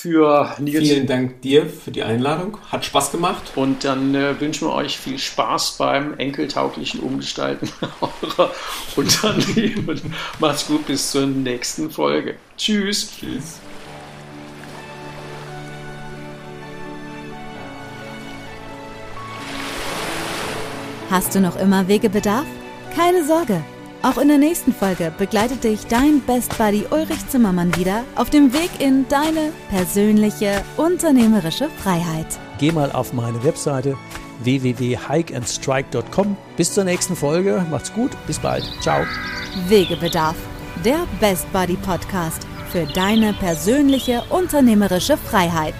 für 0.00 0.54
Nils. 0.58 0.86
Vielen 0.86 1.06
Dank 1.06 1.42
dir 1.42 1.66
für 1.66 1.90
die 1.90 2.04
Einladung. 2.04 2.58
Hat 2.70 2.84
Spaß 2.84 3.10
gemacht. 3.10 3.52
Und 3.56 3.84
dann 3.84 4.14
äh, 4.14 4.40
wünschen 4.40 4.68
wir 4.68 4.74
euch 4.74 4.96
viel 4.96 5.18
Spaß 5.18 5.76
beim 5.78 6.16
enkeltauglichen 6.18 7.00
Umgestalten 7.00 7.68
eurer 8.00 8.52
Unternehmen. 8.94 10.00
Macht's 10.38 10.66
gut, 10.66 10.86
bis 10.86 11.10
zur 11.10 11.26
nächsten 11.26 11.90
Folge. 11.90 12.36
Tschüss. 12.56 13.10
Tschüss. 13.18 13.60
Hast 21.10 21.34
du 21.34 21.40
noch 21.40 21.56
immer 21.56 21.88
Wegebedarf? 21.88 22.46
Keine 22.94 23.24
Sorge. 23.24 23.64
Auch 24.02 24.18
in 24.18 24.28
der 24.28 24.38
nächsten 24.38 24.72
Folge 24.72 25.12
begleitet 25.16 25.64
dich 25.64 25.86
dein 25.86 26.20
Best 26.20 26.56
Buddy 26.56 26.84
Ulrich 26.90 27.26
Zimmermann 27.28 27.74
wieder 27.76 28.04
auf 28.14 28.30
dem 28.30 28.52
Weg 28.52 28.70
in 28.78 29.08
deine 29.08 29.52
persönliche 29.70 30.62
unternehmerische 30.76 31.68
Freiheit. 31.82 32.26
Geh 32.58 32.70
mal 32.70 32.92
auf 32.92 33.12
meine 33.12 33.42
Webseite 33.42 33.96
www.hikeandstrike.com. 34.44 36.36
Bis 36.56 36.72
zur 36.74 36.84
nächsten 36.84 37.16
Folge. 37.16 37.66
Macht's 37.70 37.92
gut. 37.92 38.12
Bis 38.26 38.38
bald. 38.38 38.64
Ciao. 38.80 39.04
Wegebedarf. 39.66 40.36
Der 40.84 41.06
Best 41.18 41.52
Buddy 41.52 41.76
Podcast 41.76 42.46
für 42.70 42.86
deine 42.86 43.32
persönliche 43.32 44.22
unternehmerische 44.30 45.16
Freiheit. 45.16 45.74